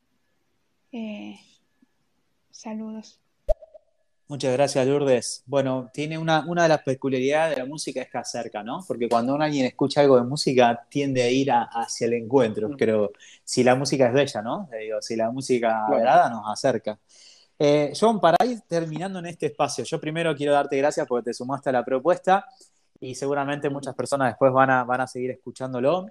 Eh, 0.91 1.39
saludos. 2.51 3.19
Muchas 4.28 4.53
gracias, 4.53 4.88
Lourdes. 4.88 5.43
Bueno, 5.45 5.91
tiene 5.93 6.17
una, 6.17 6.45
una 6.47 6.63
de 6.63 6.69
las 6.69 6.82
peculiaridades 6.82 7.55
de 7.55 7.61
la 7.61 7.67
música 7.67 8.01
es 8.01 8.09
que 8.09 8.17
acerca, 8.17 8.63
¿no? 8.63 8.84
Porque 8.88 9.09
cuando 9.09 9.36
alguien 9.36 9.65
escucha 9.65 10.01
algo 10.01 10.15
de 10.15 10.24
música, 10.24 10.88
tiende 10.89 11.21
a 11.21 11.30
ir 11.30 11.51
hacia 11.51 12.07
el 12.07 12.13
encuentro. 12.13 12.69
Pero 12.78 13.11
si 13.43 13.63
la 13.63 13.76
música 13.76 14.07
es 14.07 14.13
bella, 14.13 14.41
¿no? 14.41 14.69
Digo, 14.80 15.01
si 15.01 15.15
la 15.15 15.30
música 15.30 15.86
agrada, 15.86 16.30
nos 16.30 16.45
acerca. 16.47 16.97
Eh, 17.59 17.93
John, 17.99 18.19
para 18.19 18.43
ir 18.45 18.61
terminando 18.61 19.19
en 19.19 19.28
este 19.28 19.47
espacio, 19.47 19.84
yo 19.84 19.99
primero 19.99 20.36
quiero 20.36 20.53
darte 20.53 20.78
gracias 20.78 21.05
porque 21.05 21.26
te 21.26 21.34
sumaste 21.34 21.69
a 21.69 21.74
la 21.74 21.86
propuesta 21.86 22.47
y 23.04 23.16
seguramente 23.16 23.70
muchas 23.70 23.95
personas 23.95 24.30
después 24.30 24.54
van 24.54 24.70
a, 24.70 24.86
van 24.86 25.01
a 25.01 25.08
seguir 25.08 25.32
escuchándolo. 25.32 26.06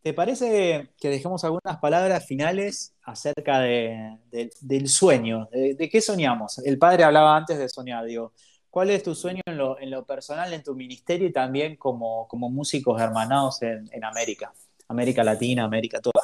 ¿Te 0.00 0.14
parece 0.14 0.88
que 0.98 1.10
dejemos 1.10 1.44
algunas 1.44 1.76
palabras 1.78 2.24
finales 2.26 2.94
acerca 3.02 3.60
del 3.60 4.88
sueño? 4.88 5.46
De, 5.52 5.90
qué 5.90 6.00
soñamos? 6.00 6.58
El 6.60 6.78
padre 6.78 7.04
hablaba 7.04 7.36
antes 7.36 7.58
de 7.58 7.68
soñar, 7.68 8.06
digo, 8.06 8.32
¿cuál 8.70 8.88
es 8.88 9.02
tu 9.02 9.14
sueño 9.14 9.42
en 9.46 9.90
lo, 9.90 10.06
personal, 10.06 10.54
en 10.54 10.62
tu 10.62 10.74
ministerio 10.74 11.28
y 11.28 11.32
también 11.32 11.76
como, 11.76 12.26
como 12.28 12.48
músicos 12.48 12.98
hermanados 12.98 13.60
en, 13.60 14.02
América? 14.02 14.50
América 14.88 15.22
Latina, 15.22 15.64
América 15.64 16.00
toda. 16.00 16.22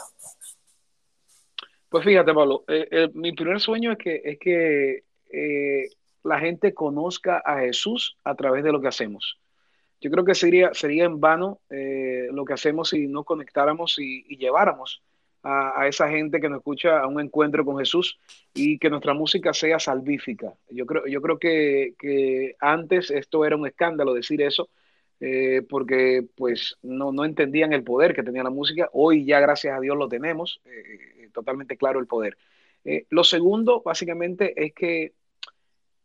Pues 1.90 2.02
fíjate, 2.02 2.32
Pablo, 2.32 2.64
eh, 2.66 2.88
eh, 2.90 3.10
mi 3.12 3.32
primer 3.32 3.60
sueño 3.60 3.92
es 3.92 3.98
que, 3.98 4.22
es 4.24 4.38
que 4.38 5.04
eh, 5.30 5.90
la 6.22 6.40
gente 6.40 6.72
conozca 6.72 7.42
a 7.44 7.60
Jesús 7.60 8.16
a 8.24 8.34
través 8.34 8.64
de 8.64 8.72
lo 8.72 8.80
que 8.80 8.88
hacemos. 8.88 9.38
Yo 10.04 10.10
creo 10.10 10.24
que 10.26 10.34
sería, 10.34 10.74
sería 10.74 11.06
en 11.06 11.18
vano 11.18 11.62
eh, 11.70 12.28
lo 12.30 12.44
que 12.44 12.52
hacemos 12.52 12.90
si 12.90 13.06
no 13.06 13.24
conectáramos 13.24 13.98
y, 13.98 14.36
lleváramos 14.36 15.02
a, 15.42 15.88
esa 15.88 16.10
gente 16.10 16.42
que 16.42 16.50
nos 16.50 16.58
escucha 16.58 17.00
a 17.00 17.06
un 17.06 17.22
encuentro 17.22 17.64
con 17.64 17.78
Jesús 17.78 18.18
y 18.52 18.78
que 18.78 18.90
nuestra 18.90 19.14
música 19.14 19.54
sea 19.54 19.78
salvífica. 19.78 20.52
Yo 20.68 20.84
creo, 20.84 21.06
yo 21.06 21.22
creo 21.22 21.38
que, 21.38 22.54
antes 22.60 23.10
esto 23.10 23.46
era 23.46 23.56
un 23.56 23.66
escándalo 23.66 24.12
decir 24.12 24.42
eso, 24.42 24.68
eh, 25.20 25.62
porque 25.70 26.22
pues 26.34 26.76
no, 26.82 27.10
no, 27.10 27.24
entendían 27.24 27.72
el 27.72 27.82
poder 27.82 28.14
que 28.14 28.22
tenía 28.22 28.42
la 28.42 28.50
música. 28.50 28.90
Hoy 28.92 29.24
ya 29.24 29.40
gracias 29.40 29.74
a 29.74 29.80
Dios 29.80 29.96
lo 29.96 30.10
tenemos, 30.10 30.60
eh, 30.66 31.30
totalmente 31.32 31.78
claro 31.78 31.98
el 31.98 32.06
poder. 32.06 32.36
lo 33.08 33.24
segundo, 33.24 33.80
básicamente, 33.82 34.52
es 34.66 34.74
que, 34.74 35.14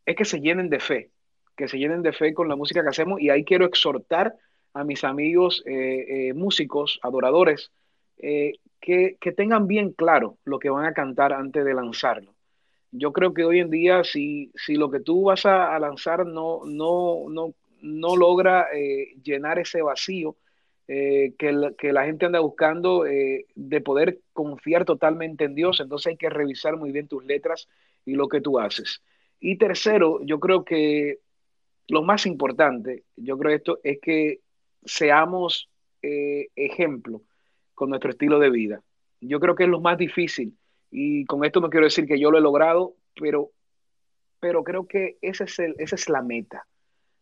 es 0.06 0.16
que 0.16 0.24
se 0.24 0.40
llenen 0.40 0.70
de 0.70 0.80
fe 0.80 1.12
que 1.60 1.68
se 1.68 1.78
llenen 1.78 2.02
de 2.02 2.14
fe 2.14 2.34
con 2.34 2.48
la 2.48 2.56
música 2.56 2.82
que 2.82 2.88
hacemos 2.88 3.20
y 3.20 3.30
ahí 3.30 3.44
quiero 3.44 3.66
exhortar 3.66 4.34
a 4.74 4.86
mis 4.86 5.04
amigos 5.04 5.62
eh, 5.66 6.30
eh, 6.30 6.34
músicos, 6.34 7.02
adoradores, 7.04 7.74
eh, 8.18 8.54
que, 8.80 9.18
tengan 9.36 9.68
bien 9.68 9.92
claro 9.92 10.38
lo 10.46 10.58
que 10.58 10.70
van 10.70 10.86
a 10.86 10.94
cantar 10.94 11.34
antes 11.34 11.66
de 11.66 11.74
lanzarlo. 11.74 12.34
Yo 12.92 13.12
creo 13.12 13.34
que 13.34 13.44
hoy 13.44 13.60
en 13.60 13.70
día, 13.70 14.06
si, 14.06 14.54
si 14.56 14.76
lo 14.76 14.90
que 14.90 15.02
tú 15.02 15.24
vas 15.24 15.46
a, 15.46 15.78
lanzar 15.80 16.26
no, 16.26 16.62
no, 16.64 17.26
no, 17.30 17.54
no 17.82 18.16
logra 18.16 18.68
llenar 19.22 19.60
ese 19.60 19.82
vacío 19.82 20.38
que, 20.88 21.34
que, 21.78 21.92
la 21.92 22.06
gente 22.06 22.26
anda 22.26 22.40
buscando 22.40 23.04
de 23.04 23.82
poder 23.82 24.20
confiar 24.32 24.86
totalmente 24.86 25.44
en 25.44 25.56
Dios, 25.56 25.82
entonces 25.82 26.12
hay 26.12 26.18
que 26.18 26.30
revisar 26.30 26.78
muy 26.78 26.94
bien 26.94 27.10
tus 27.10 27.26
letras 27.26 27.68
y 28.06 28.14
lo 28.14 28.30
que 28.30 28.40
tú 28.40 28.60
haces. 28.60 29.04
Y 29.42 29.58
tercero, 29.58 30.22
yo 30.24 30.40
creo 30.40 30.64
que 30.64 31.20
lo 31.90 32.04
más 32.04 32.26
importante, 32.26 33.04
yo 33.16 33.38
creo 33.38 33.56
esto, 33.56 33.80
es 33.84 34.00
que 34.00 34.40
seamos 34.86 35.70
eh, 36.02 36.48
ejemplo 36.56 37.22
con 37.74 37.90
nuestro 37.90 38.12
estilo 38.12 38.40
de 38.40 38.50
vida. 38.50 38.82
Yo 39.22 39.40
creo 39.40 39.56
que 39.56 39.64
es 39.64 39.70
lo 39.70 39.82
más 39.82 39.98
difícil 39.98 40.56
y 40.92 41.26
con 41.26 41.44
esto 41.44 41.60
no 41.60 41.70
quiero 41.70 41.86
decir 41.86 42.06
que 42.06 42.20
yo 42.20 42.32
lo 42.32 42.38
he 42.38 42.42
logrado, 42.42 42.94
pero, 43.20 43.50
pero 44.40 44.64
creo 44.64 44.88
que 44.88 45.18
ese 45.22 45.46
es 45.46 45.60
el, 45.60 45.76
esa 45.80 45.96
es 45.96 46.10
la 46.10 46.22
meta. 46.22 46.68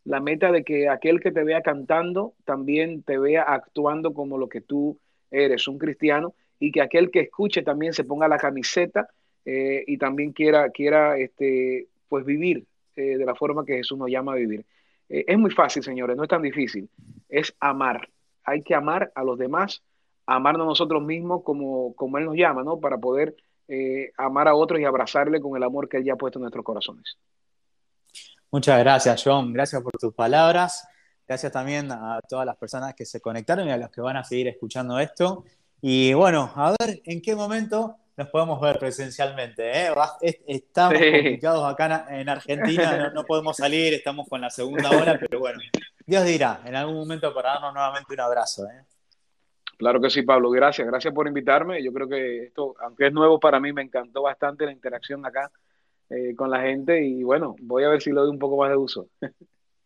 La 0.03 0.19
meta 0.19 0.51
de 0.51 0.63
que 0.63 0.89
aquel 0.89 1.19
que 1.19 1.31
te 1.31 1.43
vea 1.43 1.61
cantando 1.61 2.33
también 2.45 3.03
te 3.03 3.17
vea 3.17 3.43
actuando 3.43 4.13
como 4.13 4.37
lo 4.37 4.47
que 4.47 4.61
tú 4.61 4.99
eres, 5.31 5.67
un 5.67 5.77
cristiano, 5.77 6.33
y 6.59 6.71
que 6.71 6.81
aquel 6.81 7.11
que 7.11 7.21
escuche 7.21 7.61
también 7.61 7.93
se 7.93 8.03
ponga 8.03 8.27
la 8.27 8.37
camiseta 8.37 9.09
eh, 9.45 9.83
y 9.87 9.97
también 9.97 10.33
quiera, 10.33 10.69
quiera 10.71 11.17
este, 11.17 11.87
pues 12.09 12.25
vivir 12.25 12.65
eh, 12.97 13.17
de 13.17 13.25
la 13.25 13.35
forma 13.35 13.63
que 13.63 13.75
Jesús 13.75 13.97
nos 13.97 14.09
llama 14.09 14.33
a 14.33 14.35
vivir. 14.35 14.65
Eh, 15.07 15.23
es 15.27 15.37
muy 15.37 15.51
fácil, 15.51 15.83
señores, 15.83 16.17
no 16.17 16.23
es 16.23 16.29
tan 16.29 16.41
difícil. 16.41 16.89
Es 17.29 17.55
amar. 17.59 18.09
Hay 18.43 18.63
que 18.63 18.73
amar 18.73 19.11
a 19.13 19.23
los 19.23 19.37
demás, 19.37 19.83
amarnos 20.25 20.65
nosotros 20.65 21.03
mismos 21.03 21.43
como, 21.43 21.93
como 21.95 22.17
Él 22.17 22.25
nos 22.25 22.35
llama, 22.35 22.63
¿no? 22.63 22.79
Para 22.79 22.97
poder 22.97 23.35
eh, 23.67 24.11
amar 24.17 24.47
a 24.47 24.55
otros 24.55 24.79
y 24.79 24.85
abrazarle 24.85 25.39
con 25.39 25.55
el 25.55 25.63
amor 25.63 25.87
que 25.87 25.97
Él 25.97 26.05
ya 26.05 26.13
ha 26.13 26.17
puesto 26.17 26.39
en 26.39 26.41
nuestros 26.41 26.65
corazones. 26.65 27.17
Muchas 28.49 28.79
gracias, 28.79 29.21
John. 29.23 29.53
Gracias 29.53 29.81
por 29.83 29.91
tus 29.93 30.13
palabras. 30.13 30.87
Gracias 31.27 31.51
también 31.51 31.91
a 31.91 32.19
todas 32.27 32.45
las 32.45 32.57
personas 32.57 32.95
que 32.95 33.05
se 33.05 33.21
conectaron 33.21 33.67
y 33.67 33.71
a 33.71 33.77
los 33.77 33.91
que 33.91 34.01
van 34.01 34.17
a 34.17 34.23
seguir 34.23 34.47
escuchando 34.47 34.97
esto. 34.99 35.43
Y 35.81 36.13
bueno, 36.13 36.51
a 36.55 36.73
ver 36.79 37.01
en 37.03 37.21
qué 37.21 37.35
momento 37.35 37.97
nos 38.17 38.29
podemos 38.29 38.59
ver 38.59 38.79
presencialmente. 38.79 39.69
¿eh? 39.69 39.93
Estamos 40.47 40.99
complicados 40.99 41.71
acá 41.71 42.07
en 42.09 42.27
Argentina, 42.27 43.11
no, 43.13 43.23
podemos 43.23 43.55
salir, 43.55 43.93
estamos 43.93 44.27
con 44.27 44.41
la 44.41 44.49
segunda 44.49 44.89
hora, 44.89 45.17
pero 45.19 45.39
bueno, 45.39 45.59
Dios 46.05 46.25
dirá, 46.25 46.61
en 46.65 46.75
algún 46.75 46.95
momento 46.95 47.33
para 47.33 47.53
darnos 47.53 47.73
nuevamente 47.75 48.13
un 48.13 48.19
abrazo. 48.19 48.65
¿eh? 48.65 48.83
Claro 49.77 50.01
que 50.01 50.09
sí, 50.09 50.23
Pablo, 50.23 50.49
gracias, 50.49 50.87
gracias 50.87 51.13
por 51.13 51.27
invitarme. 51.27 51.83
Yo 51.83 51.93
creo 51.93 52.09
que 52.09 52.45
esto, 52.45 52.75
aunque 52.81 53.07
es 53.07 53.13
nuevo 53.13 53.39
para 53.39 53.59
mí, 53.59 53.71
me 53.71 53.83
encantó 53.83 54.23
bastante 54.23 54.65
la 54.65 54.71
interacción 54.71 55.23
acá 55.23 55.51
eh, 56.09 56.35
con 56.35 56.49
la 56.49 56.61
gente 56.61 57.03
y 57.03 57.21
bueno, 57.21 57.55
voy 57.61 57.83
a 57.83 57.89
ver 57.89 58.01
si 58.01 58.09
le 58.09 58.15
doy 58.15 58.29
un 58.29 58.39
poco 58.39 58.57
más 58.57 58.71
de 58.71 58.77
uso. 58.77 59.07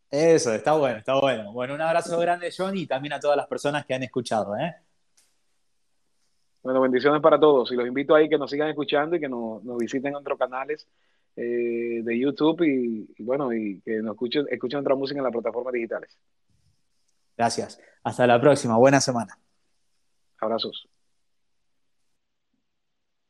Eso, 0.09 0.53
está 0.53 0.73
bueno, 0.73 0.97
está 0.99 1.19
bueno. 1.19 1.51
Bueno, 1.53 1.73
un 1.73 1.81
abrazo 1.81 2.19
grande, 2.19 2.53
John, 2.55 2.75
y 2.77 2.85
también 2.85 3.13
a 3.13 3.19
todas 3.19 3.37
las 3.37 3.47
personas 3.47 3.85
que 3.85 3.93
han 3.93 4.03
escuchado. 4.03 4.57
¿eh? 4.57 4.75
Bueno, 6.63 6.81
bendiciones 6.81 7.21
para 7.21 7.39
todos 7.39 7.71
y 7.71 7.75
los 7.75 7.87
invito 7.87 8.13
ahí 8.13 8.29
que 8.29 8.37
nos 8.37 8.51
sigan 8.51 8.69
escuchando 8.69 9.15
y 9.15 9.19
que 9.19 9.27
nos, 9.27 9.61
visiten 9.77 10.09
en 10.09 10.15
otros 10.15 10.37
canales 10.37 10.87
eh, 11.35 12.01
de 12.03 12.19
YouTube 12.19 12.61
y, 12.63 13.23
bueno, 13.23 13.51
y 13.51 13.81
que 13.81 14.01
nos 14.01 14.13
escuchen, 14.13 14.45
escuchen 14.49 14.79
otra 14.79 14.95
música 14.95 15.19
en 15.19 15.23
las 15.23 15.33
plataformas 15.33 15.73
digitales. 15.73 16.17
Gracias. 17.35 17.79
Hasta 18.03 18.27
la 18.27 18.39
próxima. 18.39 18.77
Buena 18.77 19.01
semana. 19.01 19.37
Abrazos. 20.39 20.87